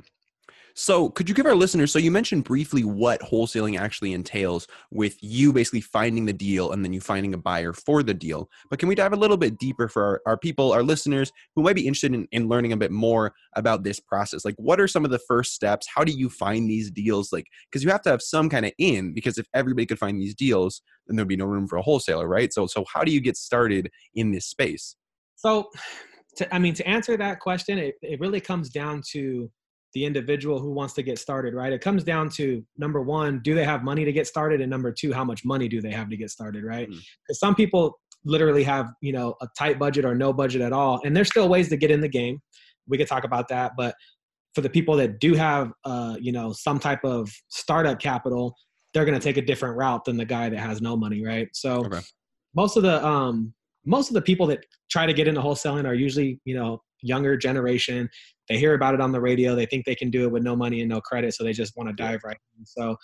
So, 0.78 1.10
could 1.10 1.30
you 1.30 1.34
give 1.34 1.46
our 1.46 1.56
listeners? 1.56 1.94
So, 1.94 2.00
you 2.00 2.12
mentioned 2.12 2.44
briefly 2.44 2.84
what 2.84 3.22
wholesaling 3.22 3.80
actually 3.80 4.12
entails 4.12 4.68
with 4.92 5.16
you 5.22 5.54
basically 5.54 5.80
finding 5.80 6.26
the 6.26 6.34
deal 6.34 6.74
and 6.74 6.84
then 6.84 6.92
you 6.92 7.00
finding 7.00 7.34
a 7.34 7.38
buyer 7.38 7.72
for 7.72 8.04
the 8.04 8.14
deal. 8.14 8.50
But 8.70 8.80
can 8.80 8.90
we 8.90 8.96
dive 8.96 9.14
a 9.14 9.16
little 9.16 9.38
bit 9.38 9.58
deeper 9.58 9.88
for 9.88 10.04
our, 10.04 10.22
our 10.26 10.38
people, 10.38 10.74
our 10.74 10.84
listeners 10.84 11.32
who 11.56 11.64
might 11.64 11.78
be 11.78 11.88
interested 11.88 12.14
in, 12.14 12.28
in 12.34 12.50
learning 12.50 12.74
a 12.74 12.78
bit 12.78 12.92
more 12.92 13.34
about 13.56 13.86
this 13.86 14.02
process? 14.02 14.44
Like, 14.44 14.56
what 14.58 14.82
are 14.82 14.88
some 14.88 15.06
of 15.06 15.12
the 15.12 15.20
first 15.20 15.54
steps? 15.54 15.88
How 15.94 16.04
do 16.04 16.12
you 16.12 16.30
find 16.30 16.70
these 16.70 16.92
deals? 16.92 17.32
Like, 17.32 17.48
because 17.72 17.82
you 17.82 17.90
have 17.90 18.02
to 18.02 18.10
have 18.10 18.22
some 18.22 18.50
kind 18.50 18.66
of 18.66 18.74
in, 18.78 19.14
because 19.14 19.38
if 19.38 19.48
everybody 19.54 19.86
could 19.86 20.00
find 20.00 20.20
these 20.20 20.36
deals, 20.36 20.82
then 21.08 21.16
there'd 21.16 21.30
be 21.30 21.38
no 21.38 21.46
room 21.46 21.70
for 21.70 21.78
a 21.78 21.82
wholesaler, 21.82 22.28
right? 22.28 22.52
So, 22.52 22.68
so 22.68 22.84
how 22.94 23.06
do 23.06 23.14
you 23.14 23.22
get 23.22 23.38
started 23.38 23.90
in 24.14 24.34
this 24.34 24.48
space? 24.48 24.98
So, 25.38 25.70
to, 26.36 26.54
I 26.54 26.60
mean, 26.60 26.74
to 26.74 26.86
answer 26.86 27.16
that 27.16 27.40
question, 27.40 27.78
it, 27.78 27.96
it 28.02 28.20
really 28.20 28.42
comes 28.42 28.70
down 28.70 29.02
to 29.12 29.50
the 29.96 30.06
individual 30.06 30.60
who 30.60 30.72
wants 30.72 30.94
to 30.94 31.02
get 31.02 31.18
started, 31.18 31.56
right? 31.56 31.74
It 31.74 31.82
comes 31.82 32.04
down 32.04 32.30
to 32.32 32.64
number 32.78 33.02
one, 33.02 33.40
do 33.44 33.56
they 33.56 33.64
have 33.64 33.82
money 33.82 34.06
to 34.06 34.12
get 34.12 34.28
started? 34.28 34.62
And 34.62 34.70
number 34.70 34.92
two, 34.92 35.14
how 35.14 35.24
much 35.24 35.44
money 35.46 35.68
do 35.68 35.82
they 35.82 35.92
have 35.92 36.10
to 36.10 36.18
get 36.18 36.30
started, 36.30 36.64
right? 36.66 36.88
Because 36.88 37.38
mm. 37.38 37.40
some 37.40 37.56
people 37.56 37.98
literally 38.26 38.64
have, 38.64 38.92
you 39.02 39.14
know, 39.14 39.36
a 39.42 39.48
tight 39.58 39.80
budget 39.80 40.04
or 40.04 40.14
no 40.14 40.34
budget 40.34 40.62
at 40.62 40.74
all. 40.74 41.00
And 41.06 41.16
there's 41.16 41.30
still 41.30 41.48
ways 41.48 41.70
to 41.70 41.78
get 41.78 41.92
in 41.92 42.02
the 42.02 42.10
game. 42.10 42.40
We 42.88 42.98
could 42.98 43.08
talk 43.08 43.24
about 43.24 43.48
that. 43.48 43.72
But 43.78 43.96
for 44.54 44.62
the 44.62 44.70
people 44.70 44.98
that 44.98 45.20
do 45.20 45.34
have, 45.34 45.72
uh, 45.86 46.18
you 46.20 46.34
know, 46.34 46.52
some 46.52 46.78
type 46.78 47.04
of 47.06 47.30
startup 47.48 48.00
capital, 48.00 48.54
they're 48.94 49.06
going 49.06 49.18
to 49.18 49.24
take 49.24 49.38
a 49.38 49.42
different 49.42 49.78
route 49.78 50.04
than 50.04 50.18
the 50.18 50.26
guy 50.26 50.50
that 50.50 50.60
has 50.60 50.82
no 50.82 50.98
money, 50.98 51.26
right? 51.26 51.48
So 51.54 51.86
okay. 51.86 52.02
most 52.54 52.76
of 52.76 52.84
the, 52.84 53.04
um, 53.06 53.54
most 53.86 54.10
of 54.10 54.14
the 54.14 54.22
people 54.22 54.48
that 54.48 54.66
try 54.92 55.06
to 55.06 55.14
get 55.14 55.28
into 55.28 55.40
wholesaling 55.40 55.86
are 55.86 55.94
usually, 55.94 56.42
you 56.44 56.56
know, 56.56 56.82
younger 57.06 57.38
generation. 57.38 58.10
They 58.50 58.58
hear 58.58 58.76
about 58.76 58.94
it 58.94 59.02
on 59.02 59.12
the 59.12 59.22
radio. 59.22 59.56
They 59.56 59.66
think 59.66 59.86
they 59.86 59.96
can 59.96 60.12
do 60.12 60.24
it 60.24 60.32
with 60.32 60.44
no 60.44 60.56
money 60.56 60.82
and 60.82 60.90
no 60.90 61.02
credit, 61.02 61.34
so 61.34 61.44
they 61.44 61.54
just 61.54 61.76
want 61.76 61.90
to 61.90 61.96
dive 61.96 62.20
right 62.24 62.38
in. 62.58 62.66
So 62.66 62.96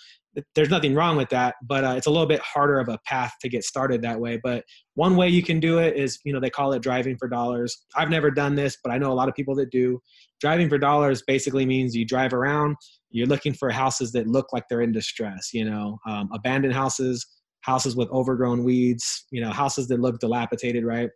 there's 0.55 0.70
nothing 0.70 0.93
wrong 0.93 1.17
with 1.17 1.29
that, 1.29 1.55
but 1.63 1.84
uh, 1.84 1.96
it's 1.98 2.08
a 2.08 2.12
little 2.12 2.27
bit 2.27 2.39
harder 2.41 2.79
of 2.79 2.89
a 2.89 3.00
path 3.05 3.34
to 3.41 3.50
get 3.50 3.63
started 3.63 4.01
that 4.01 4.20
way. 4.20 4.39
But 4.41 4.63
one 4.93 5.15
way 5.15 5.29
you 5.29 5.41
can 5.43 5.60
do 5.60 5.79
it 5.79 5.98
is, 5.98 6.20
you 6.24 6.31
know, 6.31 6.39
they 6.39 6.50
call 6.50 6.74
it 6.74 6.81
driving 6.81 7.17
for 7.17 7.27
dollars. 7.27 7.86
I've 7.96 8.10
never 8.10 8.29
done 8.29 8.55
this, 8.55 8.77
but 8.84 8.91
I 8.91 8.98
know 8.98 9.12
a 9.12 9.15
lot 9.15 9.29
of 9.29 9.36
people 9.36 9.55
that 9.55 9.72
do. 9.72 10.00
Driving 10.39 10.70
for 10.70 10.77
dollars 10.77 11.24
basically 11.25 11.65
means 11.65 11.96
you 11.96 12.05
drive 12.05 12.34
around. 12.34 12.75
You're 13.10 13.27
looking 13.27 13.53
for 13.53 13.72
houses 13.72 14.12
that 14.13 14.27
look 14.27 14.53
like 14.53 14.65
they're 14.70 14.81
in 14.81 14.91
distress. 14.91 15.50
You 15.53 15.65
know, 15.65 15.98
um, 16.08 16.29
abandoned 16.34 16.74
houses, 16.74 17.25
houses 17.62 17.96
with 17.96 18.10
overgrown 18.10 18.63
weeds. 18.63 19.25
You 19.31 19.41
know, 19.41 19.50
houses 19.50 19.88
that 19.88 20.00
look 20.00 20.20
dilapidated, 20.20 20.86
right? 20.86 21.10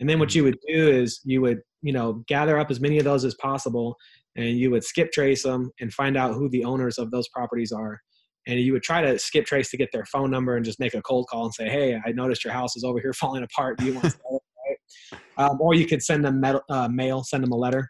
And 0.00 0.08
then 0.08 0.18
what 0.18 0.30
mm-hmm. 0.30 0.38
you 0.38 0.44
would 0.44 0.58
do 0.66 0.88
is 0.88 1.20
you 1.24 1.42
would, 1.42 1.58
you 1.82 1.92
know, 1.92 2.24
gather 2.28 2.58
up 2.58 2.70
as 2.70 2.80
many 2.80 2.98
of 2.98 3.04
those 3.04 3.24
as 3.24 3.34
possible 3.34 3.96
and 4.36 4.58
you 4.58 4.70
would 4.70 4.84
skip 4.84 5.12
trace 5.12 5.42
them 5.42 5.70
and 5.80 5.92
find 5.92 6.16
out 6.16 6.34
who 6.34 6.48
the 6.48 6.64
owners 6.64 6.98
of 6.98 7.10
those 7.10 7.28
properties 7.28 7.72
are. 7.72 8.00
And 8.46 8.58
you 8.58 8.72
would 8.72 8.82
try 8.82 9.02
to 9.02 9.18
skip 9.18 9.44
trace 9.44 9.70
to 9.70 9.76
get 9.76 9.90
their 9.92 10.04
phone 10.06 10.30
number 10.30 10.56
and 10.56 10.64
just 10.64 10.80
make 10.80 10.94
a 10.94 11.02
cold 11.02 11.26
call 11.30 11.44
and 11.44 11.54
say, 11.54 11.68
Hey, 11.68 12.00
I 12.04 12.12
noticed 12.12 12.44
your 12.44 12.52
house 12.52 12.76
is 12.76 12.84
over 12.84 13.00
here 13.00 13.12
falling 13.20 13.42
apart. 13.42 13.78
Do 13.78 13.84
you 13.84 13.94
want 13.94 14.04
to 14.04 14.10
sell 14.10 14.36
it? 14.36 15.18
Right? 15.38 15.48
Um, 15.50 15.60
or 15.60 15.74
you 15.74 15.86
could 15.86 16.02
send 16.02 16.24
them 16.24 16.40
metal, 16.40 16.62
uh, 16.68 16.88
mail, 16.88 17.22
send 17.22 17.44
them 17.44 17.52
a 17.52 17.56
letter. 17.56 17.88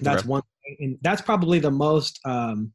That's 0.00 0.22
okay. 0.22 0.28
one. 0.28 0.42
And 0.80 0.96
that's 1.02 1.20
probably 1.20 1.58
the 1.58 1.70
most, 1.70 2.18
um, 2.24 2.72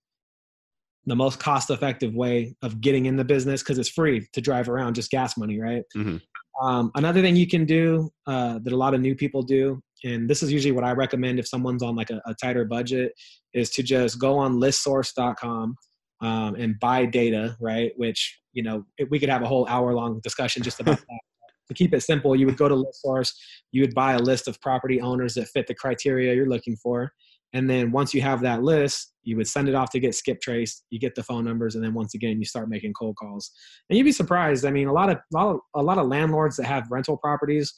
the 1.06 1.15
most 1.15 1.39
cost 1.39 1.72
effective 1.72 2.13
way 2.13 2.56
of 2.62 2.82
getting 2.82 3.08
in 3.08 3.15
the 3.15 3.24
business 3.24 3.63
because 3.63 3.79
it's 3.79 3.89
free 3.89 4.27
to 4.34 4.41
drive 4.41 4.70
around, 4.70 4.94
just 4.94 5.10
gas 5.10 5.38
money, 5.38 5.60
right? 5.60 5.84
Mm-hmm. 5.98 6.18
Um, 6.65 6.91
another 6.96 7.22
thing 7.22 7.36
you 7.36 7.48
can 7.48 7.65
do 7.65 8.12
uh, 8.27 8.60
that 8.63 8.74
a 8.74 8.77
lot 8.77 8.94
of 8.94 9.01
new 9.01 9.15
people 9.15 9.41
do, 9.41 9.82
and 10.03 10.29
this 10.29 10.44
is 10.44 10.51
usually 10.51 10.72
what 10.72 10.84
I 10.84 10.91
recommend 10.91 11.39
if 11.39 11.48
someone's 11.48 11.84
on 11.84 11.96
like 11.96 12.10
a, 12.10 12.22
a 12.25 12.34
tighter 12.36 12.65
budget, 12.65 13.13
is 13.53 13.70
to 13.72 13.84
just 13.84 14.20
go 14.20 14.38
on 14.38 14.56
listsource.com 14.56 15.75
um, 16.22 16.56
and 16.56 16.79
buy 16.79 17.06
data, 17.06 17.56
right? 17.60 17.91
Which, 17.96 18.39
you 18.53 18.63
know, 18.63 18.86
we 19.10 19.20
could 19.20 19.29
have 19.29 19.41
a 19.41 19.48
whole 19.48 19.68
hour 19.68 19.94
long 19.94 20.20
discussion 20.24 20.63
just 20.63 20.79
about 20.79 21.00
that. 21.00 21.20
to 21.68 21.74
keep 21.74 21.94
it 21.94 22.01
simple, 22.01 22.36
you 22.36 22.46
would 22.46 22.58
go 22.58 22.68
to 22.68 22.75
ListSource, 22.75 23.32
you 23.72 23.82
would 23.82 23.94
buy 23.94 24.13
a 24.13 24.20
list 24.20 24.48
of 24.48 24.60
property 24.62 25.00
owners 25.01 25.36
that 25.36 25.48
fit 25.48 25.68
the 25.68 25.75
criteria 25.75 26.33
you're 26.33 26.50
looking 26.50 26.75
for. 26.77 27.12
And 27.53 27.70
then 27.70 27.92
once 27.92 28.14
you 28.14 28.22
have 28.22 28.42
that 28.42 28.64
list, 28.64 29.14
you 29.24 29.35
would 29.38 29.48
send 29.48 29.68
it 29.68 29.75
off 29.75 29.90
to 29.92 30.00
get 30.00 30.14
skip 30.14 30.40
traced. 30.40 30.85
You 30.92 31.00
get 31.00 31.16
the 31.16 31.24
phone 31.24 31.46
numbers, 31.46 31.75
and 31.75 31.83
then 31.83 31.94
once 31.94 32.14
again, 32.14 32.38
you 32.38 32.46
start 32.46 32.70
making 32.70 32.94
cold 32.94 33.16
calls. 33.16 33.51
And 33.90 33.98
you'd 33.98 34.03
be 34.03 34.12
surprised. 34.12 34.66
I 34.66 34.72
mean, 34.72 34.88
a 34.88 34.94
lot 34.94 35.09
of 35.09 35.18
a 35.18 35.38
lot 35.38 35.55
of, 35.55 35.59
a 35.75 35.81
lot 35.81 35.98
of 35.98 36.07
landlords 36.07 36.57
that 36.57 36.66
have 36.66 36.92
rental 36.92 37.18
properties, 37.18 37.74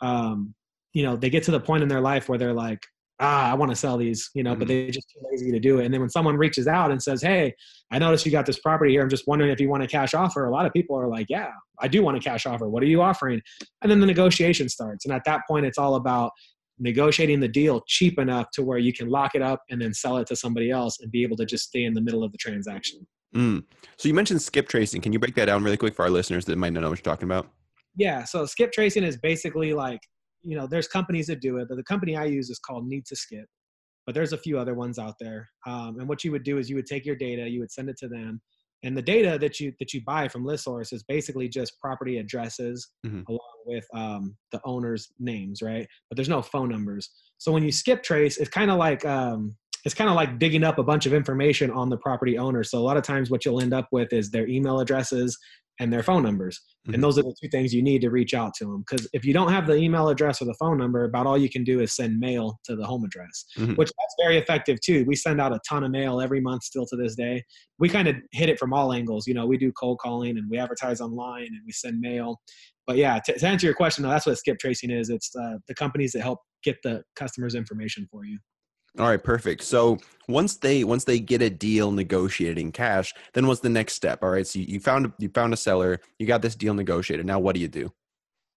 um, 0.00 0.54
you 0.92 1.02
know, 1.02 1.16
they 1.16 1.30
get 1.30 1.42
to 1.44 1.50
the 1.50 1.60
point 1.60 1.82
in 1.82 1.88
their 1.88 2.00
life 2.00 2.28
where 2.28 2.38
they're 2.38 2.54
like, 2.54 2.84
ah, 3.20 3.50
I 3.50 3.54
want 3.54 3.70
to 3.70 3.76
sell 3.76 3.96
these, 3.96 4.30
you 4.34 4.42
know, 4.42 4.52
mm-hmm. 4.52 4.60
but 4.60 4.68
they're 4.68 4.90
just 4.90 5.10
too 5.10 5.20
lazy 5.30 5.50
to 5.50 5.58
do 5.58 5.80
it. 5.80 5.84
And 5.84 5.92
then 5.92 6.00
when 6.00 6.10
someone 6.10 6.36
reaches 6.36 6.68
out 6.68 6.90
and 6.90 7.02
says, 7.02 7.20
hey, 7.20 7.52
I 7.90 7.98
noticed 7.98 8.24
you 8.24 8.32
got 8.32 8.46
this 8.46 8.60
property 8.60 8.92
here. 8.92 9.02
I'm 9.02 9.08
just 9.08 9.26
wondering 9.26 9.50
if 9.50 9.60
you 9.60 9.68
want 9.68 9.82
a 9.82 9.88
cash 9.88 10.14
offer. 10.14 10.44
A 10.44 10.50
lot 10.50 10.66
of 10.66 10.72
people 10.72 10.96
are 10.96 11.08
like, 11.08 11.26
yeah, 11.28 11.50
I 11.80 11.88
do 11.88 12.02
want 12.02 12.16
a 12.16 12.20
cash 12.20 12.46
offer. 12.46 12.68
What 12.68 12.82
are 12.82 12.86
you 12.86 13.02
offering? 13.02 13.40
And 13.82 13.90
then 13.90 14.00
the 14.00 14.06
negotiation 14.06 14.68
starts. 14.68 15.04
And 15.04 15.12
at 15.12 15.24
that 15.24 15.42
point, 15.48 15.66
it's 15.66 15.78
all 15.78 15.96
about 15.96 16.30
negotiating 16.78 17.40
the 17.40 17.48
deal 17.48 17.82
cheap 17.88 18.20
enough 18.20 18.52
to 18.52 18.62
where 18.62 18.78
you 18.78 18.92
can 18.92 19.08
lock 19.08 19.34
it 19.34 19.42
up 19.42 19.62
and 19.68 19.82
then 19.82 19.92
sell 19.92 20.18
it 20.18 20.28
to 20.28 20.36
somebody 20.36 20.70
else 20.70 21.00
and 21.00 21.10
be 21.10 21.24
able 21.24 21.36
to 21.38 21.44
just 21.44 21.64
stay 21.64 21.84
in 21.84 21.94
the 21.94 22.00
middle 22.00 22.22
of 22.22 22.30
the 22.30 22.38
transaction. 22.38 23.04
Mm. 23.34 23.64
So 23.96 24.08
you 24.08 24.14
mentioned 24.14 24.40
skip 24.42 24.68
tracing. 24.68 25.00
Can 25.00 25.12
you 25.12 25.18
break 25.18 25.34
that 25.34 25.46
down 25.46 25.64
really 25.64 25.76
quick 25.76 25.94
for 25.94 26.04
our 26.04 26.10
listeners 26.10 26.44
that 26.44 26.56
might 26.56 26.72
not 26.72 26.82
know 26.82 26.90
what 26.90 26.98
you're 26.98 27.12
talking 27.12 27.26
about? 27.26 27.48
Yeah. 27.96 28.22
So 28.22 28.46
skip 28.46 28.70
tracing 28.70 29.02
is 29.02 29.16
basically 29.16 29.72
like, 29.74 30.00
you 30.48 30.56
know, 30.56 30.66
there's 30.66 30.88
companies 30.88 31.26
that 31.26 31.40
do 31.40 31.58
it, 31.58 31.68
but 31.68 31.76
the 31.76 31.84
company 31.84 32.16
I 32.16 32.24
use 32.24 32.50
is 32.50 32.58
called 32.58 32.86
Need 32.86 33.06
to 33.06 33.16
Skip. 33.16 33.46
But 34.06 34.14
there's 34.14 34.32
a 34.32 34.38
few 34.38 34.58
other 34.58 34.74
ones 34.74 34.98
out 34.98 35.16
there. 35.20 35.48
Um, 35.66 35.98
and 35.98 36.08
what 36.08 36.24
you 36.24 36.32
would 36.32 36.42
do 36.42 36.56
is 36.56 36.70
you 36.70 36.76
would 36.76 36.86
take 36.86 37.04
your 37.04 37.16
data, 37.16 37.46
you 37.46 37.60
would 37.60 37.70
send 37.70 37.90
it 37.90 37.98
to 37.98 38.08
them, 38.08 38.40
and 38.84 38.96
the 38.96 39.02
data 39.02 39.38
that 39.40 39.58
you 39.58 39.72
that 39.80 39.92
you 39.92 40.02
buy 40.04 40.28
from 40.28 40.44
listsource 40.44 40.92
is 40.92 41.02
basically 41.02 41.48
just 41.48 41.80
property 41.80 42.18
addresses 42.18 42.88
mm-hmm. 43.04 43.22
along 43.28 43.40
with 43.66 43.84
um, 43.94 44.36
the 44.52 44.60
owner's 44.64 45.08
names 45.18 45.62
right 45.62 45.86
but 46.08 46.16
there's 46.16 46.28
no 46.28 46.42
phone 46.42 46.68
numbers 46.68 47.10
so 47.38 47.52
when 47.52 47.62
you 47.62 47.72
skip 47.72 48.02
trace 48.02 48.38
it's 48.38 48.50
kind 48.50 48.70
of 48.70 48.78
like 48.78 49.04
um, 49.04 49.54
it's 49.84 49.94
kind 49.94 50.10
of 50.10 50.16
like 50.16 50.38
digging 50.38 50.64
up 50.64 50.78
a 50.78 50.82
bunch 50.82 51.06
of 51.06 51.14
information 51.14 51.70
on 51.70 51.88
the 51.88 51.96
property 51.96 52.38
owner 52.38 52.64
so 52.64 52.78
a 52.78 52.80
lot 52.80 52.96
of 52.96 53.02
times 53.02 53.30
what 53.30 53.44
you'll 53.44 53.60
end 53.60 53.74
up 53.74 53.88
with 53.92 54.12
is 54.12 54.30
their 54.30 54.46
email 54.48 54.80
addresses 54.80 55.38
and 55.80 55.92
their 55.92 56.02
phone 56.02 56.22
numbers. 56.22 56.60
Mm-hmm. 56.86 56.94
And 56.94 57.04
those 57.04 57.18
are 57.18 57.22
the 57.22 57.34
two 57.40 57.48
things 57.48 57.72
you 57.72 57.82
need 57.82 58.00
to 58.00 58.10
reach 58.10 58.34
out 58.34 58.52
to 58.54 58.64
them. 58.64 58.84
Because 58.88 59.08
if 59.12 59.24
you 59.24 59.32
don't 59.32 59.52
have 59.52 59.66
the 59.66 59.74
email 59.74 60.08
address 60.08 60.42
or 60.42 60.46
the 60.46 60.54
phone 60.54 60.78
number, 60.78 61.04
about 61.04 61.26
all 61.26 61.38
you 61.38 61.48
can 61.48 61.64
do 61.64 61.80
is 61.80 61.94
send 61.94 62.18
mail 62.18 62.58
to 62.64 62.76
the 62.76 62.84
home 62.84 63.04
address, 63.04 63.44
mm-hmm. 63.56 63.74
which 63.74 63.88
that's 63.88 64.14
very 64.20 64.38
effective 64.38 64.80
too. 64.80 65.04
We 65.06 65.14
send 65.14 65.40
out 65.40 65.52
a 65.52 65.60
ton 65.68 65.84
of 65.84 65.90
mail 65.90 66.20
every 66.20 66.40
month 66.40 66.64
still 66.64 66.86
to 66.86 66.96
this 66.96 67.14
day. 67.14 67.44
We 67.78 67.88
kind 67.88 68.08
of 68.08 68.16
hit 68.32 68.48
it 68.48 68.58
from 68.58 68.72
all 68.72 68.92
angles. 68.92 69.26
You 69.26 69.34
know, 69.34 69.46
we 69.46 69.56
do 69.56 69.72
cold 69.72 69.98
calling 69.98 70.36
and 70.36 70.50
we 70.50 70.58
advertise 70.58 71.00
online 71.00 71.48
and 71.48 71.60
we 71.64 71.72
send 71.72 72.00
mail. 72.00 72.40
But 72.86 72.96
yeah, 72.96 73.20
to, 73.26 73.38
to 73.38 73.46
answer 73.46 73.66
your 73.66 73.74
question, 73.74 74.02
though, 74.02 74.10
that's 74.10 74.26
what 74.26 74.38
skip 74.38 74.58
tracing 74.58 74.90
is. 74.90 75.10
It's 75.10 75.30
uh, 75.36 75.58
the 75.68 75.74
companies 75.74 76.12
that 76.12 76.22
help 76.22 76.40
get 76.64 76.76
the 76.82 77.02
customer's 77.14 77.54
information 77.54 78.08
for 78.10 78.24
you. 78.24 78.38
All 78.98 79.08
right, 79.08 79.22
perfect. 79.22 79.62
So 79.62 79.98
once 80.28 80.56
they 80.56 80.82
once 80.84 81.04
they 81.04 81.20
get 81.20 81.40
a 81.40 81.50
deal 81.50 81.92
negotiated 81.92 82.58
in 82.58 82.72
cash, 82.72 83.14
then 83.32 83.46
what's 83.46 83.60
the 83.60 83.68
next 83.68 83.94
step? 83.94 84.22
All 84.22 84.30
right, 84.30 84.46
so 84.46 84.58
you, 84.58 84.66
you 84.66 84.80
found 84.80 85.12
you 85.18 85.28
found 85.28 85.54
a 85.54 85.56
seller, 85.56 86.00
you 86.18 86.26
got 86.26 86.42
this 86.42 86.56
deal 86.56 86.74
negotiated. 86.74 87.24
Now 87.24 87.38
what 87.38 87.54
do 87.54 87.60
you 87.60 87.68
do? 87.68 87.92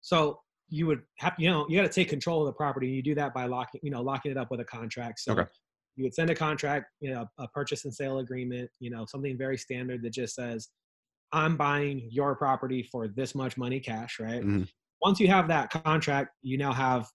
So 0.02 0.40
you 0.70 0.88
would 0.88 1.02
have 1.20 1.34
you 1.38 1.50
know 1.50 1.66
you 1.70 1.78
got 1.78 1.84
to 1.84 1.94
take 1.94 2.10
control 2.10 2.42
of 2.42 2.48
the 2.48 2.54
property. 2.54 2.88
You 2.88 3.04
do 3.04 3.14
that 3.16 3.34
by 3.34 3.46
locking 3.46 3.82
you 3.84 3.92
know 3.92 4.02
locking 4.02 4.32
it 4.32 4.38
up 4.38 4.50
with 4.50 4.60
a 4.60 4.66
contract. 4.66 5.20
So 5.20 5.34
okay. 5.34 5.46
you 5.96 6.04
would 6.04 6.16
send 6.16 6.30
a 6.32 6.36
contract, 6.36 6.88
you 7.02 7.14
know, 7.14 7.28
a 7.38 7.48
purchase 7.50 7.86
and 7.86 7.94
sale 7.94 8.20
agreement, 8.20 8.70
you 8.80 8.90
know, 8.90 9.06
something 9.06 9.38
very 9.38 9.58
standard 9.58 10.02
that 10.04 10.14
just 10.14 10.34
says, 10.34 10.70
"I'm 11.32 11.56
buying 11.56 12.08
your 12.10 12.36
property 12.36 12.82
for 12.82 13.08
this 13.08 13.36
much 13.36 13.58
money 13.58 13.80
cash." 13.80 14.20
Right. 14.20 14.42
Mm-hmm. 14.42 14.64
Once 15.04 15.20
you 15.20 15.28
have 15.28 15.48
that 15.50 15.70
contract, 15.70 16.32
you 16.42 16.58
now 16.58 16.74
have 16.74 17.08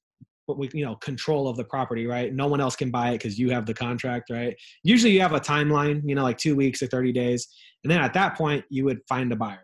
what 0.46 0.58
we 0.58 0.70
you 0.72 0.84
know 0.84 0.94
control 0.96 1.48
of 1.48 1.56
the 1.56 1.64
property 1.64 2.06
right? 2.06 2.32
No 2.32 2.46
one 2.46 2.60
else 2.60 2.76
can 2.76 2.90
buy 2.90 3.10
it 3.10 3.18
because 3.18 3.38
you 3.38 3.50
have 3.50 3.66
the 3.66 3.74
contract 3.74 4.30
right? 4.30 4.56
Usually 4.82 5.12
you 5.12 5.20
have 5.20 5.32
a 5.32 5.40
timeline 5.40 6.02
you 6.04 6.14
know 6.14 6.22
like 6.22 6.38
two 6.38 6.56
weeks 6.56 6.82
or 6.82 6.86
30 6.86 7.12
days 7.12 7.48
and 7.84 7.90
then 7.90 8.00
at 8.00 8.14
that 8.14 8.36
point 8.36 8.64
you 8.70 8.84
would 8.84 9.00
find 9.08 9.32
a 9.32 9.36
buyer. 9.36 9.62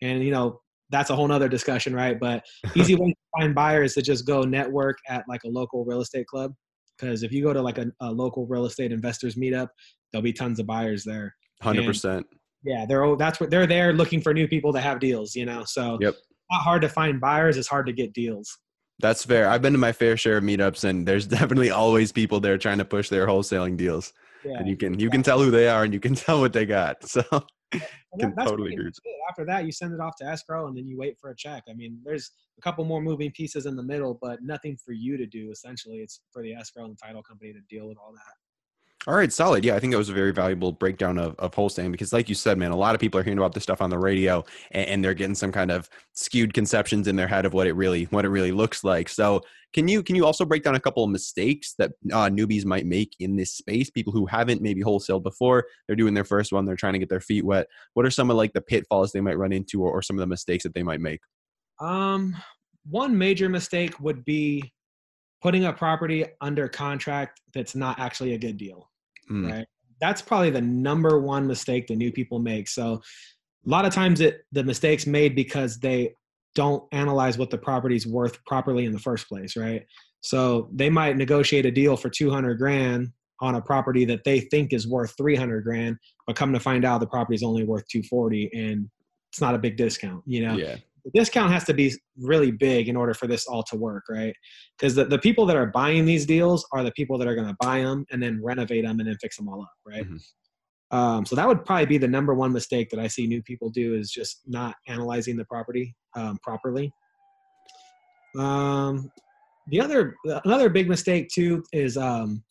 And 0.00 0.24
you 0.24 0.30
know 0.30 0.60
that's 0.90 1.10
a 1.10 1.16
whole 1.16 1.28
nother 1.28 1.48
discussion 1.48 1.94
right? 1.94 2.18
But 2.18 2.44
easy 2.74 2.94
way 2.94 3.10
to 3.10 3.40
find 3.40 3.54
buyers 3.54 3.94
to 3.94 4.02
just 4.02 4.26
go 4.26 4.42
network 4.42 4.98
at 5.08 5.24
like 5.28 5.42
a 5.44 5.48
local 5.48 5.84
real 5.84 6.00
estate 6.00 6.26
club 6.26 6.52
because 6.98 7.22
if 7.22 7.32
you 7.32 7.42
go 7.42 7.52
to 7.52 7.62
like 7.62 7.78
a, 7.78 7.86
a, 8.00 8.10
local 8.10 8.46
real 8.46 8.66
estate 8.66 8.92
investors 8.92 9.34
meetup 9.34 9.68
there'll 10.12 10.22
be 10.22 10.32
tons 10.32 10.60
of 10.60 10.66
buyers 10.66 11.04
there. 11.04 11.34
100% 11.62 12.16
and 12.16 12.24
yeah 12.64 12.84
they're 12.86 13.16
that's 13.16 13.40
what 13.40 13.50
they're 13.50 13.66
there 13.66 13.92
looking 13.92 14.20
for 14.20 14.34
new 14.34 14.48
people 14.48 14.72
to 14.72 14.80
have 14.80 14.98
deals 14.98 15.34
you 15.34 15.46
know? 15.46 15.62
So 15.64 15.98
yep. 16.00 16.14
not 16.50 16.62
hard 16.62 16.82
to 16.82 16.88
find 16.88 17.20
buyers 17.20 17.56
it's 17.56 17.68
hard 17.68 17.86
to 17.86 17.92
get 17.92 18.12
deals 18.12 18.58
that's 19.02 19.24
fair. 19.24 19.48
I've 19.48 19.60
been 19.60 19.74
to 19.74 19.78
my 19.78 19.92
fair 19.92 20.16
share 20.16 20.38
of 20.38 20.44
meetups, 20.44 20.84
and 20.84 21.06
there's 21.06 21.26
definitely 21.38 21.70
always 21.70 22.12
people 22.12 22.40
there 22.40 22.56
trying 22.56 22.78
to 22.78 22.84
push 22.84 23.10
their 23.10 23.26
wholesaling 23.26 23.76
deals. 23.76 24.12
Yeah, 24.44 24.58
and 24.58 24.68
you 24.68 24.76
can 24.76 24.98
you 24.98 25.10
can 25.10 25.22
tell 25.22 25.40
who 25.40 25.50
they 25.50 25.68
are, 25.68 25.84
and 25.84 25.92
you 25.92 26.00
can 26.00 26.14
tell 26.24 26.40
what 26.40 26.54
they 26.54 26.64
got. 26.64 27.04
So 27.06 27.22
Can 28.20 28.34
totally 28.36 28.74
agree. 28.74 28.90
After 29.28 29.44
that, 29.46 29.64
you 29.64 29.72
send 29.72 29.94
it 29.94 30.00
off 30.00 30.16
to 30.16 30.26
escrow 30.26 30.66
and 30.66 30.76
then 30.76 30.86
you 30.86 30.98
wait 30.98 31.18
for 31.18 31.30
a 31.30 31.36
check. 31.36 31.64
I 31.68 31.72
mean, 31.72 31.98
there's 32.04 32.30
a 32.58 32.60
couple 32.60 32.84
more 32.84 33.00
moving 33.00 33.30
pieces 33.30 33.66
in 33.66 33.76
the 33.76 33.82
middle, 33.82 34.18
but 34.20 34.42
nothing 34.42 34.76
for 34.76 34.92
you 34.92 35.16
to 35.16 35.26
do. 35.26 35.50
Essentially, 35.50 35.98
it's 35.98 36.20
for 36.30 36.42
the 36.42 36.52
escrow 36.52 36.84
and 36.84 36.92
the 36.92 36.98
title 37.02 37.22
company 37.22 37.52
to 37.52 37.60
deal 37.70 37.88
with 37.88 37.96
all 37.98 38.12
that. 38.12 38.34
All 39.08 39.14
right, 39.14 39.32
solid. 39.32 39.64
Yeah, 39.64 39.74
I 39.74 39.80
think 39.80 39.90
that 39.90 39.98
was 39.98 40.10
a 40.10 40.14
very 40.14 40.30
valuable 40.30 40.70
breakdown 40.70 41.18
of, 41.18 41.34
of 41.40 41.52
wholesaling 41.52 41.90
because, 41.90 42.12
like 42.12 42.28
you 42.28 42.36
said, 42.36 42.56
man, 42.56 42.70
a 42.70 42.76
lot 42.76 42.94
of 42.94 43.00
people 43.00 43.18
are 43.18 43.24
hearing 43.24 43.38
about 43.38 43.52
this 43.52 43.64
stuff 43.64 43.82
on 43.82 43.90
the 43.90 43.98
radio 43.98 44.44
and, 44.70 44.86
and, 44.86 45.04
they're 45.04 45.12
getting 45.12 45.34
some 45.34 45.50
kind 45.50 45.72
of 45.72 45.90
skewed 46.12 46.54
conceptions 46.54 47.08
in 47.08 47.16
their 47.16 47.26
head 47.26 47.44
of 47.44 47.52
what 47.52 47.66
it 47.66 47.72
really 47.72 48.04
what 48.04 48.24
it 48.24 48.28
really 48.28 48.52
looks 48.52 48.84
like. 48.84 49.08
So, 49.08 49.42
can 49.72 49.88
you 49.88 50.04
can 50.04 50.14
you 50.14 50.24
also 50.24 50.44
break 50.44 50.62
down 50.62 50.76
a 50.76 50.80
couple 50.80 51.02
of 51.02 51.10
mistakes 51.10 51.74
that 51.78 51.90
uh, 52.12 52.28
newbies 52.28 52.64
might 52.64 52.86
make 52.86 53.16
in 53.18 53.34
this 53.34 53.52
space? 53.52 53.90
People 53.90 54.12
who 54.12 54.24
haven't 54.24 54.62
maybe 54.62 54.82
wholesaled 54.82 55.24
before, 55.24 55.66
they're 55.88 55.96
doing 55.96 56.14
their 56.14 56.22
first 56.22 56.52
one, 56.52 56.64
they're 56.64 56.76
trying 56.76 56.92
to 56.92 57.00
get 57.00 57.08
their 57.08 57.20
feet 57.20 57.44
wet. 57.44 57.66
What 57.94 58.06
are 58.06 58.10
some 58.10 58.30
of 58.30 58.36
like 58.36 58.52
the 58.52 58.60
pitfalls 58.60 59.10
they 59.10 59.20
might 59.20 59.38
run 59.38 59.52
into, 59.52 59.82
or, 59.82 59.90
or 59.90 60.02
some 60.02 60.16
of 60.16 60.20
the 60.20 60.28
mistakes 60.28 60.62
that 60.62 60.74
they 60.74 60.84
might 60.84 61.00
make? 61.00 61.22
Um, 61.80 62.36
one 62.88 63.18
major 63.18 63.48
mistake 63.48 63.98
would 63.98 64.24
be 64.24 64.72
putting 65.42 65.64
a 65.64 65.72
property 65.72 66.24
under 66.40 66.68
contract 66.68 67.40
that's 67.52 67.74
not 67.74 67.98
actually 67.98 68.34
a 68.34 68.38
good 68.38 68.56
deal 68.56 68.91
mm. 69.30 69.50
right? 69.50 69.66
That's 70.00 70.22
probably 70.22 70.50
the 70.50 70.60
number 70.60 71.20
one 71.20 71.46
mistake 71.46 71.86
that 71.86 71.96
new 71.96 72.12
people 72.12 72.38
make. 72.38 72.68
So 72.68 73.00
a 73.64 73.68
lot 73.68 73.84
of 73.84 73.94
times 73.94 74.20
it 74.20 74.42
the 74.52 74.64
mistakes 74.64 75.06
made 75.06 75.36
because 75.36 75.78
they 75.78 76.14
don't 76.54 76.84
analyze 76.92 77.38
what 77.38 77.50
the 77.50 77.58
property's 77.58 78.06
worth 78.06 78.44
properly 78.44 78.84
in 78.84 78.92
the 78.92 78.98
first 78.98 79.28
place, 79.28 79.56
right? 79.56 79.86
So 80.20 80.68
they 80.72 80.90
might 80.90 81.16
negotiate 81.16 81.66
a 81.66 81.70
deal 81.70 81.96
for 81.96 82.10
200 82.10 82.58
grand 82.58 83.08
on 83.40 83.54
a 83.54 83.60
property 83.60 84.04
that 84.04 84.24
they 84.24 84.40
think 84.40 84.72
is 84.72 84.86
worth 84.86 85.14
300 85.16 85.64
grand, 85.64 85.96
but 86.26 86.36
come 86.36 86.52
to 86.52 86.60
find 86.60 86.84
out 86.84 87.00
the 87.00 87.06
property 87.06 87.34
is 87.34 87.42
only 87.42 87.64
worth 87.64 87.86
240 87.88 88.50
and 88.54 88.88
it's 89.30 89.40
not 89.40 89.54
a 89.54 89.58
big 89.58 89.76
discount, 89.76 90.22
you 90.26 90.46
know? 90.46 90.54
Yeah 90.54 90.76
the 91.04 91.10
discount 91.14 91.52
has 91.52 91.64
to 91.64 91.74
be 91.74 91.92
really 92.16 92.50
big 92.50 92.88
in 92.88 92.96
order 92.96 93.14
for 93.14 93.26
this 93.26 93.46
all 93.46 93.62
to 93.64 93.76
work, 93.76 94.04
right? 94.08 94.34
Because 94.78 94.94
the, 94.94 95.04
the 95.04 95.18
people 95.18 95.46
that 95.46 95.56
are 95.56 95.66
buying 95.66 96.04
these 96.04 96.24
deals 96.24 96.66
are 96.72 96.84
the 96.84 96.92
people 96.92 97.18
that 97.18 97.28
are 97.28 97.34
going 97.34 97.48
to 97.48 97.56
buy 97.60 97.80
them 97.80 98.04
and 98.10 98.22
then 98.22 98.40
renovate 98.42 98.84
them 98.84 99.00
and 99.00 99.08
then 99.08 99.16
fix 99.20 99.36
them 99.36 99.48
all 99.48 99.62
up, 99.62 99.72
right? 99.86 100.04
Mm-hmm. 100.04 100.96
Um, 100.96 101.24
so 101.24 101.34
that 101.34 101.48
would 101.48 101.64
probably 101.64 101.86
be 101.86 101.98
the 101.98 102.06
number 102.06 102.34
one 102.34 102.52
mistake 102.52 102.90
that 102.90 103.00
I 103.00 103.06
see 103.06 103.26
new 103.26 103.42
people 103.42 103.70
do 103.70 103.94
is 103.94 104.10
just 104.10 104.42
not 104.46 104.76
analyzing 104.86 105.36
the 105.36 105.44
property 105.46 105.94
um, 106.14 106.38
properly. 106.42 106.92
Um, 108.38 109.10
the 109.68 109.80
other 109.80 110.16
another 110.44 110.68
big 110.68 110.88
mistake 110.88 111.28
too 111.32 111.62
is 111.72 111.96
um, 111.96 112.42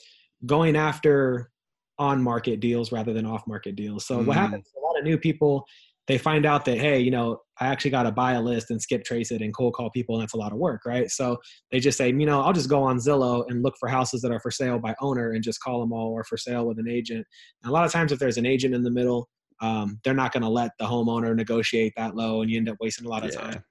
going 0.45 0.75
after 0.75 1.51
on 1.99 2.21
market 2.21 2.59
deals 2.59 2.91
rather 2.91 3.13
than 3.13 3.25
off 3.27 3.45
market 3.45 3.75
deals. 3.75 4.05
So 4.07 4.19
mm. 4.19 4.25
what 4.25 4.37
happens? 4.37 4.67
A 4.75 4.79
lot 4.79 4.97
of 4.97 5.03
new 5.03 5.17
people 5.17 5.65
they 6.11 6.17
find 6.17 6.45
out 6.45 6.65
that 6.65 6.77
hey 6.77 6.99
you 6.99 7.09
know 7.09 7.39
i 7.59 7.67
actually 7.67 7.91
got 7.91 8.03
to 8.03 8.11
buy 8.11 8.33
a 8.33 8.41
list 8.41 8.69
and 8.69 8.81
skip 8.81 9.03
trace 9.03 9.31
it 9.31 9.41
and 9.41 9.55
cold 9.55 9.73
call 9.73 9.89
people 9.91 10.15
and 10.15 10.21
that's 10.21 10.33
a 10.33 10.37
lot 10.37 10.51
of 10.51 10.57
work 10.57 10.81
right? 10.85 11.09
So 11.09 11.37
they 11.71 11.79
just 11.79 11.97
say 11.97 12.09
you 12.09 12.25
know 12.25 12.41
i'll 12.41 12.53
just 12.53 12.69
go 12.69 12.83
on 12.83 12.97
zillow 12.97 13.45
and 13.47 13.63
look 13.63 13.75
for 13.79 13.87
houses 13.87 14.21
that 14.21 14.31
are 14.31 14.39
for 14.39 14.51
sale 14.51 14.77
by 14.77 14.93
owner 14.99 15.31
and 15.31 15.43
just 15.43 15.61
call 15.61 15.79
them 15.79 15.93
all 15.93 16.11
or 16.11 16.23
for 16.23 16.37
sale 16.37 16.65
with 16.67 16.79
an 16.79 16.89
agent. 16.89 17.25
And 17.63 17.69
a 17.69 17.73
lot 17.73 17.85
of 17.85 17.91
times 17.91 18.11
if 18.11 18.19
there's 18.19 18.37
an 18.37 18.45
agent 18.45 18.75
in 18.75 18.83
the 18.83 18.91
middle 18.91 19.29
um, 19.61 19.99
they're 20.03 20.15
not 20.15 20.31
going 20.31 20.41
to 20.41 20.49
let 20.49 20.71
the 20.79 20.85
homeowner 20.85 21.35
negotiate 21.35 21.93
that 21.95 22.15
low 22.15 22.41
and 22.41 22.49
you 22.49 22.57
end 22.57 22.67
up 22.67 22.77
wasting 22.81 23.05
a 23.05 23.09
lot 23.09 23.23
of 23.23 23.31
yeah. 23.31 23.41
time. 23.41 23.63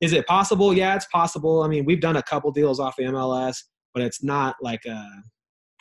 Is 0.00 0.12
it 0.12 0.26
possible? 0.26 0.74
Yeah 0.74 0.96
it's 0.96 1.06
possible. 1.06 1.62
I 1.62 1.68
mean 1.68 1.84
we've 1.84 2.00
done 2.00 2.16
a 2.16 2.22
couple 2.22 2.50
deals 2.52 2.80
off 2.80 2.96
the 2.96 3.04
mls 3.04 3.56
but 3.94 4.02
it's 4.02 4.22
not 4.22 4.56
like 4.60 4.84
a 4.84 5.02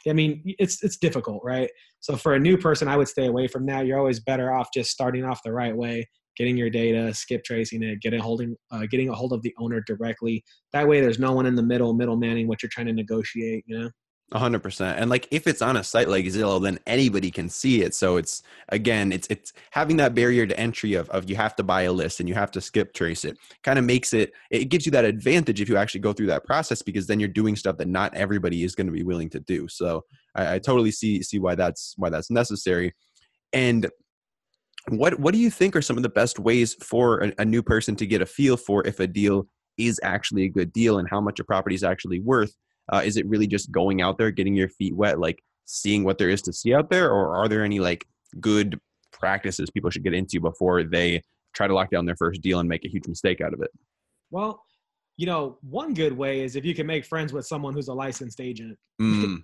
I 0.08 0.14
mean, 0.14 0.42
it's 0.60 0.84
it's 0.84 0.98
difficult, 0.98 1.42
right? 1.44 1.70
So 2.00 2.16
for 2.16 2.36
a 2.36 2.40
new 2.40 2.58
person, 2.58 2.88
I 2.88 2.98
would 2.98 3.08
stay 3.08 3.26
away 3.26 3.48
from 3.48 3.66
that. 3.68 3.86
You're 3.86 4.00
always 4.00 4.20
better 4.20 4.54
off 4.54 4.70
just 4.74 4.92
starting 4.92 5.26
off 5.26 5.42
the 5.44 5.52
right 5.52 5.76
way, 5.76 6.08
getting 6.38 6.58
your 6.58 6.70
data, 6.70 7.14
skip 7.14 7.44
tracing 7.44 7.84
it, 7.84 8.02
getting 8.02 8.20
holding, 8.20 8.56
uh, 8.72 8.86
getting 8.90 9.10
a 9.10 9.16
hold 9.16 9.34
of 9.34 9.42
the 9.42 9.54
owner 9.58 9.82
directly. 9.88 10.44
That 10.74 10.88
way, 10.88 11.02
there's 11.02 11.20
no 11.20 11.32
one 11.34 11.46
in 11.46 11.56
the 11.56 11.64
middle, 11.64 11.94
middle 11.94 12.18
manning 12.18 12.48
what 12.48 12.62
you're 12.62 12.70
trying 12.72 12.88
to 12.88 12.94
negotiate. 12.94 13.64
You 13.68 13.80
know 13.80 13.90
hundred 14.34 14.64
percent. 14.64 15.00
And 15.00 15.10
like 15.10 15.28
if 15.32 15.46
it's 15.46 15.62
on 15.62 15.78
a 15.78 15.84
site 15.84 16.10
like 16.10 16.26
Zillow, 16.26 16.62
then 16.62 16.80
anybody 16.88 17.30
can 17.30 17.48
see 17.48 17.84
it. 17.84 17.94
So 17.94 18.18
it's 18.18 18.42
again, 18.70 19.12
it's 19.12 19.28
it's 19.30 19.54
having 19.72 19.98
that 19.98 20.16
barrier 20.16 20.48
to 20.48 20.60
entry 20.60 20.96
of, 20.96 21.10
of 21.10 21.30
you 21.30 21.36
have 21.36 21.56
to 21.58 21.64
buy 21.64 21.84
a 21.84 21.94
list 21.94 22.20
and 22.20 22.28
you 22.28 22.36
have 22.36 22.52
to 22.52 22.62
skip 22.62 22.94
trace 22.94 23.24
it. 23.24 23.38
Kind 23.64 23.78
of 23.78 23.86
makes 23.86 24.14
it 24.14 24.34
it 24.50 24.66
gives 24.66 24.86
you 24.86 24.92
that 24.94 25.06
advantage 25.06 25.62
if 25.62 25.70
you 25.70 25.78
actually 25.78 26.02
go 26.02 26.12
through 26.12 26.28
that 26.28 26.44
process 26.44 26.82
because 26.82 27.06
then 27.08 27.20
you're 27.20 27.30
doing 27.30 27.56
stuff 27.56 27.78
that 27.78 27.88
not 27.88 28.16
everybody 28.16 28.64
is 28.64 28.74
going 28.74 28.88
to 28.88 28.94
be 28.94 29.04
willing 29.04 29.30
to 29.30 29.40
do. 29.40 29.68
So 29.68 30.04
I, 30.34 30.56
I 30.56 30.60
totally 30.60 30.92
see 30.92 31.22
see 31.22 31.40
why 31.40 31.56
that's 31.56 31.94
why 31.98 32.10
that's 32.10 32.32
necessary. 32.32 32.96
And 33.54 33.90
what 34.90 35.20
what 35.20 35.34
do 35.34 35.40
you 35.40 35.52
think 35.52 35.76
are 35.76 35.82
some 35.82 35.98
of 35.98 36.04
the 36.04 36.10
best 36.10 36.40
ways 36.40 36.74
for 36.76 37.20
a, 37.20 37.34
a 37.40 37.46
new 37.46 37.62
person 37.62 37.96
to 37.98 38.08
get 38.08 38.22
a 38.22 38.26
feel 38.26 38.58
for 38.58 38.86
if 38.88 39.00
a 39.00 39.08
deal 39.08 39.48
is 39.78 40.00
actually 40.04 40.46
a 40.46 40.50
good 40.50 40.74
deal 40.74 41.00
and 41.00 41.08
how 41.10 41.22
much 41.22 41.40
a 41.40 41.44
property 41.44 41.76
is 41.76 41.84
actually 41.84 42.20
worth 42.20 42.56
uh, 42.92 43.02
is 43.04 43.18
it 43.18 43.28
really 43.28 43.48
just 43.48 43.72
going 43.72 44.02
out 44.02 44.18
there, 44.18 44.32
getting 44.32 44.56
your 44.56 44.70
feet 44.70 44.96
wet, 44.96 45.20
like 45.20 45.42
seeing 45.66 46.04
what 46.04 46.18
there 46.18 46.30
is 46.30 46.42
to 46.44 46.54
see 46.54 46.74
out 46.74 46.90
there, 46.90 47.12
or 47.12 47.36
are 47.36 47.48
there 47.48 47.64
any 47.64 47.80
like 47.80 48.06
good 48.40 48.80
practices 49.12 49.70
people 49.70 49.90
should 49.90 50.04
get 50.04 50.14
into 50.14 50.40
before 50.40 50.84
they 50.84 51.22
try 51.54 51.68
to 51.68 51.74
lock 51.74 51.90
down 51.90 52.06
their 52.06 52.16
first 52.16 52.42
deal 52.42 52.60
and 52.60 52.70
make 52.70 52.86
a 52.86 52.90
huge 52.90 53.08
mistake 53.08 53.42
out 53.42 53.54
of 53.54 53.62
it? 53.62 53.72
Well, 54.32 54.62
you 55.18 55.26
know, 55.26 55.58
one 55.62 55.94
good 55.94 56.16
way 56.16 56.42
is 56.42 56.56
if 56.56 56.66
you 56.66 56.76
can 56.76 56.86
make 56.86 57.06
friends 57.06 57.32
with 57.32 57.48
someone 57.48 57.74
who's 57.74 57.88
a 57.88 57.94
licensed 57.94 58.42
agent. 58.42 58.78
Mm. 59.02 59.42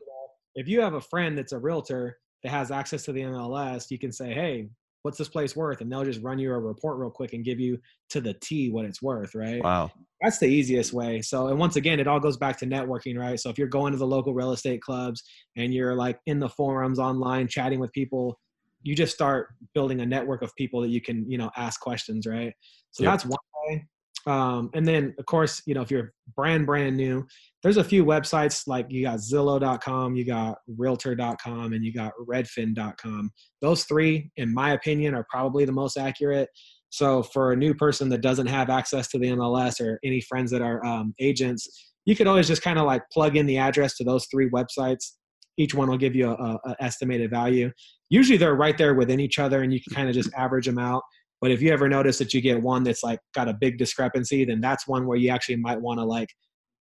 if 0.55 0.67
you 0.67 0.81
have 0.81 0.93
a 0.93 1.01
friend 1.01 1.37
that's 1.37 1.53
a 1.53 1.59
realtor 1.59 2.17
that 2.43 2.49
has 2.49 2.71
access 2.71 3.03
to 3.03 3.13
the 3.13 3.21
MLS, 3.21 3.89
you 3.89 3.97
can 3.97 4.11
say, 4.11 4.33
"Hey, 4.33 4.69
what's 5.03 5.17
this 5.17 5.29
place 5.29 5.55
worth? 5.55 5.81
And 5.81 5.91
they'll 5.91 6.03
just 6.03 6.21
run 6.21 6.39
you 6.39 6.51
a 6.51 6.59
report 6.59 6.97
real 6.97 7.09
quick 7.09 7.33
and 7.33 7.43
give 7.43 7.59
you 7.59 7.79
to 8.09 8.21
the 8.21 8.33
T 8.35 8.69
what 8.69 8.85
it's 8.85 9.01
worth, 9.01 9.35
right? 9.35 9.63
Wow. 9.63 9.91
That's 10.21 10.37
the 10.37 10.45
easiest 10.45 10.93
way. 10.93 11.21
So, 11.21 11.47
and 11.47 11.57
once 11.57 11.75
again, 11.75 11.99
it 11.99 12.07
all 12.07 12.19
goes 12.19 12.37
back 12.37 12.57
to 12.59 12.65
networking, 12.65 13.17
right? 13.17 13.39
So 13.39 13.49
if 13.49 13.57
you're 13.57 13.67
going 13.67 13.91
to 13.93 13.97
the 13.97 14.07
local 14.07 14.33
real 14.33 14.51
estate 14.51 14.81
clubs 14.81 15.23
and 15.55 15.73
you're 15.73 15.95
like 15.95 16.19
in 16.27 16.39
the 16.39 16.49
forums 16.49 16.99
online 16.99 17.47
chatting 17.47 17.79
with 17.79 17.91
people, 17.91 18.39
you 18.83 18.95
just 18.95 19.13
start 19.13 19.49
building 19.73 20.01
a 20.01 20.05
network 20.05 20.41
of 20.41 20.55
people 20.55 20.81
that 20.81 20.89
you 20.89 21.01
can, 21.01 21.29
you 21.29 21.37
know, 21.37 21.51
ask 21.55 21.79
questions, 21.79 22.25
right? 22.27 22.53
So 22.91 23.03
yep. 23.03 23.13
that's 23.13 23.25
one 23.25 23.37
way. 23.67 23.85
Um, 24.27 24.69
and 24.73 24.87
then 24.87 25.15
of 25.17 25.25
course, 25.25 25.61
you 25.65 25.73
know, 25.73 25.81
if 25.81 25.91
you're 25.91 26.13
brand 26.35 26.65
brand 26.65 26.97
new, 26.97 27.25
there's 27.63 27.77
a 27.77 27.83
few 27.83 28.03
websites 28.05 28.67
like 28.67 28.87
you 28.89 29.03
got 29.03 29.19
Zillow.com, 29.19 30.15
you 30.15 30.25
got 30.25 30.57
Realtor.com, 30.67 31.73
and 31.73 31.83
you 31.83 31.93
got 31.93 32.13
Redfin.com. 32.27 33.31
Those 33.61 33.83
three, 33.83 34.31
in 34.37 34.53
my 34.53 34.73
opinion, 34.73 35.13
are 35.13 35.25
probably 35.29 35.65
the 35.65 35.71
most 35.71 35.97
accurate. 35.97 36.49
So 36.89 37.23
for 37.23 37.53
a 37.53 37.55
new 37.55 37.73
person 37.73 38.09
that 38.09 38.21
doesn't 38.21 38.47
have 38.47 38.69
access 38.69 39.07
to 39.09 39.19
the 39.19 39.27
MLS 39.27 39.79
or 39.79 39.99
any 40.03 40.21
friends 40.21 40.51
that 40.51 40.61
are 40.61 40.85
um, 40.85 41.13
agents, 41.19 41.91
you 42.05 42.15
could 42.15 42.27
always 42.27 42.47
just 42.47 42.61
kind 42.61 42.79
of 42.79 42.85
like 42.85 43.03
plug 43.11 43.37
in 43.37 43.45
the 43.45 43.57
address 43.57 43.95
to 43.97 44.03
those 44.03 44.27
three 44.29 44.49
websites. 44.49 45.13
Each 45.57 45.73
one 45.73 45.89
will 45.89 45.97
give 45.97 46.15
you 46.15 46.31
a, 46.31 46.57
estimated 46.79 47.29
value. 47.29 47.71
Usually 48.09 48.37
they're 48.37 48.55
right 48.55 48.77
there 48.77 48.93
within 48.93 49.19
each 49.19 49.37
other, 49.37 49.61
and 49.61 49.71
you 49.71 49.79
can 49.81 49.93
kind 49.93 50.09
of 50.09 50.15
just 50.15 50.33
average 50.33 50.65
them 50.65 50.79
out. 50.79 51.03
But 51.41 51.51
if 51.51 51.61
you 51.61 51.71
ever 51.71 51.89
notice 51.89 52.19
that 52.19 52.33
you 52.33 52.41
get 52.41 52.61
one 52.61 52.83
that's 52.83 53.03
like 53.03 53.19
got 53.33 53.49
a 53.49 53.53
big 53.53 53.77
discrepancy, 53.77 54.45
then 54.45 54.61
that's 54.61 54.87
one 54.87 55.07
where 55.07 55.17
you 55.17 55.29
actually 55.29 55.57
might 55.57 55.81
want 55.81 55.99
to 55.99 56.05
like 56.05 56.29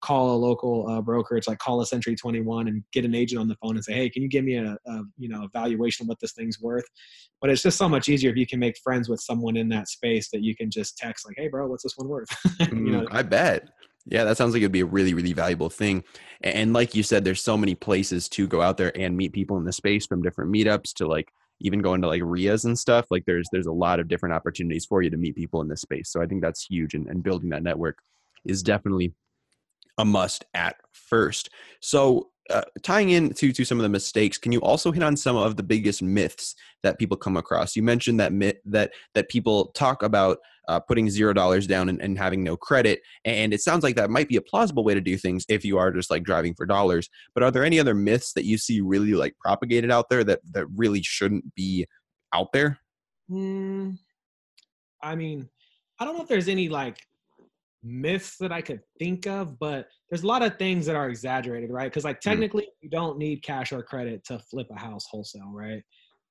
call 0.02 0.34
a 0.34 0.36
local 0.36 0.88
uh, 0.88 1.00
broker. 1.00 1.36
It's 1.36 1.48
like 1.48 1.58
call 1.58 1.80
a 1.80 1.86
Century 1.86 2.14
21 2.14 2.68
and 2.68 2.82
get 2.92 3.04
an 3.04 3.14
agent 3.14 3.40
on 3.40 3.48
the 3.48 3.56
phone 3.56 3.76
and 3.76 3.84
say, 3.84 3.94
hey, 3.94 4.10
can 4.10 4.22
you 4.22 4.28
give 4.28 4.44
me 4.44 4.56
a, 4.56 4.76
a 4.86 5.02
you 5.18 5.28
know 5.28 5.44
evaluation 5.44 6.04
of 6.04 6.08
what 6.08 6.20
this 6.20 6.32
thing's 6.32 6.60
worth? 6.60 6.84
But 7.40 7.50
it's 7.50 7.62
just 7.62 7.78
so 7.78 7.88
much 7.88 8.08
easier 8.08 8.30
if 8.30 8.36
you 8.36 8.46
can 8.46 8.58
make 8.58 8.76
friends 8.82 9.08
with 9.08 9.20
someone 9.20 9.56
in 9.56 9.68
that 9.70 9.88
space 9.88 10.30
that 10.30 10.42
you 10.42 10.54
can 10.54 10.70
just 10.70 10.96
text 10.98 11.26
like, 11.26 11.36
hey, 11.38 11.48
bro, 11.48 11.66
what's 11.66 11.82
this 11.82 11.94
one 11.96 12.08
worth? 12.08 12.28
you 12.60 12.92
know, 12.92 13.02
mm, 13.02 13.08
I 13.10 13.22
bet. 13.22 13.68
Yeah, 14.06 14.24
that 14.24 14.36
sounds 14.36 14.54
like 14.54 14.62
it'd 14.62 14.72
be 14.72 14.80
a 14.80 14.86
really, 14.86 15.12
really 15.14 15.34
valuable 15.34 15.68
thing. 15.68 16.04
And 16.42 16.72
like 16.72 16.94
you 16.94 17.02
said, 17.02 17.24
there's 17.24 17.42
so 17.42 17.56
many 17.56 17.74
places 17.74 18.28
to 18.30 18.48
go 18.48 18.62
out 18.62 18.78
there 18.78 18.96
and 18.98 19.16
meet 19.16 19.32
people 19.32 19.58
in 19.58 19.64
the 19.64 19.72
space 19.72 20.06
from 20.06 20.22
different 20.22 20.52
meetups 20.52 20.94
to 20.94 21.06
like 21.06 21.32
even 21.60 21.80
going 21.80 22.00
to 22.02 22.08
like 22.08 22.22
RIAs 22.24 22.64
and 22.64 22.78
stuff, 22.78 23.06
like 23.10 23.24
there's 23.26 23.48
there's 23.52 23.66
a 23.66 23.72
lot 23.72 24.00
of 24.00 24.08
different 24.08 24.34
opportunities 24.34 24.86
for 24.86 25.02
you 25.02 25.10
to 25.10 25.16
meet 25.16 25.36
people 25.36 25.60
in 25.60 25.68
this 25.68 25.82
space. 25.82 26.10
So 26.10 26.22
I 26.22 26.26
think 26.26 26.42
that's 26.42 26.64
huge 26.64 26.94
and, 26.94 27.06
and 27.08 27.22
building 27.22 27.50
that 27.50 27.62
network 27.62 27.98
is 28.44 28.62
definitely 28.62 29.14
a 29.98 30.04
must 30.04 30.44
at 30.54 30.76
first. 30.92 31.50
So 31.80 32.30
uh, 32.48 32.62
tying 32.82 33.10
in 33.10 33.32
to, 33.34 33.52
to 33.52 33.64
some 33.64 33.78
of 33.78 33.82
the 33.82 33.88
mistakes, 33.88 34.38
can 34.38 34.50
you 34.50 34.60
also 34.60 34.90
hit 34.90 35.02
on 35.02 35.16
some 35.16 35.36
of 35.36 35.56
the 35.56 35.62
biggest 35.62 36.02
myths 36.02 36.54
that 36.82 36.98
people 36.98 37.16
come 37.16 37.36
across? 37.36 37.76
You 37.76 37.82
mentioned 37.82 38.18
that 38.20 38.32
myth 38.32 38.56
that 38.64 38.92
that 39.14 39.28
people 39.28 39.66
talk 39.66 40.02
about 40.02 40.38
uh, 40.70 40.78
putting 40.78 41.10
zero 41.10 41.32
dollars 41.32 41.66
down 41.66 41.88
and, 41.88 42.00
and, 42.00 42.16
having 42.16 42.44
no 42.44 42.56
credit, 42.56 43.00
and 43.24 43.52
it 43.52 43.60
sounds 43.60 43.82
like 43.82 43.96
that 43.96 44.08
might 44.08 44.28
be 44.28 44.36
a 44.36 44.40
plausible 44.40 44.84
way 44.84 44.94
to 44.94 45.00
do 45.00 45.18
things 45.18 45.44
if 45.48 45.64
you 45.64 45.78
are 45.78 45.90
just 45.90 46.10
like 46.12 46.22
driving 46.22 46.54
for 46.54 46.64
dollars. 46.64 47.10
But 47.34 47.42
are 47.42 47.50
there 47.50 47.64
any 47.64 47.80
other 47.80 47.94
myths 47.94 48.32
that 48.34 48.44
you 48.44 48.56
see 48.56 48.80
really 48.80 49.14
like 49.14 49.34
propagated 49.40 49.90
out 49.90 50.08
there 50.10 50.22
that 50.22 50.40
that 50.52 50.66
really 50.76 51.02
shouldn't 51.02 51.56
be 51.56 51.86
out 52.32 52.52
there? 52.52 52.78
Mm, 53.28 53.98
I 55.02 55.16
mean, 55.16 55.48
I 55.98 56.04
don't 56.04 56.16
know 56.16 56.22
if 56.22 56.28
there's 56.28 56.48
any 56.48 56.68
like 56.68 56.98
myths 57.82 58.36
that 58.38 58.52
I 58.52 58.62
could 58.62 58.80
think 59.00 59.26
of, 59.26 59.58
but 59.58 59.88
there's 60.08 60.22
a 60.22 60.28
lot 60.28 60.42
of 60.42 60.56
things 60.56 60.86
that 60.86 60.94
are 60.94 61.08
exaggerated, 61.08 61.70
right? 61.70 61.90
Because 61.90 62.04
like 62.04 62.22
hmm. 62.22 62.30
technically, 62.30 62.62
mm. 62.62 62.82
you 62.82 62.90
don't 62.90 63.18
need 63.18 63.42
cash 63.42 63.72
or 63.72 63.82
credit 63.82 64.24
to 64.26 64.38
flip 64.38 64.68
a 64.70 64.78
house 64.78 65.06
wholesale, 65.10 65.50
right? 65.52 65.82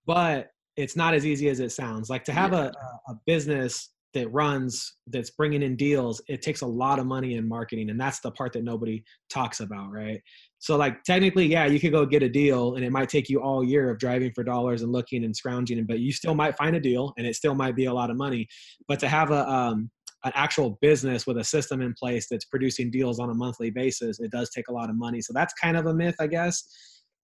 But 0.06 0.52
it's 0.78 0.95
not 0.95 1.13
as 1.13 1.25
easy 1.25 1.49
as 1.49 1.60
it 1.60 1.73
sounds. 1.73 2.10
Like 2.10 2.23
to 2.23 2.32
have 2.32 2.54
yeah. 2.54 2.71
a, 3.08 3.12
a 3.12 3.19
business 3.25 3.89
that 4.13 4.32
runs 4.34 4.95
that's 5.08 5.30
bringing 5.32 5.62
in 5.62 5.76
deals 5.76 6.22
it 6.28 6.41
takes 6.41 6.62
a 6.62 6.65
lot 6.65 7.00
of 7.00 7.06
money 7.06 7.36
in 7.36 7.48
marketing 7.48 7.89
and 7.89 8.00
that's 8.00 8.19
the 8.22 8.32
part 8.32 8.54
that 8.54 8.63
nobody 8.63 9.04
talks 9.30 9.60
about 9.60 9.91
right? 9.91 10.22
So 10.60 10.78
like 10.78 11.04
technically 11.04 11.45
yeah 11.45 11.65
you 11.65 11.80
could 11.80 11.91
go 11.91 12.06
get 12.06 12.24
a 12.24 12.30
deal 12.30 12.76
and 12.76 12.84
it 12.84 12.91
might 12.91 13.10
take 13.10 13.30
you 13.30 13.41
all 13.41 13.63
year 13.63 13.89
of 13.89 14.00
driving 14.00 14.32
for 14.34 14.43
dollars 14.43 14.82
and 14.82 14.91
looking 14.91 15.24
and 15.24 15.36
scrounging 15.36 15.86
but 15.86 16.00
you 16.00 16.12
still 16.12 16.36
might 16.36 16.58
find 16.58 16.76
a 16.76 16.80
deal 16.80 17.13
and 17.17 17.28
it 17.28 17.36
still 17.36 17.56
might 17.56 17.76
be 17.76 17.86
a 17.86 17.93
lot 17.93 18.10
of 18.10 18.17
money. 18.17 18.48
But 18.88 19.00
to 19.00 19.08
have 19.08 19.32
a 19.32 19.48
um, 19.48 19.89
an 20.26 20.32
actual 20.36 20.78
business 20.82 21.26
with 21.26 21.38
a 21.38 21.43
system 21.43 21.82
in 21.82 21.93
place 21.93 22.28
that's 22.30 22.45
producing 22.45 22.91
deals 22.91 23.19
on 23.19 23.30
a 23.30 23.34
monthly 23.34 23.69
basis 23.69 24.19
it 24.19 24.32
does 24.32 24.50
take 24.50 24.67
a 24.67 24.74
lot 24.74 24.89
of 24.89 24.98
money. 24.98 25.22
So 25.22 25.34
that's 25.34 25.54
kind 25.54 25.78
of 25.78 25.86
a 25.86 25.93
myth 25.93 26.15
i 26.19 26.28
guess. 26.28 26.63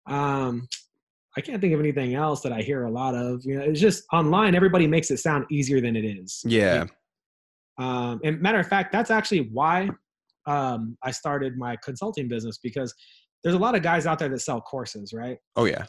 Um, 0.05 0.67
I 1.37 1.41
can't 1.41 1.61
think 1.61 1.73
of 1.73 1.79
anything 1.79 2.15
else 2.15 2.41
that 2.41 2.51
I 2.51 2.61
hear 2.61 2.85
a 2.85 2.91
lot 2.91 3.15
of. 3.15 3.43
You 3.43 3.57
know, 3.57 3.63
it's 3.63 3.79
just 3.79 4.03
online. 4.13 4.55
Everybody 4.55 4.87
makes 4.87 5.09
it 5.11 5.17
sound 5.17 5.45
easier 5.49 5.81
than 5.81 5.95
it 5.95 6.05
is. 6.05 6.41
Yeah. 6.45 6.85
Um, 7.79 8.19
and 8.23 8.39
matter 8.39 8.59
of 8.59 8.67
fact, 8.67 8.91
that's 8.91 9.09
actually 9.09 9.49
why 9.51 9.89
um, 10.45 10.97
I 11.01 11.11
started 11.11 11.57
my 11.57 11.75
consulting 11.83 12.27
business 12.27 12.59
because 12.61 12.93
there's 13.43 13.55
a 13.55 13.59
lot 13.59 13.75
of 13.75 13.81
guys 13.81 14.05
out 14.05 14.19
there 14.19 14.29
that 14.29 14.39
sell 14.39 14.61
courses, 14.61 15.11
right? 15.13 15.37
Oh 15.55 15.65
yeah. 15.65 15.85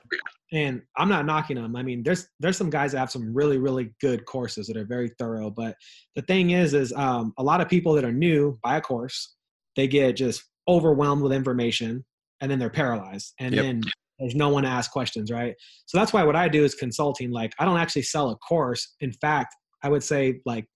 And 0.52 0.83
I'm 0.96 1.09
not 1.09 1.26
knocking 1.26 1.57
them. 1.57 1.76
I 1.76 1.83
mean, 1.83 2.02
there's 2.02 2.26
there's 2.40 2.57
some 2.57 2.70
guys 2.70 2.92
that 2.92 2.98
have 2.98 3.11
some 3.11 3.33
really 3.33 3.59
really 3.59 3.94
good 4.00 4.24
courses 4.24 4.66
that 4.66 4.76
are 4.76 4.85
very 4.85 5.11
thorough. 5.18 5.50
But 5.50 5.76
the 6.16 6.22
thing 6.22 6.50
is, 6.50 6.74
is 6.74 6.92
um, 6.94 7.33
a 7.38 7.42
lot 7.42 7.61
of 7.61 7.68
people 7.68 7.92
that 7.94 8.04
are 8.04 8.12
new 8.12 8.59
buy 8.62 8.78
a 8.78 8.80
course, 8.80 9.35
they 9.76 9.87
get 9.87 10.16
just 10.16 10.42
overwhelmed 10.68 11.22
with 11.22 11.33
information, 11.33 12.04
and 12.40 12.50
then 12.50 12.59
they're 12.59 12.70
paralyzed, 12.70 13.35
and 13.38 13.54
yep. 13.54 13.64
then 13.64 13.83
there's 14.18 14.35
no 14.35 14.48
one 14.48 14.62
to 14.62 14.68
ask 14.68 14.90
questions, 14.90 15.31
right? 15.31 15.55
So 15.87 15.98
that's 15.98 16.12
why 16.12 16.24
what 16.24 16.37
I 16.37 16.48
do 16.48 16.64
is 16.64 16.74
consulting. 16.74 17.31
Like 17.31 17.53
I 17.59 17.64
don't 17.64 17.79
actually 17.79 18.03
sell 18.03 18.31
a 18.31 18.37
course. 18.37 18.94
In 19.00 19.12
fact, 19.12 19.55
I 19.83 19.88
would 19.88 20.03
say 20.03 20.40
like 20.46 20.66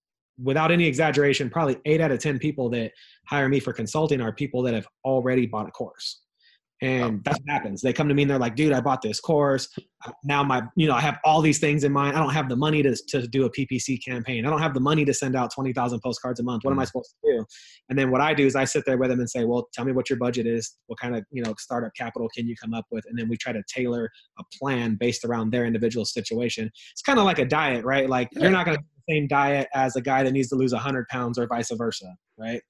without 0.42 0.70
any 0.70 0.86
exaggeration, 0.86 1.50
probably 1.50 1.78
eight 1.84 2.00
out 2.00 2.10
of 2.10 2.20
10 2.20 2.38
people 2.38 2.68
that 2.70 2.92
hire 3.26 3.48
me 3.48 3.60
for 3.60 3.72
consulting 3.72 4.20
are 4.20 4.32
people 4.32 4.62
that 4.62 4.74
have 4.74 4.86
already 5.04 5.46
bought 5.46 5.68
a 5.68 5.72
course 5.72 6.20
and 6.80 7.24
that's 7.24 7.38
what 7.38 7.48
happens. 7.48 7.80
They 7.82 7.92
come 7.92 8.08
to 8.08 8.14
me 8.14 8.22
and 8.22 8.30
they're 8.30 8.38
like 8.38 8.54
dude 8.54 8.72
i 8.72 8.80
bought 8.80 9.02
this 9.02 9.20
course. 9.20 9.68
Now 10.24 10.44
my 10.44 10.62
you 10.76 10.86
know 10.86 10.94
i 10.94 11.00
have 11.00 11.18
all 11.24 11.40
these 11.40 11.58
things 11.58 11.84
in 11.84 11.92
mind. 11.92 12.16
I 12.16 12.20
don't 12.20 12.32
have 12.32 12.48
the 12.48 12.56
money 12.56 12.82
to, 12.82 12.94
to 13.08 13.26
do 13.26 13.44
a 13.44 13.50
ppc 13.50 14.04
campaign. 14.04 14.46
I 14.46 14.50
don't 14.50 14.60
have 14.60 14.74
the 14.74 14.80
money 14.80 15.04
to 15.04 15.12
send 15.12 15.34
out 15.34 15.52
20000 15.52 16.00
postcards 16.00 16.40
a 16.40 16.42
month. 16.42 16.64
What 16.64 16.72
am 16.72 16.78
i 16.78 16.84
mm. 16.84 16.86
supposed 16.86 17.14
to 17.24 17.32
do? 17.32 17.44
And 17.88 17.98
then 17.98 18.10
what 18.10 18.20
i 18.20 18.32
do 18.32 18.46
is 18.46 18.54
i 18.54 18.64
sit 18.64 18.84
there 18.86 18.96
with 18.96 19.10
them 19.10 19.18
and 19.18 19.28
say 19.28 19.44
well 19.44 19.68
tell 19.72 19.84
me 19.84 19.92
what 19.92 20.08
your 20.08 20.18
budget 20.18 20.46
is. 20.46 20.76
What 20.86 20.98
kind 21.00 21.16
of 21.16 21.24
you 21.30 21.42
know 21.42 21.54
startup 21.58 21.92
capital 21.96 22.28
can 22.34 22.46
you 22.46 22.54
come 22.56 22.74
up 22.74 22.86
with? 22.90 23.04
And 23.08 23.18
then 23.18 23.28
we 23.28 23.36
try 23.36 23.52
to 23.52 23.62
tailor 23.68 24.10
a 24.38 24.44
plan 24.60 24.96
based 24.98 25.24
around 25.24 25.50
their 25.50 25.64
individual 25.64 26.04
situation. 26.04 26.70
It's 26.92 27.02
kind 27.02 27.18
of 27.18 27.24
like 27.24 27.38
a 27.38 27.44
diet 27.44 27.84
right? 27.84 28.08
Like 28.08 28.28
you're 28.32 28.50
not 28.50 28.66
going 28.66 28.76
to 28.76 28.82
the 28.82 29.14
same 29.14 29.26
diet 29.26 29.68
as 29.74 29.96
a 29.96 30.00
guy 30.00 30.22
that 30.22 30.32
needs 30.32 30.48
to 30.48 30.56
lose 30.56 30.72
100 30.72 31.08
pounds 31.08 31.38
or 31.38 31.46
vice 31.46 31.70
versa 31.72 32.14
right 32.38 32.62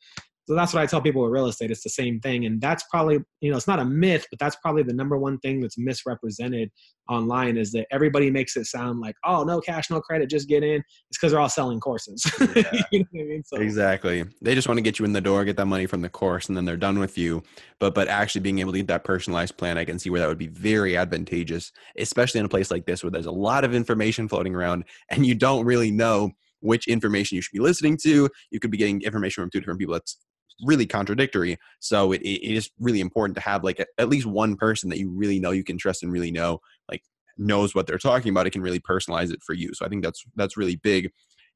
so 0.49 0.55
that's 0.55 0.73
what 0.73 0.83
I 0.83 0.87
tell 0.87 1.03
people 1.03 1.21
with 1.21 1.31
real 1.31 1.49
estate. 1.49 1.71
It's 1.71 1.83
the 1.83 1.91
same 1.91 2.21
thing. 2.21 2.47
And 2.47 2.59
that's 2.59 2.83
probably, 2.85 3.19
you 3.43 3.51
know, 3.51 3.59
it's 3.59 3.67
not 3.67 3.81
a 3.81 3.85
myth, 3.85 4.27
but 4.31 4.39
that's 4.39 4.57
probably 4.57 4.83
the 4.83 4.95
number 4.95 5.19
one 5.19 5.39
thing 5.41 5.61
that's 5.61 5.77
misrepresented 5.77 6.71
online 7.11 7.59
is 7.59 7.71
that 7.73 7.87
everybody 7.91 8.31
makes 8.31 8.57
it 8.57 8.65
sound 8.65 8.99
like, 9.01 9.15
oh, 9.27 9.45
no 9.45 9.61
cash, 9.61 9.91
no 9.91 10.01
credit, 10.01 10.31
just 10.31 10.49
get 10.49 10.63
in. 10.63 10.83
It's 11.11 11.19
because 11.19 11.33
they're 11.33 11.41
all 11.41 11.51
selling 11.51 11.81
courses. 11.81 12.25
Yeah. 12.57 12.81
you 12.91 13.01
know 13.01 13.21
I 13.21 13.25
mean? 13.25 13.43
so, 13.45 13.59
exactly. 13.59 14.25
They 14.41 14.55
just 14.55 14.69
want 14.69 14.79
to 14.79 14.83
get 14.83 14.99
you 14.99 15.05
in 15.05 15.13
the 15.13 15.21
door, 15.21 15.45
get 15.45 15.59
that 15.59 15.67
money 15.67 15.85
from 15.85 16.01
the 16.01 16.09
course, 16.09 16.49
and 16.49 16.57
then 16.57 16.65
they're 16.65 16.79
done 16.79 16.99
with 16.99 17.19
you. 17.19 17.43
But 17.79 17.95
but 17.95 18.09
actually 18.09 18.41
being 18.41 18.61
able 18.61 18.73
to 18.73 18.79
get 18.79 18.87
that 18.87 19.05
personalized 19.05 19.59
plan, 19.59 19.77
I 19.77 19.85
can 19.85 19.99
see 19.99 20.09
where 20.09 20.21
that 20.21 20.29
would 20.29 20.39
be 20.39 20.47
very 20.47 20.97
advantageous, 20.97 21.73
especially 21.99 22.41
in 22.41 22.47
a 22.47 22.49
place 22.49 22.71
like 22.71 22.87
this 22.87 23.05
where 23.05 23.11
there's 23.11 23.27
a 23.27 23.31
lot 23.31 23.65
of 23.65 23.75
information 23.75 24.29
floating 24.29 24.55
around 24.55 24.85
and 25.11 25.27
you 25.27 25.35
don't 25.35 25.67
really 25.67 25.91
know 25.91 26.33
which 26.61 26.89
information 26.89 27.37
you 27.37 27.43
should 27.43 27.53
be 27.53 27.61
listening 27.61 27.97
to. 28.03 28.29
You 28.51 28.61
could 28.61 28.71
be 28.71 28.79
getting 28.79 29.03
information 29.03 29.43
from 29.43 29.51
two 29.51 29.61
different 29.61 29.79
people. 29.79 29.95
That's 29.95 30.17
really 30.63 30.87
contradictory. 30.87 31.59
So 31.81 32.13
it, 32.13 32.21
it 32.23 32.55
is 32.55 32.71
really 32.79 33.01
important 33.01 33.37
to 33.37 33.43
have 33.43 33.65
like 33.65 33.79
a, 33.81 33.87
at 33.99 34.09
least 34.09 34.27
one 34.27 34.57
person 34.57 34.91
that 34.91 34.99
you 34.99 35.11
really 35.11 35.39
know 35.39 35.51
you 35.51 35.65
can 35.65 35.79
trust 35.79 36.03
and 36.03 36.13
really 36.13 36.31
know 36.31 36.61
like 36.91 37.03
knows 37.37 37.75
what 37.75 37.87
they're 37.87 37.99
talking 37.99 38.31
about. 38.31 38.47
It 38.47 38.51
can 38.51 38.63
really 38.63 38.81
personalize 38.81 39.33
it 39.33 39.43
for 39.43 39.55
you. 39.55 39.73
So 39.75 39.87
I 39.87 39.89
think 39.89 40.03
that's 40.03 40.25
that's 40.37 40.57
really 40.57 40.77
big. 40.77 41.11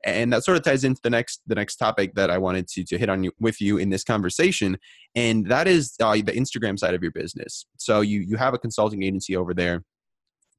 And 0.05 0.33
that 0.33 0.43
sort 0.43 0.57
of 0.57 0.65
ties 0.65 0.83
into 0.83 1.01
the 1.03 1.11
next 1.11 1.43
the 1.47 1.55
next 1.55 1.77
topic 1.77 2.15
that 2.15 2.31
I 2.31 2.39
wanted 2.39 2.67
to 2.69 2.85
to 2.85 2.99
hit 2.99 3.09
on 3.09 3.25
you, 3.25 3.33
with 3.39 3.61
you 3.61 3.79
in 3.79 3.91
this 3.91 4.03
conversation, 4.03 4.79
and 5.15 5.47
that 5.47 5.69
is 5.69 5.95
uh, 6.01 6.13
the 6.15 6.33
Instagram 6.33 6.79
side 6.79 6.95
of 6.95 7.03
your 7.03 7.13
business. 7.13 7.67
So 7.77 8.01
you 8.01 8.21
you 8.21 8.37
have 8.37 8.55
a 8.55 8.59
consulting 8.59 9.03
agency 9.03 9.37
over 9.37 9.55
there 9.55 9.85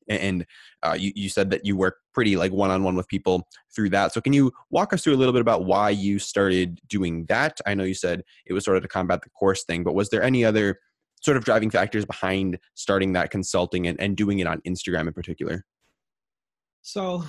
and 0.07 0.45
uh, 0.83 0.95
you, 0.97 1.11
you 1.15 1.29
said 1.29 1.49
that 1.51 1.65
you 1.65 1.75
work 1.75 1.97
pretty 2.13 2.35
like 2.35 2.51
one-on-one 2.51 2.95
with 2.95 3.07
people 3.07 3.47
through 3.73 3.89
that. 3.89 4.13
So 4.13 4.21
can 4.21 4.33
you 4.33 4.51
walk 4.69 4.93
us 4.93 5.03
through 5.03 5.15
a 5.15 5.17
little 5.17 5.33
bit 5.33 5.41
about 5.41 5.65
why 5.65 5.89
you 5.89 6.19
started 6.19 6.79
doing 6.87 7.25
that? 7.25 7.59
I 7.65 7.73
know 7.73 7.83
you 7.83 7.93
said 7.93 8.23
it 8.45 8.53
was 8.53 8.63
sort 8.63 8.77
of 8.77 8.83
to 8.83 8.89
combat 8.89 9.21
the 9.21 9.29
course 9.29 9.63
thing 9.63 9.83
but 9.83 9.95
was 9.95 10.09
there 10.09 10.23
any 10.23 10.45
other 10.45 10.79
sort 11.21 11.37
of 11.37 11.45
driving 11.45 11.69
factors 11.69 12.05
behind 12.05 12.59
starting 12.75 13.13
that 13.13 13.31
consulting 13.31 13.87
and, 13.87 13.99
and 13.99 14.17
doing 14.17 14.39
it 14.39 14.47
on 14.47 14.61
instagram 14.61 15.07
in 15.07 15.13
particular? 15.13 15.65
So 16.81 17.23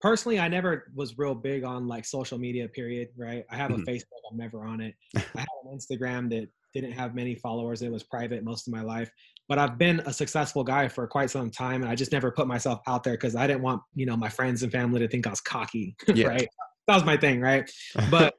personally 0.00 0.38
i 0.38 0.48
never 0.48 0.92
was 0.94 1.16
real 1.16 1.34
big 1.34 1.64
on 1.64 1.88
like 1.88 2.04
social 2.04 2.38
media 2.38 2.68
period 2.68 3.08
right? 3.16 3.44
I 3.50 3.56
have 3.56 3.70
mm-hmm. 3.70 3.82
a 3.82 3.92
facebook 3.92 4.20
i'm 4.30 4.36
never 4.36 4.64
on 4.64 4.80
it. 4.80 4.94
I 5.16 5.20
have 5.36 5.46
an 5.64 5.78
instagram 5.78 6.28
that 6.30 6.48
didn't 6.74 6.92
have 6.92 7.14
many 7.14 7.34
followers 7.34 7.82
it 7.82 7.90
was 7.90 8.02
private 8.02 8.44
most 8.44 8.66
of 8.66 8.72
my 8.72 8.82
life 8.82 9.10
but 9.48 9.58
I've 9.58 9.78
been 9.78 10.00
a 10.00 10.12
successful 10.12 10.64
guy 10.64 10.88
for 10.88 11.06
quite 11.06 11.30
some 11.30 11.50
time, 11.50 11.82
and 11.82 11.90
I 11.90 11.94
just 11.94 12.12
never 12.12 12.30
put 12.30 12.46
myself 12.46 12.80
out 12.86 13.04
there 13.04 13.14
because 13.14 13.36
I 13.36 13.46
didn't 13.46 13.62
want 13.62 13.82
you 13.94 14.06
know 14.06 14.16
my 14.16 14.28
friends 14.28 14.62
and 14.62 14.72
family 14.72 15.00
to 15.00 15.08
think 15.08 15.26
I 15.26 15.30
was 15.30 15.40
cocky, 15.40 15.96
yeah. 16.14 16.28
right? 16.28 16.48
That 16.86 16.94
was 16.94 17.04
my 17.04 17.16
thing, 17.16 17.40
right? 17.40 17.70
But 18.10 18.34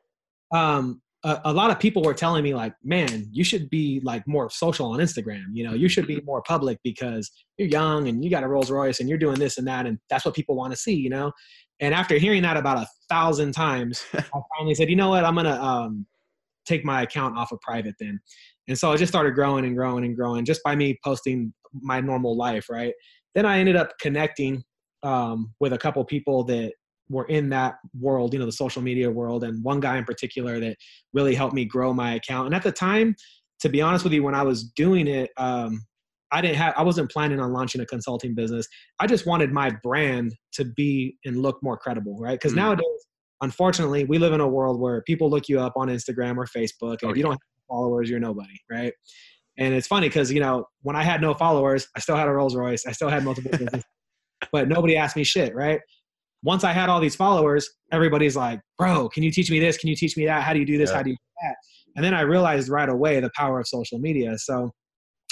um, 0.51 1.01
a, 1.23 1.41
a, 1.45 1.53
lot 1.53 1.71
of 1.71 1.79
people 1.79 2.03
were 2.03 2.13
telling 2.13 2.43
me 2.43 2.53
like, 2.53 2.73
man, 2.83 3.27
you 3.31 3.43
should 3.43 3.69
be 3.69 3.99
like 4.03 4.27
more 4.27 4.49
social 4.49 4.91
on 4.91 4.99
Instagram. 4.99 5.45
You 5.53 5.67
know, 5.67 5.73
you 5.73 5.89
should 5.89 6.05
be 6.07 6.21
more 6.21 6.41
public 6.43 6.79
because 6.83 7.31
you're 7.57 7.67
young 7.67 8.07
and 8.07 8.23
you 8.23 8.29
got 8.29 8.43
a 8.43 8.47
Rolls 8.47 8.69
Royce 8.69 8.99
and 8.99 9.09
you're 9.09 9.17
doing 9.17 9.39
this 9.39 9.57
and 9.57 9.67
that, 9.67 9.85
and 9.85 9.99
that's 10.09 10.25
what 10.25 10.35
people 10.35 10.55
want 10.55 10.73
to 10.73 10.77
see. 10.77 10.95
You 10.95 11.09
know, 11.09 11.31
and 11.79 11.93
after 11.93 12.17
hearing 12.17 12.41
that 12.43 12.57
about 12.57 12.77
a 12.77 12.87
thousand 13.09 13.51
times, 13.51 14.03
I 14.13 14.23
finally 14.57 14.75
said, 14.75 14.89
you 14.89 14.95
know 14.95 15.09
what, 15.09 15.23
I'm 15.23 15.35
gonna 15.35 15.61
um, 15.61 16.07
take 16.65 16.83
my 16.83 17.01
account 17.01 17.37
off 17.37 17.51
of 17.51 17.59
private 17.61 17.95
then 17.99 18.19
and 18.67 18.77
so 18.77 18.91
it 18.91 18.97
just 18.97 19.11
started 19.11 19.35
growing 19.35 19.65
and 19.65 19.75
growing 19.75 20.05
and 20.05 20.15
growing 20.15 20.45
just 20.45 20.61
by 20.63 20.75
me 20.75 20.97
posting 21.03 21.53
my 21.73 21.99
normal 21.99 22.35
life, 22.35 22.69
right? 22.69 22.93
Then 23.35 23.45
I 23.45 23.59
ended 23.59 23.75
up 23.75 23.93
connecting 23.99 24.63
um, 25.03 25.53
with 25.59 25.73
a 25.73 25.77
couple 25.77 26.03
people 26.05 26.43
that 26.45 26.73
were 27.09 27.25
in 27.25 27.49
that 27.49 27.75
world, 27.99 28.33
you 28.33 28.39
know, 28.39 28.45
the 28.45 28.51
social 28.51 28.81
media 28.81 29.11
world, 29.11 29.43
and 29.43 29.63
one 29.63 29.79
guy 29.79 29.97
in 29.97 30.05
particular 30.05 30.59
that 30.59 30.77
really 31.13 31.35
helped 31.35 31.53
me 31.53 31.65
grow 31.65 31.93
my 31.93 32.15
account. 32.15 32.47
And 32.47 32.55
at 32.55 32.63
the 32.63 32.71
time, 32.71 33.15
to 33.59 33.69
be 33.69 33.81
honest 33.81 34.03
with 34.03 34.13
you, 34.13 34.23
when 34.23 34.35
I 34.35 34.41
was 34.41 34.63
doing 34.63 35.07
it, 35.07 35.29
um, 35.37 35.85
I 36.31 36.41
didn't 36.41 36.57
have, 36.57 36.73
I 36.75 36.81
wasn't 36.81 37.11
planning 37.11 37.39
on 37.39 37.53
launching 37.53 37.81
a 37.81 37.85
consulting 37.85 38.33
business. 38.33 38.67
I 38.99 39.05
just 39.05 39.27
wanted 39.27 39.51
my 39.51 39.69
brand 39.83 40.35
to 40.53 40.65
be 40.65 41.17
and 41.23 41.37
look 41.37 41.61
more 41.61 41.77
credible, 41.77 42.17
right? 42.19 42.33
Because 42.33 42.53
mm. 42.53 42.57
nowadays, 42.57 43.07
unfortunately, 43.41 44.05
we 44.05 44.17
live 44.17 44.33
in 44.33 44.41
a 44.41 44.47
world 44.47 44.79
where 44.79 45.01
people 45.03 45.29
look 45.29 45.47
you 45.47 45.59
up 45.59 45.73
on 45.75 45.87
Instagram 45.87 46.37
or 46.37 46.45
Facebook, 46.45 46.97
and 47.01 47.05
oh, 47.05 47.09
if 47.09 47.17
you 47.17 47.23
don't 47.23 47.33
have 47.33 47.39
followers, 47.67 48.09
you're 48.09 48.19
nobody, 48.19 48.59
right? 48.69 48.93
And 49.57 49.73
it's 49.73 49.87
funny 49.87 50.07
because 50.07 50.31
you 50.31 50.39
know 50.39 50.65
when 50.81 50.95
I 50.95 51.03
had 51.03 51.21
no 51.21 51.33
followers, 51.33 51.87
I 51.95 51.99
still 51.99 52.15
had 52.15 52.27
a 52.27 52.31
Rolls 52.31 52.55
Royce, 52.55 52.85
I 52.85 52.91
still 52.91 53.09
had 53.09 53.23
multiple 53.23 53.51
businesses, 53.57 53.83
but 54.51 54.67
nobody 54.67 54.97
asked 54.97 55.15
me 55.15 55.23
shit, 55.23 55.55
right? 55.55 55.79
Once 56.43 56.63
I 56.63 56.73
had 56.73 56.89
all 56.89 56.99
these 56.99 57.15
followers, 57.15 57.69
everybody's 57.91 58.35
like, 58.35 58.59
"Bro, 58.77 59.09
can 59.09 59.23
you 59.23 59.31
teach 59.31 59.49
me 59.49 59.59
this? 59.59 59.77
Can 59.77 59.89
you 59.89 59.95
teach 59.95 60.15
me 60.17 60.25
that? 60.25 60.43
How 60.43 60.53
do 60.53 60.59
you 60.59 60.65
do 60.65 60.77
this? 60.77 60.89
Yeah. 60.89 60.97
How 60.97 61.03
do 61.03 61.09
you 61.09 61.15
do 61.15 61.47
that?" 61.47 61.55
And 61.95 62.03
then 62.03 62.13
I 62.13 62.21
realized 62.21 62.69
right 62.69 62.89
away 62.89 63.19
the 63.19 63.31
power 63.35 63.59
of 63.59 63.67
social 63.67 63.99
media. 63.99 64.37
So 64.37 64.71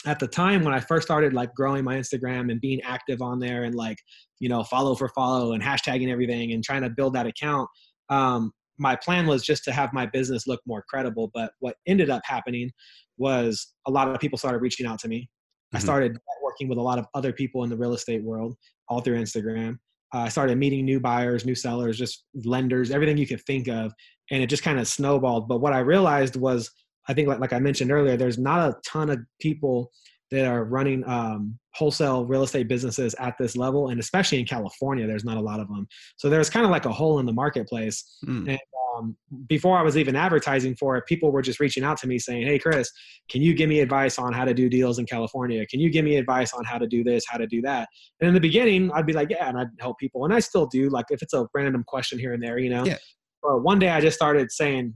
at 0.05 0.19
the 0.19 0.27
time 0.27 0.63
when 0.63 0.73
I 0.73 0.79
first 0.79 1.05
started 1.05 1.33
like 1.33 1.53
growing 1.53 1.83
my 1.83 1.95
Instagram 1.97 2.51
and 2.51 2.59
being 2.59 2.81
active 2.81 3.21
on 3.21 3.39
there 3.39 3.63
and 3.63 3.75
like, 3.75 3.97
you 4.39 4.49
know, 4.49 4.63
follow 4.63 4.95
for 4.95 5.09
follow 5.09 5.53
and 5.53 5.63
hashtagging 5.63 6.09
everything 6.11 6.51
and 6.51 6.63
trying 6.63 6.81
to 6.81 6.89
build 6.89 7.13
that 7.13 7.25
account, 7.25 7.69
um, 8.09 8.51
my 8.79 8.95
plan 8.95 9.27
was 9.27 9.43
just 9.43 9.63
to 9.65 9.71
have 9.71 9.93
my 9.93 10.05
business 10.05 10.47
look 10.47 10.61
more 10.65 10.83
credible. 10.87 11.31
But 11.33 11.51
what 11.59 11.75
ended 11.87 12.09
up 12.09 12.21
happening 12.25 12.71
was 13.17 13.73
a 13.87 13.91
lot 13.91 14.07
of 14.07 14.19
people 14.19 14.37
started 14.37 14.59
reaching 14.59 14.85
out 14.85 14.99
to 14.99 15.07
me. 15.07 15.21
Mm-hmm. 15.21 15.77
I 15.77 15.79
started 15.79 16.17
working 16.43 16.67
with 16.67 16.77
a 16.77 16.81
lot 16.81 16.99
of 16.99 17.05
other 17.13 17.31
people 17.33 17.63
in 17.63 17.69
the 17.69 17.77
real 17.77 17.93
estate 17.93 18.23
world, 18.23 18.55
all 18.89 19.01
through 19.01 19.19
Instagram. 19.19 19.77
Uh, 20.13 20.19
I 20.19 20.29
started 20.29 20.57
meeting 20.57 20.85
new 20.85 20.99
buyers, 20.99 21.45
new 21.45 21.55
sellers, 21.55 21.97
just 21.97 22.25
lenders, 22.45 22.91
everything 22.91 23.17
you 23.17 23.27
could 23.27 23.43
think 23.45 23.67
of. 23.67 23.91
And 24.31 24.43
it 24.43 24.47
just 24.47 24.63
kind 24.63 24.79
of 24.79 24.87
snowballed. 24.87 25.47
But 25.47 25.61
what 25.61 25.73
I 25.73 25.79
realized 25.79 26.35
was, 26.35 26.69
I 27.07 27.13
think, 27.13 27.27
like, 27.27 27.39
like 27.39 27.53
I 27.53 27.59
mentioned 27.59 27.91
earlier, 27.91 28.15
there's 28.15 28.37
not 28.37 28.69
a 28.69 28.75
ton 28.85 29.09
of 29.09 29.19
people 29.41 29.91
that 30.31 30.45
are 30.45 30.63
running 30.63 31.07
um, 31.07 31.57
wholesale 31.73 32.25
real 32.25 32.43
estate 32.43 32.67
businesses 32.67 33.13
at 33.15 33.35
this 33.39 33.55
level 33.55 33.89
and 33.89 33.99
especially 33.99 34.39
in 34.39 34.45
california 34.45 35.07
there's 35.07 35.25
not 35.25 35.37
a 35.37 35.41
lot 35.41 35.59
of 35.59 35.67
them 35.67 35.87
so 36.17 36.29
there's 36.29 36.49
kind 36.49 36.65
of 36.65 36.71
like 36.71 36.85
a 36.85 36.91
hole 36.91 37.19
in 37.19 37.25
the 37.25 37.33
marketplace 37.33 38.17
mm. 38.25 38.47
and 38.47 38.59
um, 38.95 39.15
before 39.47 39.77
I 39.77 39.81
was 39.81 39.97
even 39.97 40.15
advertising 40.15 40.75
for 40.75 40.97
it, 40.97 41.05
people 41.05 41.31
were 41.31 41.41
just 41.41 41.59
reaching 41.59 41.83
out 41.83 41.97
to 41.97 42.07
me 42.07 42.19
saying, 42.19 42.45
"Hey, 42.45 42.59
Chris, 42.59 42.91
can 43.29 43.41
you 43.41 43.53
give 43.53 43.69
me 43.69 43.79
advice 43.79 44.19
on 44.19 44.33
how 44.33 44.45
to 44.45 44.53
do 44.53 44.69
deals 44.69 44.99
in 44.99 45.05
California? 45.05 45.65
Can 45.67 45.79
you 45.79 45.89
give 45.89 46.05
me 46.05 46.17
advice 46.17 46.53
on 46.53 46.63
how 46.63 46.77
to 46.77 46.87
do 46.87 47.03
this, 47.03 47.23
how 47.27 47.37
to 47.37 47.47
do 47.47 47.61
that?" 47.61 47.89
And 48.19 48.27
in 48.27 48.33
the 48.33 48.39
beginning, 48.39 48.91
I'd 48.91 49.05
be 49.05 49.13
like, 49.13 49.29
"Yeah," 49.29 49.49
and 49.49 49.57
I'd 49.57 49.69
help 49.79 49.97
people, 49.99 50.25
and 50.25 50.33
I 50.33 50.39
still 50.39 50.65
do. 50.67 50.89
Like 50.89 51.05
if 51.09 51.21
it's 51.21 51.33
a 51.33 51.47
random 51.53 51.83
question 51.85 52.19
here 52.19 52.33
and 52.33 52.43
there, 52.43 52.57
you 52.57 52.69
know. 52.69 52.85
Yeah. 52.85 52.97
But 53.41 53.61
one 53.63 53.79
day, 53.79 53.89
I 53.89 53.99
just 53.99 54.15
started 54.15 54.51
saying, 54.51 54.93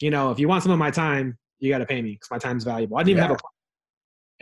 you 0.00 0.10
know, 0.10 0.30
if 0.30 0.38
you 0.38 0.48
want 0.48 0.62
some 0.62 0.72
of 0.72 0.78
my 0.78 0.90
time, 0.90 1.38
you 1.60 1.70
got 1.70 1.78
to 1.78 1.86
pay 1.86 2.02
me 2.02 2.12
because 2.12 2.30
my 2.30 2.38
time's 2.38 2.64
valuable. 2.64 2.96
I 2.96 3.02
didn't 3.02 3.18
even 3.18 3.22
have 3.22 3.32
a. 3.32 3.38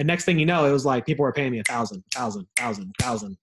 And 0.03 0.09
next 0.09 0.25
thing 0.25 0.37
you 0.37 0.47
know, 0.47 0.65
it 0.65 0.73
was 0.73 0.85
like 0.85 1.07
people 1.07 1.23
were 1.23 1.33
paying 1.33 1.53
me 1.53 1.61
a 1.61 1.62
thousand, 1.62 2.03
thousand, 2.12 2.45
thousand, 2.57 2.93
thousand. 2.99 3.37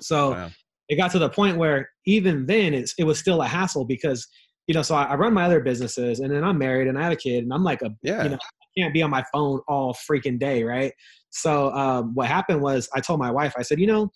So 0.00 0.32
Wow. 0.32 0.50
it 0.88 0.96
got 0.96 1.12
to 1.12 1.20
the 1.20 1.30
point 1.30 1.58
where 1.58 1.88
even 2.06 2.44
then 2.46 2.74
it's, 2.74 2.92
it 2.98 3.04
was 3.04 3.20
still 3.20 3.40
a 3.40 3.46
hassle 3.46 3.84
because 3.84 4.26
you 4.66 4.74
know 4.74 4.82
so 4.82 4.96
I, 4.96 5.04
I 5.04 5.14
run 5.14 5.32
my 5.32 5.44
other 5.44 5.60
businesses 5.60 6.18
and 6.18 6.32
then 6.32 6.42
i'm 6.42 6.58
married 6.58 6.88
and 6.88 6.98
i 6.98 7.02
have 7.04 7.12
a 7.12 7.16
kid 7.16 7.44
and 7.44 7.52
i'm 7.52 7.62
like 7.62 7.82
a 7.82 7.90
Yeah. 8.02 8.24
you 8.24 8.30
know 8.30 8.34
i 8.36 8.80
can't 8.80 8.92
be 8.92 9.00
on 9.00 9.10
my 9.10 9.22
phone 9.32 9.60
all 9.68 9.94
freaking 9.94 10.40
day 10.40 10.64
right 10.64 10.92
so 11.30 11.70
um, 11.72 12.14
what 12.14 12.26
happened 12.26 12.60
was 12.60 12.88
i 12.96 13.00
told 13.00 13.20
my 13.20 13.30
wife 13.30 13.54
i 13.56 13.62
said 13.62 13.78
you 13.78 13.86
know 13.86 14.10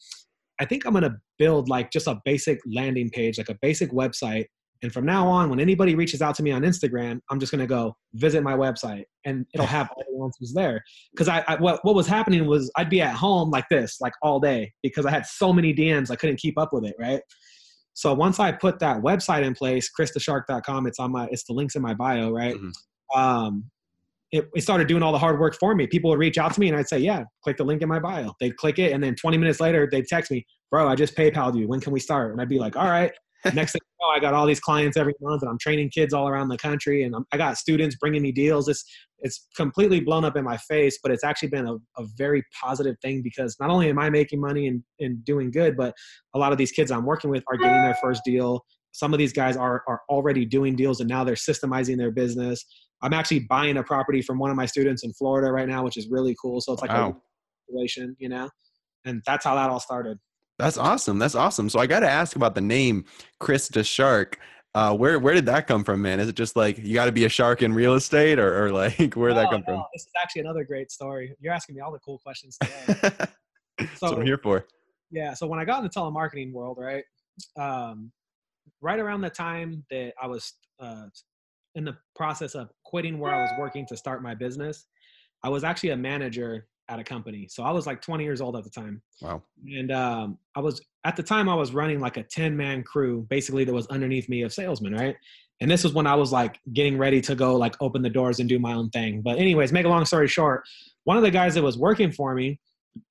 i 0.60 0.64
think 0.64 0.84
i'm 0.84 0.90
going 0.92 1.04
to 1.04 1.14
build 1.38 1.68
like 1.68 1.92
just 1.92 2.08
a 2.08 2.18
basic 2.24 2.58
landing 2.66 3.08
page 3.10 3.38
like 3.38 3.48
a 3.48 3.56
basic 3.62 3.92
website 3.92 4.46
and 4.82 4.92
from 4.92 5.04
now 5.04 5.26
on 5.26 5.50
when 5.50 5.60
anybody 5.60 5.94
reaches 5.94 6.22
out 6.22 6.34
to 6.34 6.42
me 6.42 6.50
on 6.50 6.62
instagram 6.62 7.20
i'm 7.30 7.38
just 7.38 7.52
going 7.52 7.60
to 7.60 7.66
go 7.66 7.94
visit 8.14 8.42
my 8.42 8.54
website 8.54 9.04
and 9.24 9.46
it'll 9.54 9.66
have 9.66 9.88
all 9.96 10.02
the 10.08 10.24
answers 10.24 10.52
there 10.54 10.82
because 11.12 11.28
I, 11.28 11.44
I 11.46 11.56
what, 11.56 11.80
what 11.84 11.94
was 11.94 12.06
happening 12.06 12.46
was 12.46 12.70
i'd 12.76 12.90
be 12.90 13.00
at 13.00 13.14
home 13.14 13.50
like 13.50 13.66
this 13.70 13.98
like 14.00 14.12
all 14.22 14.40
day 14.40 14.72
because 14.82 15.06
i 15.06 15.10
had 15.10 15.26
so 15.26 15.52
many 15.52 15.74
dms 15.74 16.10
i 16.10 16.16
couldn't 16.16 16.38
keep 16.38 16.58
up 16.58 16.70
with 16.72 16.84
it 16.84 16.94
right 16.98 17.20
so 18.00 18.14
once 18.14 18.40
I 18.40 18.52
put 18.52 18.78
that 18.78 19.02
website 19.02 19.42
in 19.44 19.54
place, 19.54 19.90
christheshark.com, 19.98 20.86
it's 20.86 20.98
on 20.98 21.12
my, 21.12 21.28
it's 21.30 21.44
the 21.44 21.52
links 21.52 21.76
in 21.76 21.82
my 21.82 21.92
bio, 21.92 22.30
right? 22.30 22.56
Mhm. 22.56 22.72
Um, 23.14 23.70
it, 24.32 24.48
it 24.54 24.62
started 24.62 24.86
doing 24.86 25.02
all 25.02 25.12
the 25.12 25.18
hard 25.18 25.40
work 25.40 25.54
for 25.58 25.74
me. 25.74 25.86
People 25.86 26.08
would 26.10 26.18
reach 26.18 26.38
out 26.38 26.54
to 26.54 26.60
me 26.60 26.68
and 26.68 26.76
I'd 26.78 26.88
say, 26.88 26.98
yeah, 26.98 27.24
click 27.42 27.56
the 27.56 27.64
link 27.64 27.82
in 27.82 27.88
my 27.88 27.98
bio. 27.98 28.32
They'd 28.40 28.56
click 28.56 28.78
it. 28.78 28.92
And 28.92 29.02
then 29.02 29.16
20 29.16 29.36
minutes 29.36 29.60
later, 29.60 29.88
they'd 29.90 30.06
text 30.06 30.30
me, 30.30 30.46
bro, 30.70 30.88
I 30.88 30.94
just 30.94 31.16
PayPal'd 31.16 31.56
you. 31.56 31.66
When 31.66 31.80
can 31.80 31.92
we 31.92 31.98
start? 32.00 32.32
And 32.32 32.40
I'd 32.40 32.48
be 32.48 32.58
like, 32.58 32.76
all 32.76 32.88
right. 32.88 33.12
Next 33.52 33.72
thing 33.72 33.80
you 33.84 34.06
know, 34.06 34.12
I 34.14 34.20
got 34.20 34.34
all 34.34 34.46
these 34.46 34.60
clients 34.60 34.96
every 34.96 35.14
month 35.20 35.42
and 35.42 35.50
I'm 35.50 35.58
training 35.58 35.90
kids 35.90 36.14
all 36.14 36.28
around 36.28 36.48
the 36.48 36.58
country 36.58 37.02
and 37.02 37.14
I'm, 37.16 37.24
I 37.32 37.36
got 37.36 37.56
students 37.56 37.96
bringing 37.96 38.22
me 38.22 38.32
deals. 38.32 38.68
It's, 38.68 38.84
it's 39.20 39.48
completely 39.56 40.00
blown 40.00 40.24
up 40.24 40.36
in 40.36 40.44
my 40.44 40.56
face, 40.56 40.98
but 41.02 41.10
it's 41.10 41.24
actually 41.24 41.48
been 41.48 41.66
a, 41.66 41.74
a 41.98 42.06
very 42.16 42.44
positive 42.60 42.96
thing 43.02 43.22
because 43.22 43.56
not 43.58 43.70
only 43.70 43.88
am 43.88 43.98
I 43.98 44.08
making 44.10 44.40
money 44.40 44.68
and, 44.68 44.82
and 45.00 45.24
doing 45.24 45.50
good, 45.50 45.76
but 45.76 45.94
a 46.34 46.38
lot 46.38 46.52
of 46.52 46.58
these 46.58 46.70
kids 46.70 46.90
I'm 46.90 47.04
working 47.04 47.30
with 47.30 47.42
are 47.48 47.56
getting 47.56 47.82
their 47.82 47.94
first 47.94 48.22
deal. 48.24 48.64
Some 48.92 49.12
of 49.12 49.18
these 49.18 49.32
guys 49.32 49.56
are, 49.56 49.82
are 49.88 50.00
already 50.08 50.44
doing 50.44 50.76
deals 50.76 51.00
and 51.00 51.08
now 51.08 51.24
they're 51.24 51.34
systemizing 51.34 51.96
their 51.96 52.10
business. 52.10 52.64
I'm 53.02 53.14
actually 53.14 53.40
buying 53.40 53.78
a 53.78 53.82
property 53.82 54.22
from 54.22 54.38
one 54.38 54.50
of 54.50 54.56
my 54.56 54.66
students 54.66 55.04
in 55.04 55.12
Florida 55.14 55.50
right 55.50 55.68
now, 55.68 55.82
which 55.84 55.96
is 55.96 56.08
really 56.08 56.36
cool. 56.40 56.60
So 56.60 56.72
it's 56.72 56.82
like 56.82 56.92
a 56.92 56.94
Wow. 56.94 57.16
situation, 57.68 58.16
you 58.18 58.28
know, 58.28 58.48
and 59.04 59.22
that's 59.26 59.44
how 59.44 59.54
that 59.56 59.70
all 59.70 59.80
started. 59.80 60.18
That's 60.60 60.78
awesome. 60.78 61.18
That's 61.18 61.34
awesome. 61.34 61.68
So 61.68 61.78
I 61.80 61.86
got 61.86 62.00
to 62.00 62.08
ask 62.10 62.36
about 62.36 62.54
the 62.54 62.60
name 62.60 63.04
Kris 63.38 63.68
the 63.68 63.82
Shark. 63.84 64.38
Uh, 64.74 64.94
where 64.94 65.18
where 65.18 65.34
did 65.34 65.46
that 65.46 65.66
come 65.66 65.82
from, 65.82 66.00
man? 66.00 66.20
Is 66.20 66.28
it 66.28 66.36
just 66.36 66.54
like 66.54 66.78
you 66.78 66.94
got 66.94 67.06
to 67.06 67.12
be 67.12 67.24
a 67.24 67.28
shark 67.28 67.62
in 67.62 67.72
real 67.74 67.94
estate, 67.94 68.38
or, 68.38 68.64
or 68.66 68.70
like 68.72 69.14
where 69.14 69.30
did 69.30 69.38
that 69.38 69.50
come 69.50 69.64
no, 69.66 69.84
This 69.92 70.02
is 70.02 70.12
actually 70.22 70.42
another 70.42 70.62
great 70.64 70.92
story. 70.92 71.34
You're 71.40 71.52
asking 71.52 71.74
me 71.74 71.80
all 71.80 71.90
the 71.90 71.98
cool 71.98 72.18
questions 72.18 72.56
today. 72.62 72.94
from? 73.00 73.10
That's 73.78 74.00
what 74.02 74.10
So- 74.10 74.16
I'm 74.16 74.24
here 74.26 74.38
for. 74.38 74.66
yeah 75.10 75.34
so 75.34 75.44
when 75.48 75.58
i 75.58 75.64
got 75.64 75.78
in 75.78 75.84
the 75.84 75.90
telemarketing 75.90 76.52
world 76.52 76.76
right 76.78 77.02
um, 77.58 78.12
right 78.80 78.98
around 79.00 79.22
the 79.22 79.30
time 79.30 79.84
that 79.90 80.12
i 80.22 80.26
was 80.26 80.52
uh, 80.78 81.06
in 81.74 81.84
the 81.84 81.96
process 82.14 82.54
of 82.54 82.70
quitting 82.84 83.18
where 83.18 83.34
i 83.34 83.40
was 83.40 83.50
working 83.58 83.84
to 83.86 83.96
start 83.96 84.22
my 84.22 84.34
business 84.36 84.86
i 85.42 85.48
was 85.48 85.64
actually 85.64 85.90
a 85.90 85.96
manager 85.96 86.68
at 86.90 86.98
a 86.98 87.04
company. 87.04 87.46
So 87.48 87.62
i 87.62 87.70
was 87.70 87.86
like 87.86 88.02
20 88.02 88.24
years 88.24 88.40
old 88.40 88.56
at 88.56 88.64
the 88.64 88.70
time. 88.70 89.00
Wow. 89.22 89.42
and 89.64 89.92
um, 89.92 90.38
i 90.56 90.60
was 90.60 90.82
at 91.04 91.16
the 91.16 91.22
time 91.22 91.48
i 91.48 91.54
was 91.54 91.72
running 91.72 92.00
like 92.00 92.16
a 92.16 92.22
10 92.22 92.56
man 92.56 92.82
crew 92.82 93.26
basically 93.30 93.64
that 93.64 93.72
was 93.72 93.86
underneath 93.86 94.28
me 94.28 94.42
of 94.42 94.52
salesmen 94.52 94.94
right? 94.94 95.16
And 95.62 95.70
this 95.70 95.84
was 95.84 95.92
when 95.94 96.06
i 96.06 96.14
was 96.14 96.32
like 96.32 96.58
getting 96.72 96.98
ready 96.98 97.20
to 97.22 97.34
go 97.34 97.56
like 97.56 97.76
open 97.80 98.02
the 98.02 98.10
doors 98.10 98.40
and 98.40 98.48
do 98.48 98.58
my 98.58 98.74
own 98.74 98.90
thing. 98.90 99.22
But 99.22 99.38
anyways 99.38 99.72
make 99.72 99.86
a 99.86 99.88
long 99.88 100.04
story 100.04 100.28
short 100.28 100.64
one 101.04 101.16
of 101.16 101.22
the 101.22 101.30
guys 101.30 101.54
that 101.54 101.62
was 101.62 101.78
working 101.78 102.12
for 102.12 102.34
me 102.34 102.58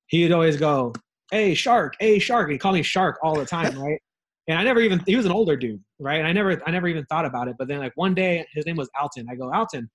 he'd 0.08 0.32
always 0.32 0.58
go 0.58 0.94
hey 1.32 1.54
shark 1.54 1.96
hey 2.00 2.20
shark 2.20 2.50
he 2.52 2.58
called 2.58 2.76
me 2.76 2.84
shark 2.84 3.18
all 3.24 3.36
the 3.36 3.46
time 3.46 3.80
right? 3.86 4.02
And 4.48 4.58
i 4.58 4.64
never 4.64 4.82
even 4.82 5.02
he 5.06 5.16
was 5.16 5.26
an 5.26 5.32
older 5.32 5.56
dude 5.56 5.82
right? 6.00 6.20
And 6.20 6.28
i 6.28 6.34
never 6.34 6.62
i 6.68 6.72
never 6.72 6.88
even 6.88 7.06
thought 7.06 7.26
about 7.26 7.48
it. 7.48 7.56
But 7.58 7.68
then 7.70 7.80
like 7.80 7.94
one 7.96 8.14
day 8.14 8.46
his 8.54 8.66
name 8.66 8.76
was 8.76 8.90
alton. 9.00 9.28
I 9.32 9.36
go 9.36 9.52
alton 9.54 9.90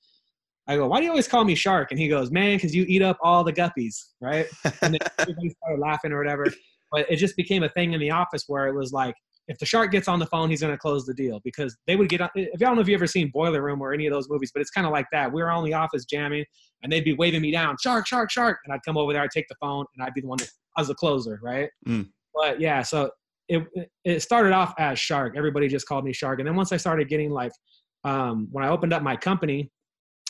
i 0.66 0.77
go 0.77 0.87
why 0.87 0.98
do 0.98 1.05
you 1.05 1.11
always 1.11 1.29
call 1.29 1.44
me 1.44 1.55
shark? 1.55 1.90
And 1.90 2.00
he 2.00 2.09
goes 2.09 2.31
man 2.31 2.57
because 2.57 2.74
you 2.74 2.85
eat 2.88 3.03
up 3.03 3.18
all 3.22 3.44
the 3.44 3.53
guppies 3.53 3.96
right? 4.20 4.46
And 4.83 4.94
then 4.94 4.98
everybody 5.18 5.50
started 5.50 5.81
laughing 5.81 6.12
or 6.12 6.18
whatever. 6.18 6.46
But 6.92 7.11
it 7.11 7.16
just 7.16 7.37
became 7.37 7.62
a 7.62 7.68
thing 7.68 7.92
in 7.92 8.00
the 8.00 8.11
office 8.11 8.44
where 8.46 8.68
it 8.68 8.74
was 8.74 8.92
like 8.92 9.14
if 9.48 9.59
the 9.59 9.66
shark 9.66 9.90
gets 9.90 10.09
on 10.09 10.18
the 10.18 10.27
phone 10.27 10.48
he's 10.48 10.62
going 10.62 10.72
to 10.72 10.79
close 10.79 11.05
the 11.05 11.12
deal 11.12 11.40
because 11.44 11.77
they 11.87 11.96
would 11.96 12.09
get 12.09 12.20
on 12.20 12.31
if 12.35 12.61
y'all 12.61 12.70
don't 12.70 12.77
know 12.77 12.83
if 12.83 12.88
you 12.88 12.94
ever 12.94 13.07
seen 13.07 13.31
boiler 13.33 13.62
room 13.62 13.81
or 13.81 13.92
any 13.92 14.07
of 14.07 14.12
those 14.12 14.29
movies 14.29 14.50
but 14.53 14.61
it's 14.61 14.70
kind 14.70 14.87
of 14.87 14.92
like 14.92 15.07
that. 15.12 15.33
We 15.33 15.42
were 15.42 15.50
all 15.50 15.64
in 15.64 15.70
the 15.70 15.77
office 15.77 16.05
jamming 16.05 16.44
and 16.83 16.92
they'd 16.92 17.05
be 17.05 17.14
waving 17.14 17.42
me 17.42 17.50
down 17.50 17.77
shark 17.83 18.07
shark 18.07 18.31
shark 18.31 18.59
and 18.64 18.72
i'd 18.72 18.81
come 18.85 18.96
over 18.96 19.12
there 19.12 19.22
i'd 19.22 19.31
take 19.31 19.48
the 19.48 19.57
phone 19.61 19.85
and 19.94 20.07
i'd 20.07 20.14
be 20.14 20.20
the 20.20 20.29
one 20.29 20.38
that 20.38 20.50
I 20.77 20.81
was 20.81 20.88
the 20.88 20.94
closer 20.94 21.38
right? 21.42 21.68
Mm. 21.87 22.09
but 22.35 22.61
yeah 22.61 22.83
so 22.83 23.11
it 23.48 23.62
it 24.05 24.20
started 24.20 24.53
off 24.53 24.74
as 24.79 24.98
shark. 24.98 25.35
Everybody 25.37 25.68
just 25.68 25.87
called 25.87 26.05
me 26.05 26.12
shark. 26.12 26.38
And 26.38 26.48
then 26.48 26.57
once 26.57 26.72
i 26.72 26.77
started 26.77 27.09
getting 27.09 27.31
like 27.31 27.53
um, 28.05 28.48
when 28.53 28.64
i 28.64 28.68
opened 28.68 28.92
up 28.92 29.03
my 29.03 29.16
company 29.16 29.70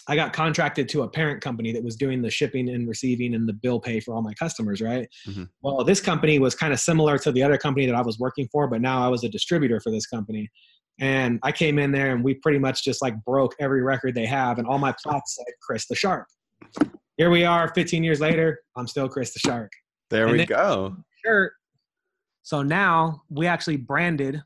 I 0.07 0.17
got 0.17 0.33
contracted 0.33 0.89
to 0.91 1.03
a 1.03 1.09
parent 1.09 1.41
company 1.41 1.73
that 1.73 1.83
was 1.83 1.97
doing 1.97 2.21
the 2.21 2.31
shipping 2.31 2.69
and 2.69 2.87
receiving 2.87 3.35
and 3.35 3.49
the 3.49 3.53
bill 3.55 3.81
pay 3.81 4.01
for 4.01 4.15
all 4.15 4.23
my 4.23 4.35
customers, 4.35 4.83
right? 4.83 5.09
Mhm. 5.27 5.49
Well, 5.63 5.83
this 5.85 6.01
company 6.01 6.39
was 6.39 6.55
kind 6.55 6.73
of 6.73 6.81
similar 6.81 7.17
to 7.19 7.33
the 7.33 7.43
other 7.43 7.57
company 7.57 7.87
that 7.87 7.95
I 7.95 8.03
was 8.03 8.19
working 8.19 8.47
for, 8.53 8.67
but 8.69 8.81
now 8.83 9.03
I 9.05 9.09
was 9.09 9.25
a 9.25 9.29
distributor 9.29 9.81
for 9.81 9.91
this 9.91 10.07
company. 10.07 10.51
And 11.01 11.41
I 11.43 11.53
came 11.53 11.79
in 11.79 11.91
there 11.91 12.15
and 12.15 12.23
we 12.23 12.35
pretty 12.35 12.59
much 12.59 12.85
just 12.85 13.01
like 13.03 13.15
broke 13.25 13.55
every 13.59 13.83
record 13.83 14.15
they 14.15 14.27
have, 14.27 14.59
and 14.59 14.67
all 14.69 14.79
my 14.79 14.95
plaques 15.03 15.37
said 15.37 15.47
Kris 15.63 15.87
the 15.89 15.95
Shark. 15.95 16.29
Here 17.17 17.31
we 17.31 17.45
are 17.45 17.73
15 17.75 18.05
years 18.05 18.21
later, 18.21 18.61
I'm 18.77 18.87
still 18.87 19.09
Kris 19.09 19.33
the 19.33 19.39
Shark 19.41 19.73
There 20.11 20.27
And 20.29 20.37
we 20.39 20.45
go. 20.47 20.97
shirt. 21.25 21.55
So 22.43 22.63
now 22.63 23.23
we 23.31 23.47
actually 23.47 23.77
branded. 23.79 24.43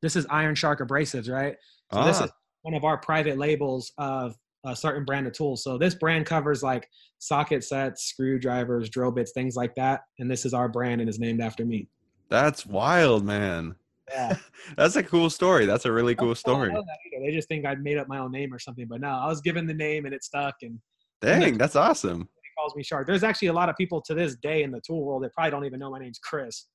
This 0.00 0.16
is 0.16 0.26
Iron 0.30 0.54
Shark 0.54 0.80
Abrasives, 0.80 1.30
right? 1.30 1.56
So 1.92 2.04
this 2.04 2.20
Ah, 2.20 2.24
is 2.24 2.30
one 2.62 2.74
of 2.74 2.84
our 2.84 2.96
private 2.98 3.36
labels 3.36 3.92
of 3.98 4.34
a 4.64 4.74
certain 4.74 5.04
brand 5.04 5.26
of 5.26 5.32
tools. 5.32 5.62
So 5.62 5.78
this 5.78 5.94
brand 5.94 6.26
covers 6.26 6.62
like 6.62 6.88
socket 7.18 7.64
sets, 7.64 8.04
screwdrivers, 8.04 8.90
drill 8.90 9.10
bits, 9.10 9.32
things 9.32 9.56
like 9.56 9.74
that. 9.76 10.02
And 10.18 10.30
this 10.30 10.44
is 10.44 10.54
our 10.54 10.68
brand 10.68 11.00
and 11.00 11.08
is 11.08 11.18
named 11.18 11.40
after 11.40 11.64
me. 11.64 11.88
that's 12.28 12.66
wild, 12.66 13.24
man. 13.24 13.74
Yeah. 14.10 14.36
That's 14.78 14.96
a 14.96 15.02
cool 15.02 15.28
story. 15.28 15.66
That's 15.66 15.84
a 15.84 15.92
really 15.92 16.14
cool 16.14 16.34
story. 16.34 16.72
know 16.72 16.80
that 16.80 16.98
either. 17.06 17.26
They 17.26 17.30
just 17.30 17.46
think 17.46 17.66
I'd 17.66 17.82
made 17.82 17.98
up 17.98 18.08
my 18.08 18.18
own 18.20 18.32
name 18.32 18.54
or 18.54 18.58
something. 18.58 18.86
But 18.88 19.02
no, 19.02 19.08
I 19.08 19.26
was 19.26 19.42
given 19.42 19.66
the 19.66 19.74
name 19.74 20.06
and 20.06 20.14
it 20.14 20.24
stuck 20.24 20.54
and 20.62 20.80
Dang, 21.20 21.58
that's 21.58 21.76
awesome. 21.76 22.20
he 22.20 22.48
calls 22.56 22.76
me 22.76 22.82
Shark. 22.82 23.06
There's 23.06 23.24
actually 23.24 23.48
a 23.48 23.52
lot 23.52 23.68
of 23.68 23.76
people 23.76 24.00
to 24.02 24.14
this 24.14 24.36
day 24.36 24.62
in 24.62 24.70
the 24.70 24.80
tool 24.80 25.04
world 25.04 25.24
that 25.24 25.34
probably 25.34 25.50
don't 25.50 25.64
even 25.64 25.80
know 25.80 25.90
my 25.90 25.98
name's 25.98 26.18
Kris. 26.18 26.66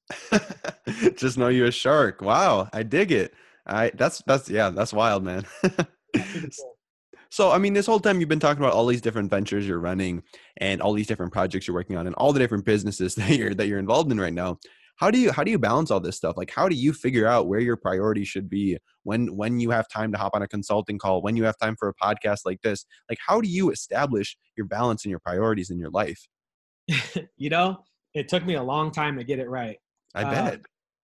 Just 1.15 1.37
know 1.37 1.47
you're 1.47 1.67
a 1.67 1.71
shark. 1.71 2.21
Wow, 2.21 2.69
I 2.73 2.83
dig 2.83 3.11
it. 3.11 3.33
I 3.65 3.91
that's 3.95 4.21
that's 4.27 4.49
yeah, 4.49 4.69
that's 4.69 4.91
wild, 4.91 5.23
man. 5.23 5.45
So, 7.33 7.49
I 7.49 7.57
mean, 7.57 7.73
this 7.73 7.87
whole 7.87 7.99
time 7.99 8.19
you've 8.19 8.29
been 8.29 8.39
talking 8.39 8.63
about 8.63 8.73
all 8.75 8.85
these 8.85 9.01
different 9.01 9.31
ventures 9.31 9.67
you're 9.67 9.79
running 9.79 10.21
and 10.57 10.79
all 10.83 10.93
these 10.93 11.07
different 11.07 11.33
projects 11.33 11.67
you're 11.67 11.73
working 11.73 11.97
on 11.97 12.05
and 12.05 12.15
all 12.17 12.31
the 12.31 12.37
different 12.37 12.63
businesses 12.63 13.15
that 13.15 13.31
you're 13.31 13.55
that 13.55 13.65
you're 13.65 13.79
involved 13.79 14.11
in 14.11 14.19
right 14.19 14.35
now. 14.35 14.59
How 14.97 15.09
do 15.09 15.17
you 15.17 15.31
how 15.31 15.43
do 15.43 15.49
you 15.49 15.57
balance 15.57 15.89
all 15.89 15.99
this 15.99 16.15
stuff? 16.15 16.37
Like 16.37 16.51
how 16.51 16.69
do 16.69 16.75
you 16.75 16.93
figure 16.93 17.25
out 17.25 17.47
where 17.47 17.59
your 17.59 17.75
priorities 17.75 18.27
should 18.27 18.51
be 18.51 18.77
when 19.01 19.35
when 19.35 19.59
you 19.59 19.71
have 19.71 19.87
time 19.89 20.11
to 20.11 20.17
hop 20.19 20.35
on 20.35 20.43
a 20.43 20.47
consulting 20.47 20.99
call, 20.99 21.23
when 21.23 21.35
you 21.35 21.43
have 21.45 21.57
time 21.57 21.75
for 21.75 21.89
a 21.89 21.95
podcast 21.95 22.41
like 22.45 22.61
this? 22.61 22.85
Like 23.09 23.17
how 23.25 23.41
do 23.41 23.49
you 23.49 23.71
establish 23.71 24.37
your 24.55 24.67
balance 24.67 25.03
and 25.03 25.09
your 25.09 25.19
priorities 25.19 25.71
in 25.71 25.79
your 25.79 25.89
life? 25.89 26.27
you 27.35 27.49
know, 27.49 27.77
it 28.13 28.27
took 28.27 28.45
me 28.45 28.53
a 28.53 28.63
long 28.63 28.91
time 28.91 29.17
to 29.17 29.23
get 29.23 29.39
it 29.39 29.49
right. 29.49 29.77
I 30.13 30.23
Uh, 30.23 30.29
bet. 30.29 30.61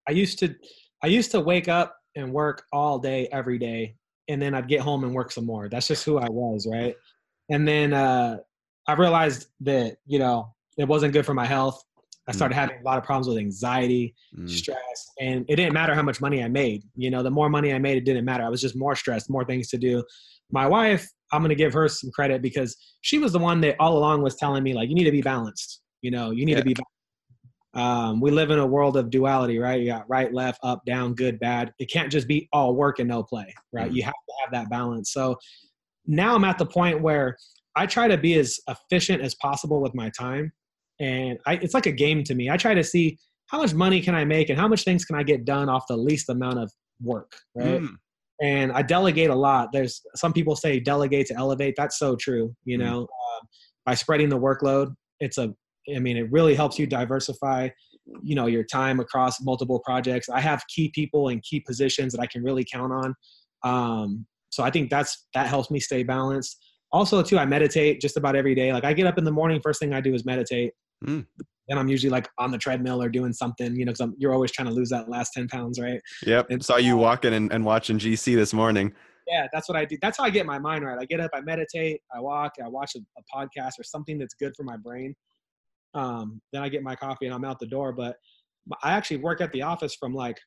I 0.08 0.12
used 0.12 0.38
to 0.40 0.54
I 1.02 1.08
used 1.08 1.32
to 1.32 1.40
wake 1.40 1.68
up 1.68 1.96
and 2.16 2.32
work 2.32 2.66
all 2.72 3.00
day 3.00 3.28
every 3.32 3.58
day 3.58 3.96
and 4.30 4.42
then 4.42 4.54
I'd 4.54 4.68
get 4.70 4.80
home 4.82 5.04
and 5.04 5.14
work 5.14 5.32
some 5.32 5.46
more. 5.46 5.68
That's 5.68 5.88
just 5.88 6.06
who 6.06 6.18
I 6.18 6.30
was, 6.30 6.68
right? 6.72 6.96
And 7.50 7.68
then 7.68 7.94
uh 7.94 8.38
I 8.88 8.94
realized 8.94 9.48
that, 9.62 9.98
you 10.06 10.20
know, 10.20 10.54
it 10.78 10.88
wasn't 10.88 11.14
good 11.14 11.26
for 11.26 11.34
my 11.34 11.46
health. 11.46 11.84
I 12.28 12.32
Mm. 12.32 12.36
started 12.36 12.56
having 12.56 12.80
a 12.80 12.84
lot 12.84 12.98
of 12.98 13.04
problems 13.04 13.28
with 13.28 13.38
anxiety, 13.38 14.16
Mm, 14.38 14.50
stress, 14.50 15.00
and 15.20 15.46
it 15.50 15.56
didn't 15.56 15.74
matter 15.74 15.94
how 15.96 16.04
much 16.04 16.22
money 16.22 16.44
I 16.44 16.48
made. 16.48 16.84
You 16.96 17.10
know, 17.12 17.22
the 17.24 17.32
more 17.32 17.50
money 17.50 17.74
I 17.74 17.80
made, 17.80 17.98
it 17.98 18.06
didn't 18.06 18.26
matter. 18.26 18.44
I 18.44 18.50
was 18.50 18.62
just 18.62 18.76
more 18.76 18.96
stressed, 18.96 19.30
more 19.30 19.44
things 19.46 19.68
to 19.70 19.78
do. 19.78 20.04
My 20.52 20.66
wife, 20.68 21.08
I'm 21.32 21.42
going 21.42 21.50
to 21.50 21.56
give 21.64 21.74
her 21.74 21.88
some 21.88 22.12
credit 22.12 22.42
because 22.42 22.76
she 23.02 23.18
was 23.20 23.32
the 23.34 23.40
one 23.40 23.62
that 23.62 23.76
all 23.80 23.98
along 23.98 24.22
was 24.22 24.36
telling 24.36 24.64
me, 24.64 24.74
like, 24.74 24.90
you 24.90 24.96
need 24.96 25.04
to 25.06 25.12
be 25.12 25.22
balanced. 25.22 25.82
You 26.02 26.12
know, 26.12 26.32
you 26.32 26.46
need 26.46 26.54
Yeah. 26.54 26.60
to 26.60 26.66
be 26.66 26.74
balanced. 26.74 26.99
Um, 27.74 28.20
we 28.20 28.32
live 28.32 28.50
in 28.50 28.60
a 28.60 28.66
world 28.66 28.98
of 28.98 29.10
duality, 29.10 29.60
right? 29.60 29.80
You 29.80 29.88
got 29.88 30.10
right, 30.10 30.34
left, 30.34 30.60
up, 30.64 30.84
down, 30.86 31.14
good, 31.14 31.40
bad. 31.40 31.72
It 31.80 31.92
can't 31.92 32.12
just 32.12 32.28
be 32.28 32.50
all 32.52 32.76
work 32.76 33.00
and 33.00 33.08
no 33.08 33.24
play, 33.24 33.54
right? 33.72 33.88
Mm-hmm. 33.88 33.96
You 33.96 34.04
have 34.04 34.14
to 34.14 34.34
have 34.42 34.52
that 34.52 34.70
balance. 34.70 35.14
So 35.14 35.38
now 36.08 36.36
I'm 36.36 36.44
at 36.44 36.58
the 36.58 36.66
point 36.66 37.02
where 37.02 37.38
I 37.76 37.86
try 37.86 38.08
to 38.08 38.18
be 38.18 38.36
as 38.40 38.60
efficient 38.68 39.22
as 39.22 39.36
possible 39.36 39.82
with 39.82 39.94
my 39.94 40.10
time. 40.18 40.52
And 41.00 41.38
I, 41.46 41.54
it's 41.56 41.74
like 41.74 41.86
a 41.86 41.92
game 41.92 42.24
to 42.24 42.36
me. 42.36 42.50
I 42.50 42.58
try 42.58 42.74
to 42.74 42.84
see 42.84 43.18
how 43.48 43.60
much 43.60 43.74
money 43.74 44.02
can 44.02 44.16
I 44.16 44.26
make 44.26 44.50
and 44.50 44.60
how 44.60 44.68
much 44.68 44.84
things 44.84 45.06
can 45.06 45.16
I 45.16 45.24
get 45.24 45.46
done 45.46 45.70
off 45.70 45.86
the 45.88 45.96
least 45.98 46.30
amount 46.30 46.60
of 46.60 46.72
work, 47.02 47.32
right? 47.56 47.82
Mm. 47.82 47.90
And 48.42 48.72
I 48.72 48.82
delegate 48.82 49.30
a 49.30 49.36
lot. 49.36 49.70
There's 49.72 50.02
some 50.16 50.34
people 50.34 50.56
say 50.56 50.80
delegate 50.80 51.28
to 51.28 51.36
elevate. 51.36 51.76
That's 51.78 52.00
so 52.00 52.16
true. 52.16 52.56
You 52.66 52.78
mm. 52.78 52.82
know, 52.82 53.04
uh, 53.04 53.46
by 53.86 53.94
spreading 53.94 54.30
the 54.30 54.40
workload, 54.40 54.94
it's 55.20 55.38
a 55.38 55.54
I 55.96 56.00
mean, 56.00 56.18
it 56.18 56.32
really 56.32 56.56
helps 56.56 56.78
you 56.80 56.88
diversify, 56.88 57.70
you 58.24 58.36
know, 58.36 58.48
your 58.48 58.64
time 58.64 59.00
across 59.00 59.42
multiple 59.42 59.80
projects. 59.80 60.30
I 60.30 60.40
have 60.40 60.64
key 60.68 60.92
people 60.94 61.30
and 61.30 61.42
key 61.44 61.60
positions 61.60 62.14
that 62.14 62.22
I 62.22 62.28
can 62.28 62.44
really 62.44 62.66
count 62.72 62.92
on. 62.92 63.16
Um, 63.64 64.26
so 64.50 64.64
I 64.64 64.72
think 64.72 64.90
that's 64.90 65.28
that 65.34 65.48
helps 65.48 65.70
me 65.70 65.80
stay 65.80 66.04
balanced. 66.04 66.58
Also, 66.92 67.22
too, 67.22 67.38
I 67.38 67.46
meditate 67.46 68.02
just 68.02 68.18
about 68.18 68.36
every 68.36 68.56
day. 68.56 68.74
Like 68.74 68.84
I 68.84 68.94
get 68.94 69.06
up 69.06 69.18
in 69.18 69.24
the 69.24 69.32
morning, 69.32 69.62
first 69.62 69.80
thing 69.80 69.94
I 69.94 70.02
do 70.02 70.14
is 70.14 70.26
meditate. 70.26 70.74
Mm. 71.06 71.26
Then 71.68 71.78
I'm 71.78 71.88
usually 71.88 72.10
like 72.10 72.28
on 72.40 72.50
the 72.50 72.58
treadmill 72.58 73.02
or 73.02 73.10
doing 73.10 73.32
something, 73.32 73.76
you 73.76 73.86
know, 73.86 73.92
because 73.92 74.12
you're 74.18 74.34
always 74.34 74.52
trying 74.52 74.68
to 74.68 74.74
lose 74.74 74.90
that 74.90 75.08
last 75.08 75.34
10 75.34 75.48
pounds, 75.50 75.80
right? 75.80 76.02
Yep. 76.26 76.48
And 76.50 76.66
saw 76.66 76.78
you 76.78 76.98
walking 76.98 77.34
and, 77.34 77.54
and 77.54 77.64
watching 77.64 78.00
GC 78.00 78.36
this 78.36 78.54
morning. 78.54 78.92
Yeah, 79.28 79.46
that's 79.54 79.70
what 79.70 79.78
I 79.78 79.86
do. 79.86 79.96
That's 80.02 80.18
how 80.18 80.24
I 80.24 80.32
get 80.32 80.48
my 80.48 80.58
mind 80.58 80.84
right. 80.84 80.98
I 81.00 81.06
get 81.06 81.20
up, 81.20 81.30
I 81.36 81.42
meditate, 81.42 82.02
I 82.12 82.20
walk, 82.20 82.54
I 82.64 82.68
watch 82.68 82.96
a, 82.96 83.00
a 83.00 83.24
podcast 83.32 83.74
or 83.80 83.84
something 83.84 84.18
that's 84.18 84.34
good 84.34 84.54
for 84.58 84.64
my 84.64 84.78
brain. 84.78 85.14
Um, 85.94 86.42
then 86.54 86.62
I 86.62 86.70
get 86.70 86.84
my 86.84 86.96
coffee 86.96 87.26
and 87.26 87.34
I'm 87.34 87.46
out 87.46 87.60
the 87.60 87.68
door. 87.68 87.92
But 87.94 88.16
I 88.84 88.92
actually 88.92 89.18
work 89.18 89.42
at 89.42 89.52
the 89.52 89.62
office 89.62 89.96
from 89.96 90.14
like 90.14 90.38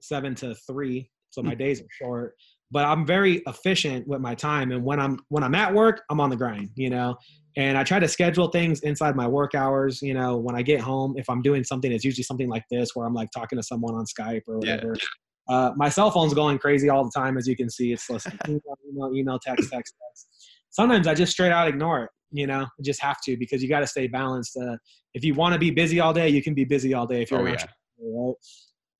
seven 0.00 0.34
to 0.36 0.54
three, 0.66 1.10
so 1.30 1.42
my 1.42 1.52
hmm. 1.52 1.58
days 1.58 1.80
are 1.80 1.86
short. 2.00 2.34
But 2.70 2.84
I'm 2.84 3.06
very 3.06 3.42
efficient 3.46 4.06
with 4.08 4.20
my 4.20 4.34
time, 4.34 4.72
and 4.72 4.84
when 4.84 4.98
I'm 4.98 5.20
when 5.28 5.44
I'm 5.44 5.54
at 5.54 5.72
work, 5.72 6.02
I'm 6.10 6.20
on 6.20 6.30
the 6.30 6.36
grind, 6.36 6.70
you 6.74 6.90
know. 6.90 7.16
And 7.56 7.78
I 7.78 7.84
try 7.84 8.00
to 8.00 8.08
schedule 8.08 8.48
things 8.48 8.80
inside 8.80 9.14
my 9.14 9.28
work 9.28 9.54
hours. 9.54 10.02
You 10.02 10.14
know, 10.14 10.36
when 10.36 10.56
I 10.56 10.62
get 10.62 10.80
home, 10.80 11.14
if 11.16 11.28
I'm 11.30 11.40
doing 11.40 11.62
something, 11.62 11.92
it's 11.92 12.04
usually 12.04 12.24
something 12.24 12.48
like 12.48 12.64
this, 12.70 12.90
where 12.94 13.06
I'm 13.06 13.14
like 13.14 13.30
talking 13.30 13.58
to 13.58 13.62
someone 13.62 13.94
on 13.94 14.04
Skype 14.06 14.42
or 14.48 14.58
whatever. 14.58 14.94
Yeah. 14.98 15.06
Uh, 15.46 15.72
my 15.76 15.88
cell 15.90 16.10
phone's 16.10 16.32
going 16.32 16.58
crazy 16.58 16.88
all 16.88 17.04
the 17.04 17.12
time, 17.14 17.36
as 17.36 17.46
you 17.46 17.54
can 17.54 17.68
see. 17.68 17.92
It's 17.92 18.08
email, 18.48 18.60
email, 18.88 19.10
email, 19.14 19.38
text, 19.38 19.70
text, 19.70 19.94
text. 20.08 20.26
Sometimes 20.70 21.06
I 21.06 21.14
just 21.14 21.32
straight 21.32 21.52
out 21.52 21.68
ignore 21.68 22.04
it 22.04 22.10
you 22.34 22.46
know 22.46 22.66
just 22.82 23.00
have 23.00 23.20
to 23.22 23.36
because 23.36 23.62
you 23.62 23.68
got 23.68 23.80
to 23.80 23.86
stay 23.86 24.06
balanced 24.06 24.56
uh, 24.56 24.76
if 25.14 25.24
you 25.24 25.34
want 25.34 25.52
to 25.52 25.58
be 25.58 25.70
busy 25.70 26.00
all 26.00 26.12
day 26.12 26.28
you 26.28 26.42
can 26.42 26.52
be 26.52 26.64
busy 26.64 26.92
all 26.92 27.06
day 27.06 27.22
if 27.22 27.30
you're 27.30 27.40
oh, 27.40 27.46
yeah. 27.46 27.52
right 28.00 28.34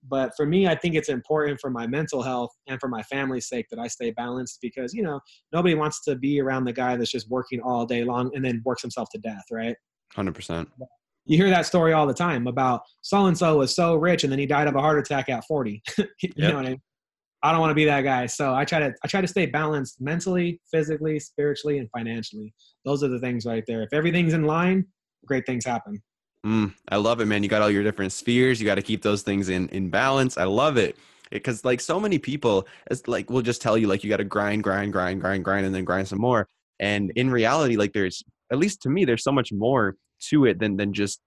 but 0.08 0.32
for 0.36 0.46
me 0.46 0.68
i 0.68 0.74
think 0.74 0.94
it's 0.94 1.08
important 1.08 1.58
for 1.60 1.68
my 1.68 1.86
mental 1.86 2.22
health 2.22 2.50
and 2.68 2.78
for 2.80 2.88
my 2.88 3.02
family's 3.02 3.48
sake 3.48 3.66
that 3.70 3.78
i 3.80 3.88
stay 3.88 4.12
balanced 4.12 4.58
because 4.62 4.94
you 4.94 5.02
know 5.02 5.20
nobody 5.52 5.74
wants 5.74 6.02
to 6.02 6.14
be 6.14 6.40
around 6.40 6.64
the 6.64 6.72
guy 6.72 6.96
that's 6.96 7.10
just 7.10 7.28
working 7.28 7.60
all 7.60 7.84
day 7.84 8.04
long 8.04 8.30
and 8.34 8.44
then 8.44 8.62
works 8.64 8.82
himself 8.82 9.08
to 9.10 9.18
death 9.18 9.44
right 9.50 9.76
100% 10.16 10.66
you 11.26 11.36
hear 11.36 11.50
that 11.50 11.66
story 11.66 11.92
all 11.92 12.06
the 12.06 12.14
time 12.14 12.46
about 12.46 12.82
so 13.02 13.26
and 13.26 13.36
so 13.36 13.58
was 13.58 13.74
so 13.74 13.96
rich 13.96 14.22
and 14.22 14.32
then 14.32 14.38
he 14.38 14.46
died 14.46 14.68
of 14.68 14.76
a 14.76 14.80
heart 14.80 14.98
attack 14.98 15.28
at 15.28 15.44
40 15.46 15.82
you 15.98 16.06
yep. 16.22 16.36
know 16.36 16.54
what 16.54 16.66
i 16.66 16.70
mean 16.70 16.82
I 17.44 17.52
don't 17.52 17.60
want 17.60 17.72
to 17.72 17.74
be 17.74 17.84
that 17.84 18.00
guy. 18.00 18.24
So 18.24 18.54
I 18.54 18.64
try 18.64 18.78
to 18.78 18.94
I 19.04 19.06
try 19.06 19.20
to 19.20 19.28
stay 19.28 19.44
balanced 19.44 20.00
mentally, 20.00 20.60
physically, 20.72 21.20
spiritually, 21.20 21.76
and 21.76 21.90
financially. 21.90 22.54
Those 22.86 23.04
are 23.04 23.08
the 23.08 23.20
things 23.20 23.44
right 23.44 23.62
there. 23.66 23.82
If 23.82 23.90
everything's 23.92 24.32
in 24.32 24.44
line, 24.44 24.86
great 25.26 25.44
things 25.44 25.66
happen. 25.66 26.02
Mm, 26.46 26.74
I 26.88 26.96
love 26.96 27.20
it, 27.20 27.26
man. 27.26 27.42
You 27.42 27.50
got 27.50 27.60
all 27.60 27.70
your 27.70 27.82
different 27.82 28.12
spheres. 28.12 28.60
You 28.60 28.66
got 28.66 28.76
to 28.76 28.82
keep 28.82 29.02
those 29.02 29.20
things 29.20 29.50
in 29.50 29.68
in 29.68 29.90
balance. 29.90 30.38
I 30.38 30.44
love 30.44 30.78
it 30.78 30.96
because 31.30 31.66
like 31.66 31.82
so 31.82 32.00
many 32.00 32.18
people, 32.18 32.66
it's 32.90 33.06
like 33.06 33.28
will 33.28 33.42
just 33.42 33.60
tell 33.60 33.76
you 33.76 33.88
like 33.88 34.02
you 34.02 34.08
got 34.08 34.16
to 34.16 34.24
grind, 34.24 34.62
grind, 34.62 34.92
grind, 34.92 35.20
grind, 35.20 35.44
grind, 35.44 35.66
and 35.66 35.74
then 35.74 35.84
grind 35.84 36.08
some 36.08 36.20
more. 36.20 36.48
And 36.80 37.12
in 37.14 37.30
reality, 37.30 37.76
like 37.76 37.92
there's 37.92 38.22
at 38.50 38.58
least 38.58 38.80
to 38.82 38.88
me, 38.88 39.04
there's 39.04 39.22
so 39.22 39.32
much 39.32 39.52
more 39.52 39.96
to 40.30 40.46
it 40.46 40.58
than 40.58 40.78
than 40.78 40.94
just 40.94 41.20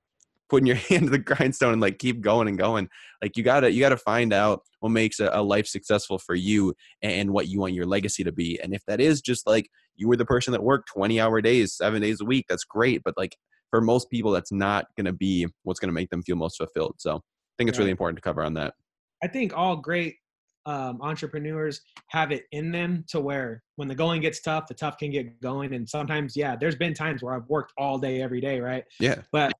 putting 0.49 0.67
your 0.67 0.75
hand 0.89 1.05
to 1.05 1.09
the 1.09 1.17
grindstone 1.17 1.73
and 1.73 1.81
like 1.81 1.99
keep 1.99 2.21
going 2.21 2.47
and 2.47 2.57
going 2.57 2.89
like 3.21 3.37
you 3.37 3.43
gotta 3.43 3.71
you 3.71 3.79
gotta 3.79 3.97
find 3.97 4.33
out 4.33 4.61
what 4.79 4.89
makes 4.89 5.19
a, 5.19 5.29
a, 5.33 5.41
life 5.41 5.67
successful 5.67 6.17
for 6.17 6.35
you 6.35 6.73
and 7.01 7.31
what 7.31 7.47
you 7.47 7.59
want 7.59 7.73
your 7.73 7.85
legacy 7.85 8.23
to 8.23 8.31
be 8.31 8.59
and 8.61 8.73
if 8.73 8.83
that 8.85 8.99
is 8.99 9.21
just 9.21 9.47
like 9.47 9.69
you 9.95 10.07
were 10.07 10.17
the 10.17 10.25
person 10.25 10.51
that 10.51 10.63
worked 10.63 10.89
20 10.93 11.19
hour 11.19 11.41
days 11.41 11.73
seven 11.73 12.01
days 12.01 12.21
a 12.21 12.25
week 12.25 12.45
that's 12.47 12.63
great 12.63 13.01
but 13.03 13.15
like 13.17 13.35
for 13.69 13.81
most 13.81 14.09
people 14.09 14.31
that's 14.31 14.51
not 14.51 14.85
gonna 14.95 15.13
be 15.13 15.47
what's 15.63 15.79
gonna 15.79 15.93
make 15.93 16.09
them 16.09 16.21
feel 16.21 16.35
most 16.35 16.57
fulfilled 16.57 16.95
so 16.97 17.15
i 17.15 17.19
think 17.57 17.69
it's 17.69 17.79
really 17.79 17.91
important 17.91 18.17
to 18.17 18.21
cover 18.21 18.43
on 18.43 18.53
that 18.53 18.73
i 19.23 19.27
think 19.27 19.55
all 19.55 19.75
great 19.75 20.15
um, 20.67 20.99
entrepreneurs 21.01 21.79
have 22.07 22.31
it 22.33 22.43
in 22.51 22.71
them 22.71 23.05
to 23.07 23.21
where 23.21 23.63
when 23.77 23.87
the 23.87 23.95
going 23.95 24.21
gets 24.21 24.41
tough, 24.41 24.67
the 24.67 24.73
tough 24.73 24.97
can 24.97 25.09
get 25.11 25.39
going. 25.39 25.73
And 25.73 25.87
sometimes, 25.87 26.35
yeah, 26.35 26.57
there's 26.57 26.75
been 26.75 26.93
times 26.93 27.23
where 27.23 27.33
I've 27.33 27.47
worked 27.47 27.71
all 27.77 27.97
day 27.97 28.21
every 28.21 28.41
day, 28.41 28.59
right? 28.59 28.83
Yeah. 28.99 29.21
But 29.31 29.53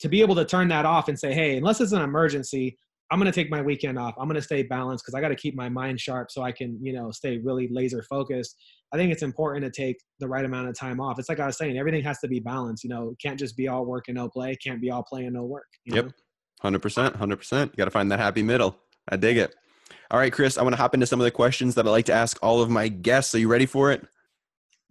to 0.00 0.08
be 0.08 0.20
able 0.20 0.34
to 0.34 0.44
turn 0.44 0.68
that 0.68 0.86
off 0.86 1.08
and 1.08 1.18
say, 1.18 1.32
hey, 1.32 1.56
unless 1.56 1.80
it's 1.80 1.92
an 1.92 2.02
emergency, 2.02 2.76
I'm 3.10 3.18
going 3.18 3.30
to 3.30 3.34
take 3.34 3.50
my 3.50 3.62
weekend 3.62 3.98
off. 3.98 4.14
I'm 4.18 4.28
going 4.28 4.36
to 4.36 4.42
stay 4.42 4.62
balanced 4.62 5.04
because 5.04 5.14
I 5.14 5.20
got 5.20 5.28
to 5.28 5.34
keep 5.34 5.56
my 5.56 5.68
mind 5.68 5.98
sharp 5.98 6.30
so 6.30 6.42
I 6.42 6.52
can, 6.52 6.78
you 6.82 6.92
know, 6.92 7.10
stay 7.10 7.38
really 7.38 7.68
laser 7.70 8.02
focused. 8.02 8.54
I 8.92 8.96
think 8.96 9.12
it's 9.12 9.22
important 9.22 9.64
to 9.64 9.70
take 9.70 9.96
the 10.20 10.28
right 10.28 10.44
amount 10.44 10.68
of 10.68 10.78
time 10.78 11.00
off. 11.00 11.18
It's 11.18 11.28
like 11.28 11.40
I 11.40 11.46
was 11.46 11.56
saying, 11.56 11.78
everything 11.78 12.02
has 12.04 12.18
to 12.20 12.28
be 12.28 12.40
balanced. 12.40 12.84
You 12.84 12.90
know, 12.90 13.10
it 13.10 13.18
can't 13.22 13.38
just 13.38 13.56
be 13.56 13.68
all 13.68 13.86
work 13.86 14.08
and 14.08 14.16
no 14.16 14.28
play. 14.28 14.52
It 14.52 14.58
can't 14.62 14.80
be 14.80 14.90
all 14.90 15.02
play 15.02 15.24
and 15.24 15.34
no 15.34 15.44
work. 15.44 15.66
yep. 15.86 16.06
Know? 16.06 16.12
100%. 16.70 17.16
100%. 17.16 17.66
You 17.66 17.72
got 17.76 17.84
to 17.86 17.90
find 17.90 18.10
that 18.10 18.18
happy 18.18 18.42
middle. 18.42 18.76
I 19.08 19.16
dig 19.16 19.38
it. 19.38 19.54
All 20.10 20.18
right, 20.18 20.32
Kris, 20.32 20.58
I 20.58 20.62
want 20.62 20.74
to 20.74 20.80
hop 20.80 20.94
into 20.94 21.06
some 21.06 21.20
of 21.20 21.24
the 21.24 21.30
questions 21.30 21.74
that 21.76 21.86
I 21.86 21.90
like 21.90 22.06
to 22.06 22.12
ask 22.12 22.38
all 22.42 22.60
of 22.60 22.68
my 22.68 22.88
guests. 22.88 23.34
Are 23.34 23.38
you 23.38 23.48
ready 23.48 23.66
for 23.66 23.90
it? 23.92 24.06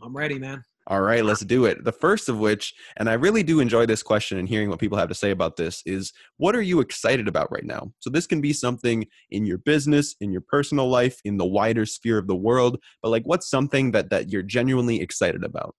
I'm 0.01 0.15
ready, 0.15 0.39
man. 0.39 0.63
All 0.89 1.01
right, 1.01 1.23
let's 1.23 1.43
do 1.43 1.65
it. 1.65 1.83
The 1.83 1.91
first 1.91 2.29
of 2.29 2.39
which, 2.39 2.73
and 2.95 3.09
I 3.09 3.13
really 3.13 3.43
do 3.43 3.59
enjoy 3.59 3.85
this 3.85 4.01
question 4.01 4.37
and 4.37 4.47
hearing 4.47 4.69
what 4.69 4.79
people 4.79 4.97
have 4.97 5.09
to 5.09 5.15
say 5.15 5.31
about 5.31 5.57
this, 5.57 5.83
is 5.85 6.13
what 6.37 6.55
are 6.55 6.61
you 6.61 6.79
excited 6.79 7.27
about 7.27 7.51
right 7.51 7.65
now? 7.65 7.91
So, 7.99 8.09
this 8.09 8.25
can 8.25 8.39
be 8.39 8.53
something 8.53 9.05
in 9.29 9.45
your 9.45 9.57
business, 9.57 10.15
in 10.21 10.31
your 10.31 10.41
personal 10.41 10.89
life, 10.89 11.19
in 11.25 11.35
the 11.35 11.45
wider 11.45 11.85
sphere 11.85 12.17
of 12.17 12.27
the 12.27 12.37
world, 12.37 12.79
but 13.03 13.09
like 13.09 13.23
what's 13.25 13.49
something 13.49 13.91
that, 13.91 14.09
that 14.11 14.31
you're 14.31 14.43
genuinely 14.43 15.01
excited 15.01 15.43
about? 15.43 15.75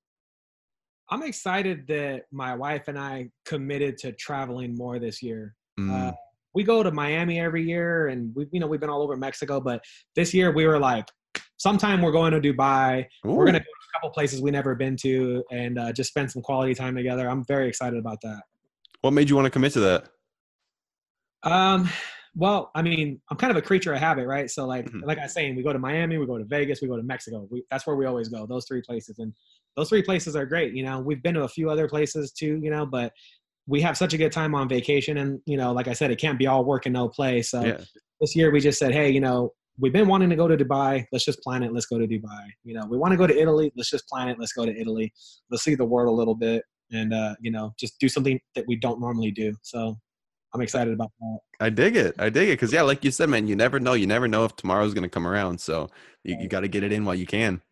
I'm 1.09 1.23
excited 1.23 1.87
that 1.89 2.25
my 2.31 2.55
wife 2.55 2.89
and 2.89 2.99
I 2.99 3.31
committed 3.47 3.97
to 3.99 4.13
traveling 4.13 4.77
more 4.77 4.99
this 4.99 5.23
year. 5.23 5.55
Mm. 5.81 5.91
Uh, 5.91 6.13
we 6.55 6.65
go 6.65 6.83
to 6.83 6.91
Miami 6.91 7.41
every 7.41 7.63
year 7.63 8.09
and 8.09 8.35
we've 8.35 8.49
you 8.53 8.61
know 8.61 8.67
we've 8.67 8.81
been 8.81 8.91
all 8.91 9.03
over 9.03 9.17
Mexico, 9.17 9.61
but 9.61 9.83
this 10.17 10.35
year 10.35 10.53
we 10.53 10.67
were 10.67 10.79
like 10.79 11.09
sometime 11.59 12.01
we're 12.01 12.13
going 12.13 12.33
to 12.33 12.41
Dubai. 12.41 13.05
Ooh. 13.27 13.33
We're 13.33 13.45
going 13.45 13.55
to 13.55 13.61
go 13.61 13.65
to 13.65 13.71
a 13.71 13.93
couple 13.99 14.11
places 14.11 14.41
we 14.41 14.51
never 14.51 14.75
been 14.75 14.97
to 15.03 15.45
and 15.51 15.79
uh, 15.79 15.93
just 15.93 16.09
spend 16.11 16.31
some 16.31 16.43
quality 16.43 16.75
time 16.75 16.97
together. 16.97 17.29
I'm 17.29 17.45
very 17.45 17.69
excited 17.69 17.99
about 17.99 18.21
that. 18.23 18.43
What 19.03 19.13
made 19.13 19.29
you 19.29 19.37
want 19.37 19.47
to 19.47 19.51
commit 19.51 19.73
to 19.75 19.81
that? 19.81 20.09
Um, 21.45 21.89
well, 22.35 22.71
I 22.75 22.83
mean, 22.83 23.21
I'm 23.31 23.37
kind 23.37 23.51
of 23.51 23.57
a 23.57 23.63
creature 23.63 23.93
of 23.93 24.01
habit, 24.01 24.27
right? 24.27 24.51
So 24.51 24.67
like, 24.67 24.87
mm-hmm. 24.87 25.05
like 25.05 25.19
I 25.19 25.23
was 25.23 25.33
saying, 25.33 25.57
we 25.57 25.63
go 25.63 25.73
to 25.73 25.79
Miami, 25.79 26.19
we 26.19 26.27
go 26.27 26.39
to 26.39 26.45
Vegas, 26.45 26.81
we 26.81 26.89
go 26.89 26.97
to 26.97 27.03
Mexico. 27.03 27.49
We, 27.51 27.65
that's 27.71 27.87
where 27.87 27.97
we 27.97 28.07
always 28.07 28.29
go. 28.29 28.47
Those 28.47 28.67
three 28.67 28.83
places, 28.83 29.19
and 29.19 29.33
those 29.77 29.89
three 29.89 30.03
places 30.03 30.37
are 30.37 30.47
great. 30.47 30.75
You 30.75 30.85
know, 30.85 31.01
we've 31.01 31.23
been 31.23 31.35
to 31.35 31.43
a 31.43 31.49
few 31.49 31.71
other 31.71 31.89
places 31.89 32.33
too. 32.33 32.61
You 32.63 32.71
know, 32.71 32.87
but 32.87 33.13
we 33.67 33.81
have 33.83 33.97
such 33.97 34.15
a 34.15 34.19
good 34.19 34.33
time 34.33 34.55
on 34.55 34.69
vacation, 34.69 35.19
and 35.19 35.41
you 35.47 35.57
know, 35.57 35.73
like 35.73 35.89
I 35.89 35.93
said, 35.93 36.11
it 36.11 36.21
can't 36.21 36.39
be 36.39 36.47
all 36.47 36.65
work 36.65 36.87
and 36.87 36.93
no 36.93 37.09
play. 37.09 37.43
So 37.43 37.65
yeah. 37.65 37.81
this 38.21 38.37
year 38.37 38.51
we 38.51 38.61
just 38.61 38.79
said, 38.79 38.93
hey, 38.93 39.11
you 39.11 39.21
know, 39.21 39.53
we've 39.79 39.93
been 39.93 40.09
wanting 40.09 40.31
to 40.31 40.37
go 40.37 40.49
to 40.49 40.57
Dubai. 40.57 41.07
Let's 41.13 41.25
just 41.25 41.41
plan 41.43 41.63
it. 41.63 41.73
Let's 41.73 41.87
go 41.87 41.99
to 41.99 42.07
Dubai. 42.07 42.49
You 42.65 42.75
know, 42.75 42.87
we 42.87 42.99
want 42.99 43.13
to 43.13 43.17
go 43.17 43.27
to 43.27 43.37
Italy. 43.37 43.73
Let's 43.77 43.91
just 43.91 44.09
plan 44.09 44.29
it. 44.29 44.39
Let's 44.39 44.53
go 44.53 44.67
to 44.67 44.77
Italy. 44.77 45.13
Let's 45.51 45.63
see 45.63 45.75
the 45.75 45.85
world 45.85 46.09
a 46.09 46.17
little 46.17 46.35
bit 46.35 46.65
and, 46.91 47.15
uh, 47.15 47.35
you 47.41 47.51
know, 47.51 47.73
just 47.79 47.99
do 48.01 48.09
something 48.09 48.41
that 48.55 48.65
we 48.67 48.77
don't 48.77 49.01
normally 49.01 49.31
do. 49.31 49.55
So 49.63 49.97
I'm 50.55 50.61
excited 50.61 50.93
about 50.93 51.13
that. 51.21 51.39
I 51.61 51.71
dig 51.71 51.97
it. 51.97 52.15
I 52.19 52.31
dig 52.31 52.49
it. 52.49 52.59
Cause 52.59 52.73
yeah, 52.73 52.83
like 52.83 53.05
you 53.05 53.11
said, 53.11 53.29
man, 53.29 53.47
you 53.47 53.57
never 53.57 53.79
know. 53.79 53.93
You 53.93 54.07
never 54.07 54.29
know 54.29 54.45
if 54.45 54.57
tomorrow's 54.57 54.95
going 54.95 55.03
to 55.03 55.09
come 55.09 55.27
around. 55.27 55.61
So 55.61 55.89
you, 56.25 56.37
you 56.41 56.49
got 56.49 56.61
to 56.61 56.69
get 56.69 56.83
it 56.83 56.93
in 56.93 57.05
while 57.05 57.15
you 57.15 57.27
can. 57.27 57.63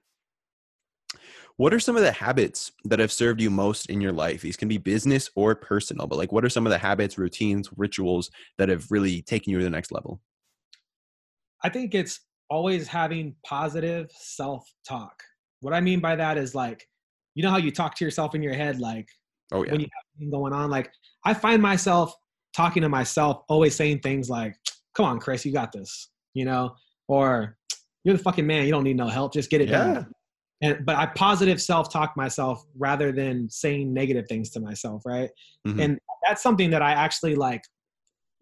What 1.57 1.72
are 1.72 1.80
some 1.80 1.96
of 1.96 2.02
the 2.02 2.12
habits 2.12 2.70
that 2.84 2.98
have 2.98 3.11
served 3.11 3.40
you 3.40 3.48
most 3.48 3.88
in 3.88 4.02
your 4.02 4.12
life? 4.12 4.42
These 4.42 4.59
can 4.59 4.68
be 4.68 4.76
business 4.76 5.30
or 5.34 5.54
personal, 5.54 6.07
but 6.07 6.18
like 6.18 6.30
what 6.30 6.44
are 6.44 6.50
some 6.50 6.66
of 6.66 6.70
the 6.70 6.76
habits, 6.76 7.16
routines, 7.16 7.70
rituals 7.74 8.30
that 8.59 8.68
have 8.68 8.90
really 8.90 9.22
taken 9.22 9.52
you 9.52 9.59
to 9.59 9.64
the 9.64 9.70
next 9.70 9.90
level? 9.90 10.20
I 11.67 11.69
think 11.69 11.97
it's 11.97 12.21
always 12.49 12.87
having 12.87 13.35
positive 13.45 14.09
self 14.12 14.64
talk. 14.89 15.21
What 15.62 15.75
I 15.75 15.81
mean 15.81 15.99
by 15.99 16.14
that 16.14 16.39
is 16.39 16.55
like, 16.55 16.87
you 17.35 17.43
know 17.43 17.51
how 17.51 17.57
you 17.57 17.73
talk 17.73 17.97
to 17.97 18.05
yourself 18.05 18.37
in 18.37 18.43
your 18.43 18.55
head, 18.55 18.79
like 18.79 19.09
oh, 19.51 19.64
yeah. 19.64 19.73
when 19.73 19.81
you 19.81 19.89
have 20.21 20.31
going 20.31 20.53
on. 20.53 20.71
Like 20.71 20.89
I 21.25 21.35
find 21.35 21.61
myself 21.61 22.14
talking 22.55 22.83
to 22.83 22.89
myself, 22.89 23.43
always 23.49 23.75
saying 23.75 23.99
things 23.99 24.31
like, 24.31 24.55
"Come 24.95 25.07
on, 25.07 25.19
Kris, 25.19 25.45
you 25.45 25.53
got 25.53 25.73
this," 25.73 26.09
you 26.35 26.45
know, 26.45 26.77
or 27.09 27.57
"You're 28.05 28.17
the 28.17 28.23
fucking 28.23 28.47
man. 28.47 28.64
You 28.64 28.71
don't 28.71 28.85
need 28.85 28.97
no 28.97 29.09
help. 29.09 29.33
Just 29.33 29.51
get 29.51 29.61
it 29.61 29.69
yeah. 29.69 29.95
done." 29.95 30.12
And 30.62 30.87
but 30.87 30.95
I 30.95 31.07
positive 31.07 31.61
self 31.61 31.93
talk 31.93 32.17
myself 32.17 32.64
rather 32.79 33.11
than 33.11 33.51
saying 33.51 33.93
negative 33.93 34.27
things 34.29 34.51
to 34.51 34.61
myself, 34.61 35.03
right? 35.05 35.31
Mm-hmm. 35.67 35.81
And 35.81 35.99
that's 36.25 36.45
something 36.45 36.71
that 36.71 36.81
I 36.81 36.93
actually 36.93 37.35
like 37.35 37.62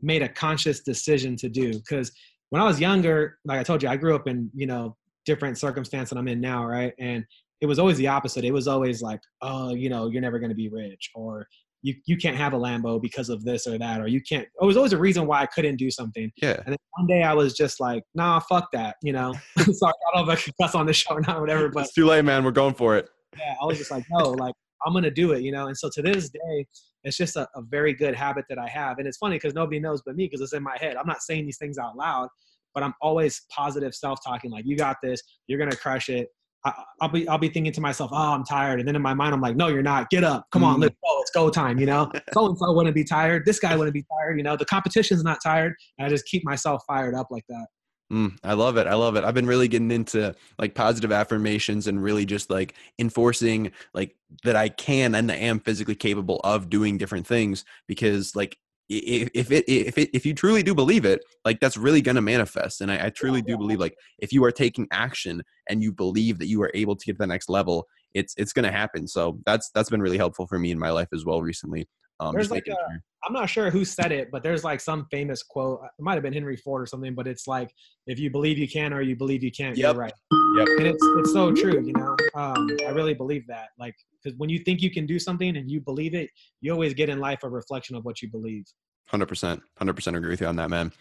made 0.03 0.21
a 0.21 0.29
conscious 0.29 0.81
decision 0.81 1.37
to 1.37 1.49
do. 1.49 1.73
Because 1.73 2.13
when 2.51 2.63
I 2.63 2.65
was 2.65 2.81
younger, 2.81 3.39
like 3.45 3.59
I 3.59 3.63
told 3.63 3.83
you, 3.83 3.89
I 3.89 3.97
grew 3.97 4.15
up 4.15 4.27
in 4.29 4.51
you 4.55 4.67
know 4.67 4.97
different 5.27 5.59
circumstance 5.59 6.11
than 6.11 6.19
I'm 6.19 6.29
in 6.29 6.41
now, 6.41 6.65
right? 6.65 6.93
And 6.99 7.25
it 7.61 7.67
was 7.67 7.79
always 7.79 7.97
the 7.97 8.09
opposite. 8.09 8.45
It 8.45 8.53
was 8.53 8.69
always 8.69 9.01
like, 9.01 9.21
oh, 9.41 9.75
you 9.75 9.89
know, 9.89 10.09
you're 10.09 10.21
never 10.21 10.39
going 10.39 10.51
to 10.51 10.55
be 10.55 10.69
rich, 10.69 11.11
or 11.15 11.47
you 11.83 11.95
you 12.07 12.17
can't 12.17 12.37
have 12.37 12.53
a 12.53 12.59
Lambo 12.59 13.01
because 13.01 13.29
of 13.29 13.45
this 13.45 13.67
or 13.67 13.79
that, 13.79 14.01
or 14.01 14.07
you 14.07 14.21
can't. 14.21 14.47
It 14.61 14.65
was 14.65 14.77
always 14.77 14.93
a 14.93 14.99
reason 14.99 15.27
why 15.27 15.43
I 15.43 15.47
couldn't 15.47 15.77
do 15.77 15.91
something. 15.91 16.31
Yeah. 16.37 16.57
And 16.65 16.69
then 16.69 16.79
one 16.97 17.07
day 17.07 17.23
I 17.23 17.35
was 17.35 17.55
just 17.55 17.81
like, 17.81 18.03
nah, 18.15 18.41
fuck 18.41 18.71
that, 18.73 18.97
you 19.03 19.13
know. 19.13 19.33
Sorry, 19.59 19.93
I 19.93 20.17
don't 20.17 20.27
know 20.27 20.33
if 20.33 20.39
I 20.39 20.43
can 20.43 20.53
cuss 20.61 20.75
on 20.75 20.87
the 20.87 20.93
show 20.93 21.15
or 21.15 21.21
not, 21.21 21.37
or 21.37 21.41
whatever. 21.41 21.69
But 21.69 21.85
it's 21.85 21.95
too 21.95 22.07
late, 22.07 22.25
man. 22.25 22.45
We're 22.45 22.51
going 22.53 22.75
for 22.75 22.97
it. 22.97 23.09
yeah, 23.39 23.55
I 23.61 23.67
was 23.67 23.79
just 23.79 23.91
like, 23.91 24.05
no, 24.11 24.31
like 24.31 24.55
I'm 24.87 24.93
gonna 24.93 25.11
do 25.11 25.33
it, 25.33 25.43
you 25.43 25.53
know. 25.53 25.67
And 25.67 25.77
so 25.77 25.89
to 25.95 26.03
this 26.03 26.31
day, 26.31 26.67
it's 27.05 27.17
just 27.17 27.37
a, 27.37 27.47
a 27.55 27.63
very 27.63 27.93
good 27.95 28.15
habit 28.15 28.47
that 28.49 28.59
I 28.59 28.69
have. 28.69 28.99
And 28.99 29.07
it's 29.07 29.19
funny 29.19 29.37
because 29.37 29.55
nobody 29.55 29.79
knows 29.79 30.03
but 30.05 30.17
me 30.17 30.27
because 30.27 30.41
it's 30.41 30.55
in 30.55 30.63
my 30.63 30.77
head. 30.81 30.97
I'm 30.97 31.07
not 31.07 31.23
saying 31.23 31.45
these 31.45 31.59
things 31.59 31.79
out 31.79 31.97
loud, 31.97 32.29
but 32.75 32.83
I'm 32.83 32.95
always 33.01 33.43
positive 33.51 33.95
self-talking, 33.95 34.51
like 34.51 34.65
you 34.67 34.77
got 34.77 34.97
this, 35.03 35.23
you're 35.47 35.59
gonna 35.59 35.77
crush 35.77 36.09
it. 36.09 36.29
I, 36.67 36.73
will 37.03 37.09
be 37.11 37.29
I'll 37.29 37.37
be 37.37 37.51
thinking 37.51 37.73
to 37.73 37.81
myself, 37.83 38.11
oh, 38.13 38.33
I'm 38.33 38.43
tired, 38.43 38.79
and 38.81 38.89
then 38.89 38.97
in 38.97 39.03
my 39.03 39.13
mind, 39.13 39.35
I'm 39.35 39.41
like, 39.43 39.55
no, 39.55 39.69
you're 39.69 39.83
not. 39.83 40.09
Get 40.09 40.25
up, 40.25 40.47
come 40.51 40.65
on, 40.65 40.75
mm-hmm. 40.75 40.83
let's 40.85 40.95
go, 41.05 41.21
it's 41.21 41.31
go 41.31 41.51
time. 41.51 41.79
You 41.79 41.85
know, 41.85 42.11
so 42.33 42.47
and 42.47 42.57
so 42.57 42.73
wouldn't 42.73 42.95
be 42.95 43.05
tired. 43.05 43.45
This 43.45 43.59
guy 43.59 43.77
wouldn't 43.77 43.93
be 43.93 44.05
tired. 44.11 44.39
You 44.39 44.45
know, 44.45 44.57
the 44.57 44.65
competition's 44.65 45.23
not 45.23 45.39
tired, 45.43 45.75
and 45.99 46.07
I 46.07 46.09
just 46.09 46.25
keep 46.25 46.43
myself 46.43 46.83
fired 46.87 47.15
up 47.15 47.29
like 47.31 47.45
that. 47.51 47.67
Mm, 48.13 48.37
I 48.45 48.53
love 48.53 48.77
it. 48.77 48.87
I 48.87 48.95
love 48.95 49.17
it. 49.17 49.25
I've 49.25 49.35
been 49.35 49.47
really 49.47 49.67
getting 49.67 49.91
into 49.91 50.35
like 50.59 50.75
positive 50.75 51.11
affirmations 51.11 51.87
and 51.87 52.03
really 52.03 52.27
just 52.27 52.51
like 52.51 52.75
enforcing 52.99 53.73
like 53.95 54.15
that 54.45 54.57
I 54.57 54.69
can 54.69 55.15
and 55.15 55.33
I 55.33 55.37
am 55.37 55.59
physically 55.59 55.95
capable 55.95 56.41
of 56.45 56.69
doing 56.69 56.99
different 56.99 57.27
things 57.27 57.65
because 57.89 58.37
like 58.37 58.59
if 58.91 59.51
it 59.51 59.65
if 59.67 59.97
it 59.97 60.11
if 60.13 60.27
you 60.27 60.35
truly 60.35 60.63
do 60.63 60.75
believe 60.75 61.07
it 61.07 61.23
like 61.47 61.59
that's 61.59 61.79
really 61.79 62.03
to 62.17 62.21
manifest 62.23 62.83
and 62.83 62.93
I, 62.93 63.07
I 63.07 63.11
truly 63.11 63.41
do 63.41 63.57
believe 63.57 63.81
like 63.81 63.97
if 64.19 64.31
you 64.31 64.45
are 64.45 64.53
taking 64.53 64.87
action 64.91 65.43
and 65.71 65.83
you 65.83 65.91
believe 65.91 66.39
that 66.39 66.49
you 66.49 66.61
are 66.63 66.71
able 66.75 66.95
to 66.95 67.07
get 67.07 67.13
to 67.13 67.19
the 67.19 67.27
next 67.27 67.49
level 67.49 67.87
it's 68.13 68.35
it's 68.37 68.53
to 68.65 68.71
happen 68.71 69.07
so 69.09 69.39
that's 69.47 69.71
that's 69.71 69.89
been 69.89 70.03
really 70.03 70.19
helpful 70.19 70.47
for 70.47 70.59
me 70.59 70.71
in 70.71 70.79
my 70.79 70.91
life 70.91 71.09
as 71.15 71.25
well 71.25 71.41
recently 71.41 71.89
um, 72.21 72.35
there's 72.35 72.51
like 72.51 72.67
a, 72.67 72.71
sure. 72.71 73.03
I'm 73.25 73.33
not 73.33 73.49
sure 73.49 73.71
who 73.71 73.85
said 73.85 74.13
it, 74.13 74.31
but 74.31 74.43
there's 74.43 74.65
like 74.65 74.81
some 74.81 75.07
famous 75.11 75.43
quote. 75.43 75.81
It 75.83 76.03
might 76.03 76.15
have 76.15 76.23
been 76.23 76.33
Henry 76.33 76.57
Ford 76.57 76.83
or 76.83 76.87
something, 76.87 77.15
but 77.15 77.27
it's 77.27 77.47
like, 77.47 77.73
if 78.07 78.19
you 78.19 78.31
believe 78.31 78.59
you 78.59 78.69
can 78.69 78.93
or 78.93 79.01
you 79.01 79.17
believe 79.17 79.43
you 79.43 79.51
can't, 79.51 79.77
yep. 79.77 79.95
you're 79.95 80.01
right. 80.01 80.13
Yep. 80.59 80.69
And 80.79 80.87
it's 80.87 81.05
it's 81.19 81.33
so 81.33 81.53
true, 81.53 81.85
you 81.85 81.93
know. 81.95 82.17
Um, 82.35 82.69
I 82.87 82.91
really 82.91 83.15
believe 83.15 83.47
that. 83.49 83.69
Like, 83.79 83.95
because 84.23 84.39
when 84.39 84.51
you 84.51 84.59
think 84.61 84.83
you 84.83 84.91
can 84.91 85.07
do 85.07 85.19
something 85.19 85.57
and 85.57 85.71
you 85.71 85.81
believe 85.81 86.15
it, 86.15 86.31
you 86.61 86.73
always 86.73 86.95
get 86.95 87.09
in 87.09 87.19
life 87.19 87.41
a 87.43 87.49
reflection 87.49 87.97
of 87.97 88.05
what 88.05 88.23
you 88.23 88.31
believe. 88.31 88.65
Hundred 89.09 89.27
percent, 89.27 89.63
hundred 89.79 89.95
percent 89.95 90.17
agree 90.17 90.31
with 90.31 90.41
you 90.41 90.47
on 90.47 90.57
that, 90.57 90.71
man. 90.71 90.93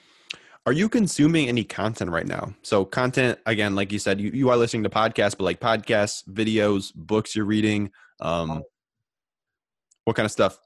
Are 0.66 0.72
you 0.72 0.88
consuming 0.88 1.50
any 1.50 1.66
content 1.66 2.10
right 2.10 2.26
now? 2.26 2.54
So 2.62 2.86
content, 2.86 3.38
again, 3.46 3.76
like 3.76 3.92
you 3.92 4.00
said, 4.00 4.22
you, 4.22 4.32
you 4.32 4.50
are 4.50 4.56
listening 4.56 4.84
to 4.84 4.90
podcasts, 4.90 5.38
but 5.38 5.42
like 5.42 5.60
podcasts, 5.60 6.24
videos, 6.28 6.94
books 6.96 7.36
you're 7.36 7.46
reading. 7.46 7.92
Um, 8.22 8.64
what 10.06 10.16
kind 10.16 10.26
of 10.26 10.32
stuff? 10.32 10.58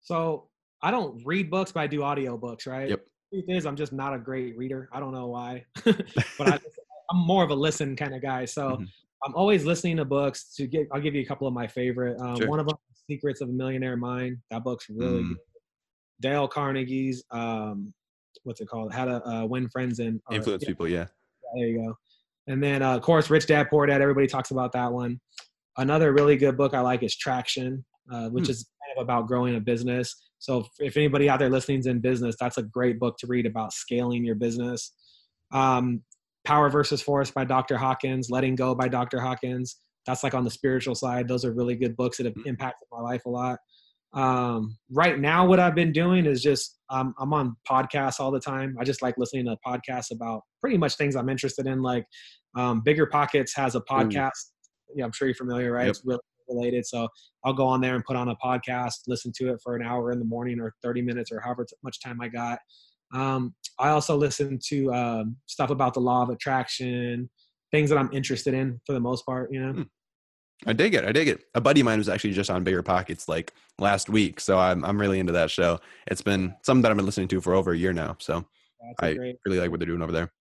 So 0.00 0.48
I 0.82 0.90
don't 0.90 1.20
read 1.24 1.50
books, 1.50 1.72
but 1.72 1.80
I 1.80 1.86
do 1.86 2.02
audio 2.02 2.36
books, 2.36 2.66
right? 2.66 2.88
Yep. 2.88 3.04
The 3.32 3.42
truth 3.42 3.56
is, 3.58 3.66
I'm 3.66 3.76
just 3.76 3.92
not 3.92 4.14
a 4.14 4.18
great 4.18 4.56
reader. 4.56 4.88
I 4.92 5.00
don't 5.00 5.12
know 5.12 5.26
why, 5.26 5.64
but 5.84 6.48
I, 6.48 6.52
am 7.12 7.18
more 7.18 7.44
of 7.44 7.50
a 7.50 7.54
listen 7.54 7.96
kind 7.96 8.14
of 8.14 8.22
guy. 8.22 8.44
So 8.44 8.70
mm-hmm. 8.70 8.84
I'm 9.24 9.34
always 9.34 9.64
listening 9.64 9.96
to 9.98 10.04
books. 10.04 10.54
To 10.56 10.66
get, 10.66 10.86
I'll 10.92 11.00
give 11.00 11.14
you 11.14 11.22
a 11.22 11.26
couple 11.26 11.46
of 11.46 11.54
my 11.54 11.66
favorite. 11.66 12.18
Um, 12.20 12.36
sure. 12.36 12.48
One 12.48 12.60
of 12.60 12.66
them, 12.66 12.76
Secrets 13.08 13.40
of 13.40 13.48
a 13.48 13.52
Millionaire 13.52 13.96
Mind. 13.96 14.38
That 14.50 14.64
book's 14.64 14.88
really 14.88 15.22
mm. 15.22 15.28
good. 15.28 15.38
Dale 16.20 16.48
Carnegie's, 16.48 17.24
um, 17.30 17.92
what's 18.44 18.60
it 18.60 18.68
called? 18.68 18.92
How 18.92 19.04
to 19.04 19.26
uh, 19.26 19.44
Win 19.46 19.68
Friends 19.68 19.98
and 19.98 20.20
Influence 20.30 20.62
yeah, 20.62 20.68
People. 20.68 20.88
Yeah. 20.88 21.06
There 21.54 21.66
you 21.66 21.78
go. 21.78 21.98
And 22.48 22.62
then, 22.62 22.82
uh, 22.82 22.96
of 22.96 23.02
course, 23.02 23.30
Rich 23.30 23.46
Dad 23.46 23.68
Poor 23.70 23.86
Dad. 23.86 24.00
Everybody 24.00 24.26
talks 24.26 24.50
about 24.50 24.72
that 24.72 24.92
one. 24.92 25.20
Another 25.76 26.12
really 26.12 26.36
good 26.36 26.56
book 26.56 26.74
I 26.74 26.80
like 26.80 27.02
is 27.02 27.16
Traction, 27.16 27.84
uh, 28.12 28.28
which 28.28 28.44
mm. 28.44 28.50
is 28.50 28.68
kind 28.88 28.98
of 28.98 29.02
about 29.02 29.26
growing 29.26 29.56
a 29.56 29.60
business. 29.60 30.14
So 30.38 30.66
if, 30.78 30.96
anybody 30.96 31.28
out 31.28 31.38
there 31.38 31.50
listening 31.50 31.80
is 31.80 31.86
in 31.86 32.00
business, 32.00 32.36
that's 32.38 32.58
a 32.58 32.62
great 32.62 32.98
book 32.98 33.16
to 33.18 33.26
read 33.26 33.46
about 33.46 33.72
scaling 33.72 34.24
your 34.24 34.36
business. 34.36 34.92
Um, 35.52 36.02
Power 36.44 36.70
versus 36.70 37.02
Force 37.02 37.30
by 37.30 37.44
Dr. 37.44 37.76
Hawkins, 37.76 38.30
Letting 38.30 38.54
Go 38.54 38.74
by 38.74 38.88
Dr. 38.88 39.20
Hawkins. 39.20 39.76
That's 40.06 40.22
like 40.22 40.34
on 40.34 40.44
the 40.44 40.50
spiritual 40.50 40.94
side. 40.94 41.28
Those 41.28 41.44
are 41.44 41.52
really 41.52 41.74
good 41.74 41.96
books 41.96 42.16
that 42.16 42.26
have 42.26 42.34
hmm. 42.34 42.46
impacted 42.46 42.88
my 42.90 43.00
life 43.00 43.26
a 43.26 43.30
lot. 43.30 43.58
Um, 44.14 44.78
right 44.90 45.18
now, 45.18 45.46
what 45.46 45.60
I've 45.60 45.74
been 45.74 45.92
doing 45.92 46.24
is 46.24 46.42
just 46.42 46.78
um, 46.88 47.14
I'm 47.18 47.34
on 47.34 47.56
podcasts 47.68 48.20
all 48.20 48.30
the 48.30 48.40
time. 48.40 48.76
I 48.80 48.84
just 48.84 49.02
like 49.02 49.18
listening 49.18 49.44
to 49.46 49.56
podcasts 49.66 50.10
about 50.10 50.42
pretty 50.62 50.78
much 50.78 50.96
things 50.96 51.14
I'm 51.14 51.28
interested 51.28 51.66
in. 51.66 51.82
Like 51.82 52.06
um, 52.56 52.80
Bigger 52.80 53.06
Pockets 53.06 53.54
has 53.54 53.74
a 53.74 53.80
podcast. 53.82 54.30
Ooh. 54.30 54.94
Yeah, 54.96 55.04
I'm 55.04 55.12
sure 55.12 55.28
you're 55.28 55.34
familiar, 55.34 55.72
right? 55.72 55.84
Yep. 55.84 55.90
It's 55.90 56.02
really 56.06 56.20
related. 56.48 56.86
So 56.86 57.08
I'll 57.44 57.52
go 57.52 57.66
on 57.66 57.80
there 57.80 57.94
and 57.94 58.04
put 58.04 58.16
on 58.16 58.28
a 58.28 58.36
podcast, 58.36 59.00
listen 59.06 59.32
to 59.36 59.52
it 59.52 59.60
for 59.62 59.76
an 59.76 59.82
hour 59.82 60.12
in 60.12 60.18
the 60.18 60.24
morning 60.24 60.60
or 60.60 60.74
30 60.82 61.02
minutes 61.02 61.30
or 61.32 61.40
however 61.40 61.66
much 61.82 62.00
time 62.00 62.20
I 62.20 62.28
got. 62.28 62.58
Um, 63.14 63.54
I 63.78 63.90
also 63.90 64.16
listen 64.16 64.58
to 64.68 64.92
um, 64.92 65.36
stuff 65.46 65.70
about 65.70 65.94
the 65.94 66.00
law 66.00 66.22
of 66.22 66.30
attraction, 66.30 67.30
things 67.70 67.90
that 67.90 67.98
I'm 67.98 68.10
interested 68.12 68.54
in 68.54 68.80
for 68.84 68.92
the 68.92 69.00
most 69.00 69.24
part, 69.24 69.52
you 69.52 69.60
know. 69.60 69.72
Hmm. 69.72 69.82
I 70.66 70.72
dig 70.72 70.94
it. 70.94 71.04
I 71.04 71.12
dig 71.12 71.28
it. 71.28 71.44
A 71.54 71.60
buddy 71.60 71.80
of 71.80 71.84
mine 71.84 71.98
was 71.98 72.08
actually 72.08 72.32
just 72.32 72.50
on 72.50 72.64
Bigger 72.64 72.82
Pockets 72.82 73.28
like 73.28 73.54
last 73.78 74.08
week, 74.08 74.40
so 74.40 74.58
I'm 74.58 74.84
I'm 74.84 75.00
really 75.00 75.20
into 75.20 75.32
that 75.32 75.52
show. 75.52 75.78
It's 76.08 76.20
been 76.20 76.52
something 76.62 76.82
that 76.82 76.90
I've 76.90 76.96
been 76.96 77.06
listening 77.06 77.28
to 77.28 77.40
for 77.40 77.54
over 77.54 77.72
a 77.72 77.78
year 77.78 77.92
now, 77.92 78.16
so 78.18 78.44
I 79.00 79.14
great. 79.14 79.36
really 79.46 79.60
like 79.60 79.70
what 79.70 79.78
they're 79.78 79.86
doing 79.86 80.02
over 80.02 80.10
there. 80.10 80.32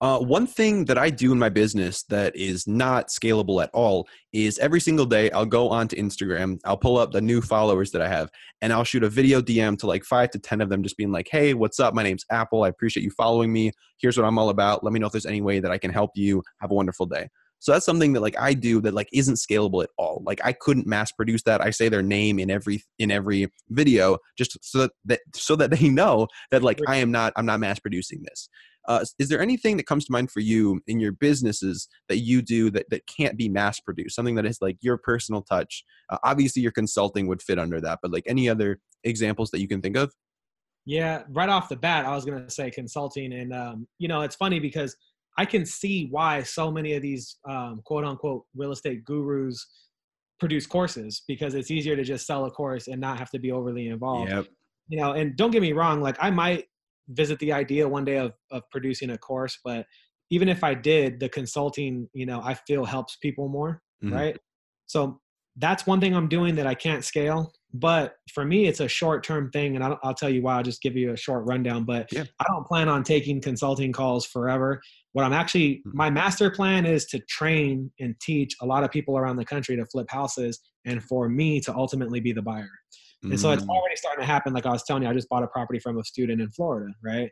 Uh, 0.00 0.18
one 0.20 0.46
thing 0.46 0.84
that 0.84 0.96
I 0.96 1.10
do 1.10 1.32
in 1.32 1.40
my 1.40 1.48
business 1.48 2.04
that 2.04 2.36
is 2.36 2.68
not 2.68 3.08
scalable 3.08 3.60
at 3.60 3.70
all 3.74 4.06
is 4.32 4.56
every 4.60 4.80
single 4.80 5.06
day 5.06 5.28
I'll 5.32 5.44
go 5.44 5.68
onto 5.68 5.96
Instagram, 5.96 6.60
I'll 6.64 6.76
pull 6.76 6.98
up 6.98 7.10
the 7.10 7.20
new 7.20 7.40
followers 7.40 7.90
that 7.90 8.02
I 8.02 8.08
have, 8.08 8.30
and 8.62 8.72
I'll 8.72 8.84
shoot 8.84 9.02
a 9.02 9.08
video 9.08 9.40
DM 9.40 9.76
to 9.78 9.88
like 9.88 10.04
five 10.04 10.30
to 10.30 10.38
10 10.38 10.60
of 10.60 10.68
them, 10.68 10.84
just 10.84 10.96
being 10.96 11.10
like, 11.10 11.28
hey, 11.28 11.52
what's 11.52 11.80
up? 11.80 11.94
My 11.94 12.04
name's 12.04 12.24
Apple. 12.30 12.62
I 12.62 12.68
appreciate 12.68 13.02
you 13.02 13.10
following 13.10 13.52
me. 13.52 13.72
Here's 13.98 14.16
what 14.16 14.24
I'm 14.24 14.38
all 14.38 14.50
about. 14.50 14.84
Let 14.84 14.92
me 14.92 15.00
know 15.00 15.06
if 15.06 15.12
there's 15.12 15.26
any 15.26 15.40
way 15.40 15.58
that 15.58 15.72
I 15.72 15.78
can 15.78 15.92
help 15.92 16.12
you. 16.14 16.44
Have 16.60 16.70
a 16.70 16.74
wonderful 16.74 17.06
day. 17.06 17.28
So 17.60 17.72
that's 17.72 17.84
something 17.84 18.12
that 18.12 18.20
like 18.20 18.38
I 18.38 18.54
do 18.54 18.80
that 18.82 18.94
like 18.94 19.08
isn't 19.12 19.34
scalable 19.34 19.82
at 19.82 19.90
all. 19.98 20.22
Like 20.24 20.40
I 20.44 20.52
couldn't 20.52 20.86
mass 20.86 21.10
produce 21.10 21.42
that. 21.42 21.60
I 21.60 21.70
say 21.70 21.88
their 21.88 22.04
name 22.04 22.38
in 22.38 22.50
every 22.50 22.84
in 23.00 23.10
every 23.10 23.48
video 23.70 24.18
just 24.36 24.56
so 24.64 24.78
that, 24.78 24.92
that 25.06 25.20
so 25.34 25.56
that 25.56 25.72
they 25.72 25.88
know 25.88 26.28
that 26.52 26.62
like 26.62 26.80
I 26.86 26.96
am 26.96 27.10
not 27.10 27.32
I'm 27.34 27.46
not 27.46 27.58
mass 27.58 27.80
producing 27.80 28.22
this. 28.22 28.48
Uh, 28.88 29.04
is 29.18 29.28
there 29.28 29.40
anything 29.40 29.76
that 29.76 29.86
comes 29.86 30.06
to 30.06 30.12
mind 30.12 30.30
for 30.30 30.40
you 30.40 30.80
in 30.86 30.98
your 30.98 31.12
businesses 31.12 31.88
that 32.08 32.18
you 32.18 32.40
do 32.40 32.70
that, 32.70 32.88
that 32.88 33.06
can't 33.06 33.36
be 33.36 33.48
mass 33.48 33.78
produced? 33.78 34.16
Something 34.16 34.34
that 34.36 34.46
is 34.46 34.58
like 34.62 34.78
your 34.80 34.96
personal 34.96 35.42
touch. 35.42 35.84
Uh, 36.10 36.16
obviously, 36.24 36.62
your 36.62 36.72
consulting 36.72 37.26
would 37.28 37.42
fit 37.42 37.58
under 37.58 37.80
that, 37.82 37.98
but 38.02 38.10
like 38.10 38.24
any 38.26 38.48
other 38.48 38.80
examples 39.04 39.50
that 39.50 39.60
you 39.60 39.68
can 39.68 39.82
think 39.82 39.96
of? 39.96 40.12
Yeah, 40.86 41.22
right 41.28 41.50
off 41.50 41.68
the 41.68 41.76
bat, 41.76 42.06
I 42.06 42.14
was 42.14 42.24
gonna 42.24 42.50
say 42.50 42.70
consulting, 42.70 43.34
and 43.34 43.52
um, 43.52 43.86
you 43.98 44.08
know, 44.08 44.22
it's 44.22 44.36
funny 44.36 44.58
because 44.58 44.96
I 45.36 45.44
can 45.44 45.66
see 45.66 46.08
why 46.10 46.42
so 46.42 46.70
many 46.70 46.94
of 46.94 47.02
these 47.02 47.36
um, 47.48 47.82
quote 47.84 48.04
unquote 48.04 48.44
real 48.56 48.72
estate 48.72 49.04
gurus 49.04 49.66
produce 50.40 50.66
courses 50.66 51.22
because 51.28 51.54
it's 51.54 51.70
easier 51.70 51.94
to 51.94 52.04
just 52.04 52.26
sell 52.26 52.46
a 52.46 52.50
course 52.50 52.88
and 52.88 53.00
not 53.00 53.18
have 53.18 53.30
to 53.32 53.38
be 53.38 53.52
overly 53.52 53.88
involved. 53.88 54.30
Yep. 54.30 54.46
You 54.88 54.98
know, 54.98 55.12
and 55.12 55.36
don't 55.36 55.50
get 55.50 55.60
me 55.60 55.72
wrong, 55.72 56.00
like 56.00 56.16
I 56.20 56.30
might 56.30 56.64
visit 57.08 57.38
the 57.38 57.52
idea 57.52 57.88
one 57.88 58.04
day 58.04 58.18
of 58.18 58.32
of 58.50 58.62
producing 58.70 59.10
a 59.10 59.18
course, 59.18 59.58
but 59.64 59.86
even 60.30 60.48
if 60.48 60.62
I 60.62 60.74
did, 60.74 61.20
the 61.20 61.28
consulting, 61.28 62.08
you 62.12 62.26
know, 62.26 62.40
I 62.42 62.54
feel 62.54 62.84
helps 62.84 63.16
people 63.16 63.48
more, 63.48 63.82
mm-hmm. 64.02 64.14
right? 64.14 64.36
So 64.86 65.20
that's 65.56 65.86
one 65.86 66.00
thing 66.00 66.14
I'm 66.14 66.28
doing 66.28 66.54
that 66.56 66.66
I 66.66 66.74
can't 66.74 67.04
scale. 67.04 67.52
But 67.74 68.14
for 68.32 68.44
me, 68.44 68.66
it's 68.66 68.80
a 68.80 68.88
short 68.88 69.24
term 69.24 69.50
thing, 69.50 69.74
and 69.74 69.84
I'll, 69.84 69.98
I'll, 70.02 70.14
tell 70.14 70.30
you 70.30 70.42
why. 70.42 70.56
I'll 70.56 70.62
just 70.62 70.80
give 70.80 70.96
you 70.96 71.12
a 71.12 71.16
short 71.16 71.44
rundown. 71.46 71.84
But 71.84 72.10
yeah. 72.12 72.24
I 72.40 72.44
don't 72.48 72.66
plan 72.66 72.88
on 72.88 73.02
taking 73.02 73.40
consulting 73.42 73.92
calls 73.92 74.24
forever. 74.24 74.80
What 75.12 75.24
I'm 75.24 75.34
actually, 75.34 75.82
mm-hmm. 75.86 75.96
my 75.96 76.08
master 76.08 76.50
plan 76.50 76.86
is 76.86 77.04
to 77.06 77.18
train 77.20 77.90
and 78.00 78.18
teach 78.20 78.54
a 78.62 78.66
lot 78.66 78.84
of 78.84 78.90
people 78.90 79.18
around 79.18 79.36
the 79.36 79.44
country 79.44 79.76
to 79.76 79.84
flip 79.86 80.06
houses, 80.10 80.60
and 80.86 81.02
for 81.02 81.28
me 81.28 81.60
to 81.60 81.74
ultimately 81.74 82.20
be 82.20 82.32
the 82.32 82.42
buyer. 82.42 82.70
And 83.22 83.40
so 83.40 83.50
it's 83.50 83.64
mm. 83.64 83.68
already 83.68 83.96
starting 83.96 84.22
to 84.22 84.26
happen. 84.26 84.52
Like 84.52 84.66
I 84.66 84.70
was 84.70 84.84
telling 84.84 85.02
you, 85.02 85.08
I 85.08 85.12
just 85.12 85.28
bought 85.28 85.42
a 85.42 85.48
property 85.48 85.78
from 85.78 85.98
a 85.98 86.04
student 86.04 86.40
in 86.40 86.50
Florida, 86.50 86.92
right? 87.02 87.30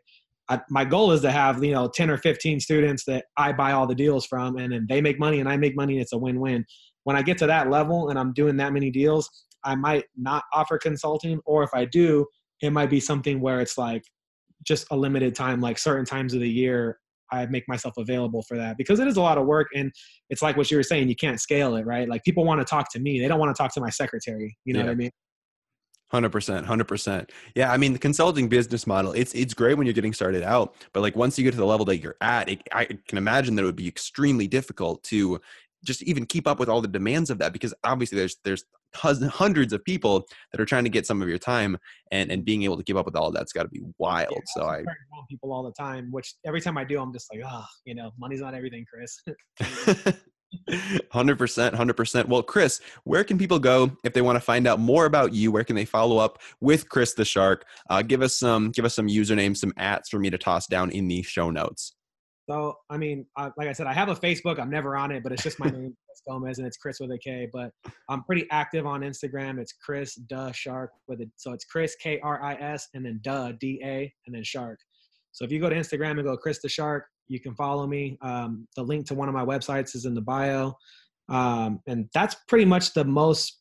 I, 0.49 0.61
my 0.69 0.85
goal 0.85 1.11
is 1.11 1.21
to 1.21 1.31
have 1.31 1.63
you 1.63 1.71
know 1.71 1.89
10 1.89 2.09
or 2.09 2.17
15 2.17 2.59
students 2.59 3.03
that 3.05 3.25
I 3.37 3.51
buy 3.53 3.71
all 3.73 3.87
the 3.87 3.95
deals 3.95 4.25
from, 4.25 4.57
and 4.57 4.73
then 4.73 4.85
they 4.89 5.01
make 5.01 5.19
money 5.19 5.39
and 5.39 5.49
I 5.49 5.57
make 5.57 5.75
money. 5.75 5.93
And 5.93 6.01
it's 6.01 6.13
a 6.13 6.17
win-win. 6.17 6.65
When 7.03 7.15
I 7.15 7.21
get 7.21 7.37
to 7.39 7.47
that 7.47 7.69
level 7.69 8.09
and 8.09 8.19
I'm 8.19 8.33
doing 8.33 8.57
that 8.57 8.73
many 8.73 8.91
deals, 8.91 9.29
I 9.63 9.75
might 9.75 10.05
not 10.15 10.43
offer 10.53 10.77
consulting, 10.77 11.39
or 11.45 11.63
if 11.63 11.69
I 11.73 11.85
do, 11.85 12.25
it 12.61 12.71
might 12.71 12.89
be 12.89 12.99
something 12.99 13.39
where 13.39 13.61
it's 13.61 13.77
like 13.77 14.03
just 14.63 14.87
a 14.91 14.97
limited 14.97 15.35
time, 15.35 15.61
like 15.61 15.77
certain 15.77 16.05
times 16.05 16.33
of 16.33 16.41
the 16.41 16.49
year. 16.49 16.99
I 17.29 17.45
make 17.47 17.67
myself 17.67 17.95
available 17.97 18.41
for 18.43 18.55
that 18.55 18.77
because 18.77 19.01
it 19.01 19.07
is 19.07 19.17
a 19.17 19.21
lot 19.21 19.37
of 19.37 19.45
work 19.45 19.67
and 19.75 19.91
it's 20.29 20.41
like 20.41 20.55
what 20.55 20.71
you 20.71 20.77
were 20.77 20.83
saying, 20.83 21.09
you 21.09 21.15
can't 21.15 21.41
scale 21.41 21.75
it, 21.75 21.85
right? 21.85 22.07
Like 22.07 22.23
people 22.23 22.45
want 22.45 22.61
to 22.61 22.65
talk 22.65 22.89
to 22.93 22.99
me. 22.99 23.19
They 23.19 23.27
don't 23.27 23.37
want 23.37 23.53
to 23.53 23.61
talk 23.61 23.73
to 23.73 23.81
my 23.81 23.89
secretary. 23.89 24.57
You 24.63 24.73
know 24.73 24.79
yeah. 24.79 24.85
what 24.85 24.91
I 24.91 24.95
mean? 24.95 25.11
Hundred 26.09 26.29
percent, 26.29 26.65
hundred 26.65 26.87
percent. 26.87 27.31
Yeah, 27.53 27.69
I 27.69 27.75
mean 27.75 27.91
the 27.91 27.99
consulting 27.99 28.47
business 28.47 28.87
model. 28.87 29.11
It's 29.11 29.33
it's 29.35 29.53
great 29.53 29.77
when 29.77 29.85
you're 29.85 29.93
getting 29.93 30.13
started 30.13 30.41
out, 30.41 30.75
but 30.93 31.01
like 31.01 31.17
once 31.17 31.37
you 31.37 31.43
get 31.43 31.51
to 31.51 31.57
the 31.57 31.65
level 31.65 31.85
that 31.87 31.97
you're 31.97 32.15
at, 32.21 32.47
it, 32.47 32.61
I 32.71 32.85
can 32.85 33.17
imagine 33.17 33.55
that 33.55 33.63
it 33.63 33.65
would 33.65 33.75
be 33.75 33.89
extremely 33.89 34.47
difficult 34.47 35.03
to 35.05 35.41
just 35.83 36.01
even 36.03 36.25
keep 36.25 36.47
up 36.47 36.59
with 36.59 36.69
all 36.69 36.81
the 36.81 36.87
demands 36.87 37.29
of 37.29 37.39
that 37.39 37.51
because 37.51 37.73
obviously 37.83 38.17
there's 38.17 38.37
there's 38.45 38.63
hundreds 38.95 39.73
of 39.73 39.83
people 39.83 40.25
that 40.51 40.61
are 40.61 40.65
trying 40.65 40.85
to 40.85 40.89
get 40.89 41.05
some 41.05 41.21
of 41.21 41.27
your 41.27 41.37
time 41.37 41.77
and 42.13 42.31
and 42.31 42.45
being 42.45 42.63
able 42.63 42.77
to 42.77 42.83
keep 42.83 42.95
up 42.95 43.05
with 43.05 43.17
all 43.17 43.29
that's 43.29 43.51
got 43.51 43.63
to 43.63 43.69
be 43.69 43.81
wild. 43.97 44.31
Yeah, 44.31 44.39
so 44.55 44.63
I 44.63 44.83
people 45.29 45.51
all 45.51 45.63
the 45.63 45.73
time, 45.73 46.09
which 46.11 46.35
every 46.45 46.61
time 46.61 46.77
I 46.77 46.85
do, 46.85 47.01
I'm 47.01 47.11
just 47.11 47.27
like, 47.33 47.43
oh, 47.45 47.65
you 47.83 47.95
know, 47.95 48.11
money's 48.17 48.39
not 48.39 48.53
everything, 48.53 48.85
Kris. 48.89 49.21
Hundred 51.11 51.37
percent, 51.37 51.75
hundred 51.75 51.95
percent. 51.95 52.29
Well, 52.29 52.41
Kris, 52.41 52.79
where 53.03 53.23
can 53.23 53.37
people 53.37 53.59
go 53.59 53.91
if 54.03 54.13
they 54.13 54.21
want 54.21 54.37
to 54.37 54.39
find 54.39 54.65
out 54.65 54.79
more 54.79 55.05
about 55.05 55.33
you? 55.33 55.51
Where 55.51 55.63
can 55.63 55.75
they 55.75 55.85
follow 55.85 56.17
up 56.17 56.39
with 56.61 56.87
Kris 56.87 57.13
the 57.13 57.25
Shark? 57.25 57.65
Uh, 57.89 58.01
give 58.01 58.21
us 58.21 58.35
some, 58.35 58.71
give 58.71 58.85
us 58.85 58.95
some 58.95 59.07
usernames, 59.07 59.57
some 59.57 59.73
ats 59.77 60.09
for 60.09 60.19
me 60.19 60.29
to 60.29 60.37
toss 60.37 60.65
down 60.67 60.89
in 60.91 61.07
the 61.07 61.21
show 61.21 61.49
notes. 61.51 61.93
So, 62.49 62.77
I 62.89 62.95
mean, 62.95 63.25
uh, 63.35 63.49
like 63.57 63.67
I 63.67 63.73
said, 63.73 63.87
I 63.87 63.93
have 63.93 64.07
a 64.07 64.15
Facebook. 64.15 64.57
I'm 64.57 64.69
never 64.69 64.95
on 64.95 65.11
it, 65.11 65.21
but 65.21 65.33
it's 65.33 65.43
just 65.43 65.59
my 65.59 65.69
name, 65.69 65.93
Kris 66.07 66.21
Gomez, 66.25 66.59
and 66.59 66.65
it's 66.67 66.77
Kris 66.77 67.01
with 67.01 67.11
a 67.11 67.17
K. 67.17 67.49
But 67.51 67.71
I'm 68.07 68.23
pretty 68.23 68.47
active 68.49 68.85
on 68.85 69.01
Instagram. 69.01 69.59
It's 69.59 69.73
Kris 69.73 70.15
Duh 70.15 70.53
Shark 70.53 70.91
with 71.09 71.19
it. 71.19 71.29
So 71.35 71.51
it's 71.51 71.65
Kris 71.65 71.97
K 72.01 72.21
R 72.21 72.41
I 72.41 72.53
S 72.53 72.87
and 72.93 73.05
then 73.05 73.19
Duh 73.21 73.51
D 73.59 73.81
A 73.83 74.11
and 74.25 74.33
then 74.33 74.45
Shark. 74.45 74.79
So 75.33 75.43
if 75.43 75.51
you 75.51 75.59
go 75.59 75.69
to 75.69 75.75
Instagram 75.75 76.11
and 76.11 76.23
go 76.23 76.37
Kris 76.37 76.61
the 76.61 76.69
Shark, 76.69 77.07
you 77.27 77.39
can 77.39 77.55
follow 77.55 77.87
me. 77.87 78.17
Um, 78.21 78.67
the 78.75 78.83
link 78.83 79.07
to 79.07 79.15
one 79.15 79.27
of 79.27 79.35
my 79.35 79.45
websites 79.45 79.95
is 79.95 80.05
in 80.05 80.13
the 80.13 80.21
bio. 80.21 80.73
Um, 81.29 81.81
and 81.87 82.09
that's 82.13 82.35
pretty 82.47 82.65
much 82.65 82.93
the 82.93 83.03
most, 83.03 83.59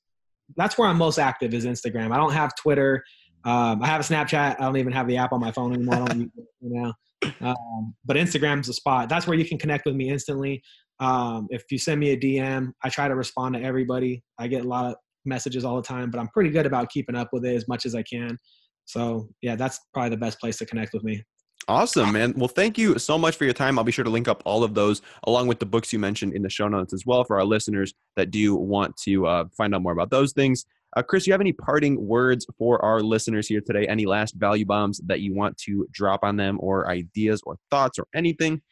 that's 0.56 0.78
where 0.78 0.88
I'm 0.88 0.98
most 0.98 1.18
active 1.18 1.54
is 1.54 1.66
Instagram. 1.66 2.12
I 2.12 2.16
don't 2.16 2.32
have 2.32 2.54
Twitter. 2.56 3.04
Um, 3.44 3.82
I 3.82 3.86
have 3.86 4.00
a 4.00 4.04
Snapchat. 4.04 4.56
I 4.58 4.62
don't 4.62 4.76
even 4.76 4.92
have 4.92 5.08
the 5.08 5.16
app 5.16 5.32
on 5.32 5.40
my 5.40 5.52
phone 5.52 5.72
anymore. 5.72 5.96
I 5.96 6.04
don't 6.06 6.20
use 6.20 6.30
it, 6.36 6.46
know. 6.60 6.92
Um, 7.40 7.94
but 8.04 8.16
Instagram's 8.16 8.66
the 8.66 8.72
spot. 8.72 9.08
That's 9.08 9.26
where 9.26 9.36
you 9.36 9.44
can 9.44 9.58
connect 9.58 9.86
with 9.86 9.94
me 9.94 10.10
instantly. 10.10 10.62
Um, 11.00 11.46
if 11.50 11.64
you 11.70 11.78
send 11.78 12.00
me 12.00 12.10
a 12.10 12.16
DM, 12.16 12.72
I 12.82 12.88
try 12.88 13.08
to 13.08 13.14
respond 13.14 13.54
to 13.54 13.62
everybody. 13.62 14.22
I 14.38 14.48
get 14.48 14.64
a 14.64 14.68
lot 14.68 14.86
of 14.86 14.96
messages 15.24 15.64
all 15.64 15.76
the 15.76 15.82
time, 15.82 16.10
but 16.10 16.18
I'm 16.18 16.28
pretty 16.28 16.50
good 16.50 16.66
about 16.66 16.90
keeping 16.90 17.16
up 17.16 17.28
with 17.32 17.44
it 17.44 17.54
as 17.54 17.68
much 17.68 17.84
as 17.84 17.94
I 17.94 18.02
can. 18.02 18.36
So 18.84 19.28
yeah, 19.42 19.56
that's 19.56 19.80
probably 19.92 20.10
the 20.10 20.16
best 20.16 20.40
place 20.40 20.58
to 20.58 20.66
connect 20.66 20.94
with 20.94 21.04
me. 21.04 21.22
Awesome, 21.68 22.12
man. 22.12 22.32
Well, 22.36 22.46
thank 22.46 22.78
you 22.78 22.96
so 22.98 23.18
much 23.18 23.34
for 23.34 23.44
your 23.44 23.52
time. 23.52 23.76
I'll 23.76 23.84
be 23.84 23.90
sure 23.90 24.04
to 24.04 24.10
link 24.10 24.28
up 24.28 24.40
all 24.44 24.62
of 24.62 24.74
those 24.74 25.02
along 25.24 25.48
with 25.48 25.58
the 25.58 25.66
books 25.66 25.92
you 25.92 25.98
mentioned 25.98 26.32
in 26.34 26.42
the 26.42 26.48
show 26.48 26.68
notes 26.68 26.92
as 26.92 27.04
well 27.04 27.24
for 27.24 27.36
our 27.38 27.44
listeners 27.44 27.92
that 28.14 28.30
do 28.30 28.54
want 28.54 28.96
to 28.98 29.26
uh, 29.26 29.44
find 29.56 29.74
out 29.74 29.82
more 29.82 29.92
about 29.92 30.10
those 30.10 30.32
things. 30.32 30.64
Uh, 30.96 31.02
Kris, 31.02 31.24
do 31.24 31.30
you 31.30 31.32
have 31.32 31.40
any 31.40 31.52
parting 31.52 32.06
words 32.06 32.46
for 32.56 32.82
our 32.84 33.00
listeners 33.00 33.48
here 33.48 33.60
today? 33.60 33.86
Any 33.88 34.06
last 34.06 34.36
value 34.36 34.64
bombs 34.64 35.00
that 35.06 35.20
you 35.20 35.34
want 35.34 35.58
to 35.58 35.86
drop 35.90 36.20
on 36.22 36.36
them, 36.36 36.56
or 36.60 36.88
ideas, 36.88 37.42
or 37.44 37.58
thoughts, 37.70 37.98
or 37.98 38.06
anything? 38.14 38.62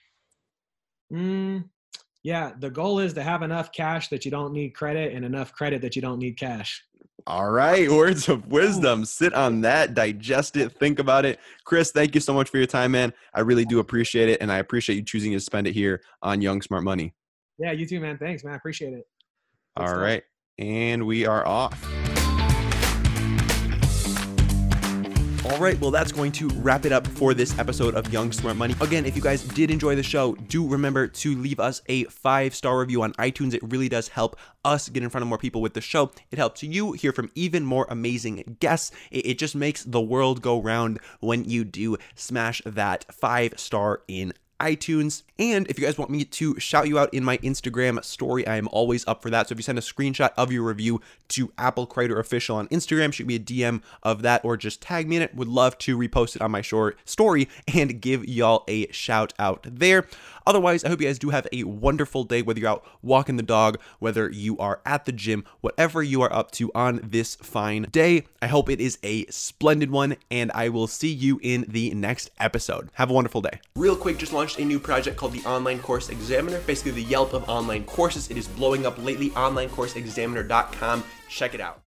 Mm, 1.13 1.65
yeah, 2.23 2.53
the 2.59 2.71
goal 2.71 3.01
is 3.01 3.13
to 3.15 3.23
have 3.23 3.43
enough 3.43 3.73
cash 3.73 4.09
that 4.09 4.25
you 4.25 4.31
don't 4.31 4.55
need 4.55 4.71
credit 4.71 5.13
and 5.13 5.25
enough 5.25 5.53
credit 5.53 5.83
that 5.83 5.97
you 5.97 6.03
don't 6.03 6.19
need 6.19 6.39
cash. 6.39 6.83
All 7.27 7.51
right, 7.51 7.91
words 7.91 8.29
of 8.29 8.49
wisdom. 8.49 9.05
Sit 9.05 9.33
on 9.33 9.63
that, 9.63 9.95
digest 9.95 10.57
it, 10.57 10.73
think 10.73 10.99
about 10.99 11.25
it. 11.25 11.39
Kris, 11.65 11.91
thank 11.91 12.15
you 12.15 12.21
so 12.21 12.35
much 12.35 12.51
for 12.51 12.59
your 12.59 12.67
time, 12.67 12.93
man. 12.93 13.15
I 13.33 13.41
really 13.41 13.65
do 13.65 13.79
appreciate 13.79 14.29
it, 14.29 14.43
and 14.43 14.53
I 14.53 14.59
appreciate 14.59 14.97
you 14.97 15.03
choosing 15.03 15.33
to 15.33 15.41
spend 15.41 15.67
it 15.67 15.73
here 15.73 16.03
on 16.23 16.43
Young 16.43 16.61
Smart 16.61 16.85
Money. 16.85 17.15
Yeah, 17.59 17.73
you 17.73 17.87
too, 17.87 18.01
man. 18.01 18.19
Thanks, 18.19 18.45
man. 18.45 18.53
I 18.53 18.57
appreciate 18.57 18.93
it. 18.93 19.07
Good 19.77 19.83
All 19.83 19.89
stuff. 19.89 20.01
right, 20.01 20.23
and 20.59 21.07
we 21.07 21.25
are 21.25 21.47
off. 21.47 22.04
All 25.47 25.59
right, 25.59 25.79
well, 25.79 25.91
that's 25.91 26.11
going 26.11 26.33
to 26.33 26.49
wrap 26.49 26.87
it 26.87 26.93
up 26.93 27.07
for 27.07 27.35
this 27.35 27.59
episode 27.59 27.95
of 27.95 28.11
Young 28.11 28.33
Smart 28.33 28.57
Money. 28.57 28.75
Again, 28.81 29.05
if 29.05 29.15
you 29.15 29.21
guys 29.21 29.43
did 29.43 29.71
enjoy 29.71 29.95
the 29.95 30.03
show, 30.03 30.35
do 30.35 30.67
remember 30.67 31.07
to 31.07 31.37
leave 31.37 31.61
us 31.61 31.83
a 31.87 32.05
five 32.05 32.55
star 32.55 32.79
review 32.79 33.03
on 33.03 33.13
iTunes. 33.15 33.53
It 33.53 33.63
really 33.63 33.91
does 33.91 34.09
help 34.09 34.39
us 34.65 34.89
get 34.89 35.03
in 35.03 35.11
front 35.11 35.21
of 35.21 35.29
more 35.29 35.37
people 35.37 35.61
with 35.61 35.75
the 35.75 35.83
show. 35.83 36.11
It 36.31 36.39
helps 36.39 36.63
you 36.63 36.93
hear 36.93 37.13
from 37.13 37.31
even 37.35 37.63
more 37.63 37.87
amazing 37.91 38.57
guests. 38.59 38.91
It, 39.11 39.35
just 39.39 39.55
makes 39.55 39.85
the 39.85 40.01
world 40.01 40.41
go 40.41 40.63
round 40.63 40.99
when 41.21 41.45
you 41.45 41.65
do 41.65 41.99
smash 42.15 42.63
that 42.65 43.05
five 43.13 43.59
star 43.59 44.01
in 44.09 44.33
iTunes. 44.61 45.23
And 45.39 45.67
if 45.69 45.79
you 45.79 45.85
guys 45.85 45.99
want 45.99 46.11
me 46.11 46.25
to 46.25 46.59
shout 46.61 46.89
you 46.89 46.99
out 46.99 47.13
in 47.13 47.25
my 47.25 47.39
Instagram 47.39 48.03
story, 48.05 48.47
I 48.47 48.57
am 48.57 48.69
always 48.69 49.07
up 49.07 49.23
for 49.23 49.31
that. 49.31 49.49
So 49.49 49.53
if 49.53 49.59
you 49.59 49.63
send 49.63 49.79
a 49.79 49.83
screenshot 49.83 50.31
of 50.37 50.53
your 50.53 50.63
review 50.63 51.01
to 51.29 51.53
Apple 51.59 51.87
Crider 51.87 52.19
Official 52.19 52.57
on 52.57 52.69
Instagram, 52.69 53.13
shoot 53.13 53.27
me 53.27 53.37
a 53.37 53.41
DM 53.41 53.83
of 54.03 54.23
that 54.23 54.45
or 54.45 54.57
just 54.57 54.81
tag 54.81 55.09
me 55.09 55.17
in 55.17 55.23
it. 55.23 55.35
Would 55.35 55.49
love 55.49 55.77
to 55.79 55.99
repost 55.99 56.37
it 56.37 56.43
on 56.43 56.51
my 56.51 56.61
short 56.61 56.99
story 57.05 57.49
and 57.75 58.01
give 58.01 58.27
y'all 58.27 58.65
a 58.69 58.91
shout 58.93 59.33
out 59.39 59.67
there. 59.69 60.07
Otherwise, 60.47 60.85
I 60.85 60.89
hope 60.89 61.01
you 61.01 61.07
guys 61.07 61.19
do 61.19 61.31
have 61.31 61.47
a 61.53 61.65
wonderful 61.65 62.25
day, 62.25 62.43
whether 62.43 62.61
you're 62.61 62.69
out 62.69 62.87
walking 63.03 63.37
the 63.37 63.43
dog, 63.43 63.79
whether 63.99 64.31
you 64.31 64.59
are 64.59 64.81
at 64.85 65.05
the 65.05 65.13
gym, 65.13 65.45
whatever 65.61 66.03
you 66.03 66.23
are 66.23 66.33
up 66.33 66.51
to 66.53 66.71
on 66.75 67.01
this 67.03 67.35
fine 67.37 67.87
day. 67.91 68.25
I 68.43 68.47
hope 68.47 68.69
it 68.69 68.81
is 68.81 68.99
a 69.03 69.27
splendid 69.27 69.91
one, 69.91 70.17
and 70.31 70.53
I 70.53 70.69
will 70.69 70.87
see 70.87 71.13
you 71.13 71.41
in 71.43 71.65
the 71.69 71.93
next 71.95 72.31
episode. 72.39 72.91
Have 72.95 73.11
a 73.11 73.15
wonderful 73.15 73.41
day. 73.41 73.61
Real 73.77 73.97
quick, 73.97 74.19
just 74.19 74.33
launched 74.33 74.59
a 74.59 74.65
new 74.65 74.79
project 74.79 75.17
called 75.17 75.33
the 75.33 75.45
Online 75.45 75.79
Course 75.79 76.09
Examiner, 76.09 76.61
basically 76.61 76.93
the 76.93 77.03
Yelp 77.03 77.33
of 77.33 77.49
online 77.49 77.85
courses. 77.85 78.31
It 78.31 78.37
is 78.37 78.49
blowing 78.49 78.87
up 78.87 79.03
lately, 79.03 79.31
onlinecourseexaminer.com. 79.31 81.05
Check 81.29 81.55
it 81.55 81.61
out. 81.61 81.81